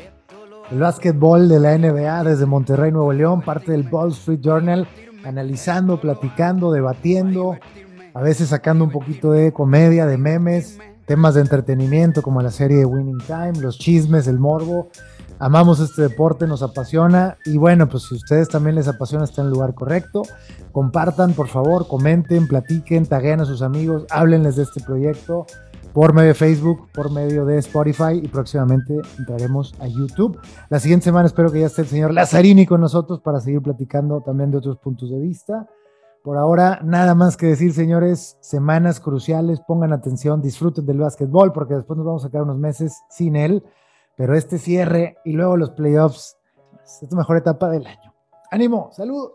El 0.71 0.79
básquetbol 0.79 1.49
de 1.49 1.59
la 1.59 1.77
NBA 1.77 2.23
desde 2.23 2.45
Monterrey, 2.45 2.93
Nuevo 2.93 3.11
León, 3.11 3.41
parte 3.41 3.73
del 3.73 3.85
Wall 3.91 4.11
Street 4.11 4.39
Journal, 4.39 4.87
analizando, 5.25 5.99
platicando, 5.99 6.71
debatiendo, 6.71 7.57
a 8.13 8.21
veces 8.21 8.49
sacando 8.49 8.85
un 8.85 8.91
poquito 8.91 9.33
de 9.33 9.51
comedia, 9.51 10.05
de 10.05 10.17
memes, 10.17 10.79
temas 11.05 11.33
de 11.33 11.41
entretenimiento 11.41 12.21
como 12.21 12.41
la 12.41 12.51
serie 12.51 12.77
de 12.77 12.85
Winning 12.85 13.21
Time, 13.27 13.59
los 13.59 13.77
chismes, 13.77 14.27
el 14.27 14.39
morbo. 14.39 14.87
Amamos 15.43 15.81
este 15.81 16.03
deporte, 16.03 16.47
nos 16.47 16.63
apasiona 16.63 17.37
y 17.43 17.57
bueno, 17.57 17.89
pues 17.89 18.03
si 18.03 18.15
ustedes 18.15 18.47
también 18.47 18.77
les 18.77 18.87
apasiona, 18.87 19.25
está 19.25 19.41
en 19.41 19.47
el 19.47 19.53
lugar 19.53 19.73
correcto. 19.73 20.21
Compartan, 20.71 21.33
por 21.33 21.49
favor, 21.49 21.85
comenten, 21.85 22.47
platiquen, 22.47 23.05
taguen 23.05 23.41
a 23.41 23.45
sus 23.45 23.61
amigos, 23.61 24.05
háblenles 24.09 24.55
de 24.55 24.63
este 24.63 24.81
proyecto 24.81 25.45
por 25.91 26.13
medio 26.13 26.29
de 26.29 26.33
Facebook, 26.33 26.87
por 26.93 27.11
medio 27.11 27.45
de 27.45 27.57
Spotify 27.57 28.21
y 28.23 28.29
próximamente 28.29 29.01
entraremos 29.19 29.75
a 29.81 29.87
YouTube. 29.87 30.39
La 30.69 30.79
siguiente 30.79 31.03
semana 31.03 31.25
espero 31.25 31.51
que 31.51 31.59
ya 31.59 31.65
esté 31.65 31.81
el 31.81 31.89
señor 31.89 32.13
Lazzarini 32.13 32.65
con 32.65 32.79
nosotros 32.79 33.19
para 33.19 33.41
seguir 33.41 33.61
platicando 33.61 34.21
también 34.21 34.49
de 34.49 34.59
otros 34.59 34.77
puntos 34.77 35.11
de 35.11 35.19
vista. 35.19 35.67
Por 36.23 36.37
ahora, 36.37 36.79
nada 36.85 37.15
más 37.15 37.35
que 37.35 37.47
decir, 37.47 37.73
señores, 37.73 38.37
semanas 38.39 39.01
cruciales, 39.01 39.59
pongan 39.67 39.91
atención, 39.91 40.41
disfruten 40.41 40.85
del 40.85 40.99
básquetbol, 40.99 41.51
porque 41.51 41.73
después 41.73 41.97
nos 41.97 42.05
vamos 42.05 42.23
a 42.23 42.29
quedar 42.29 42.43
unos 42.43 42.59
meses 42.59 43.03
sin 43.09 43.35
él, 43.35 43.61
pero 44.15 44.35
este 44.35 44.57
cierre 44.57 45.17
y 45.25 45.33
luego 45.33 45.57
los 45.57 45.71
playoffs 45.71 46.37
es 47.01 47.11
la 47.11 47.17
mejor 47.17 47.37
etapa 47.37 47.69
del 47.69 47.85
año. 47.87 48.13
¡Ánimo! 48.51 48.89
¡Saludos! 48.91 49.33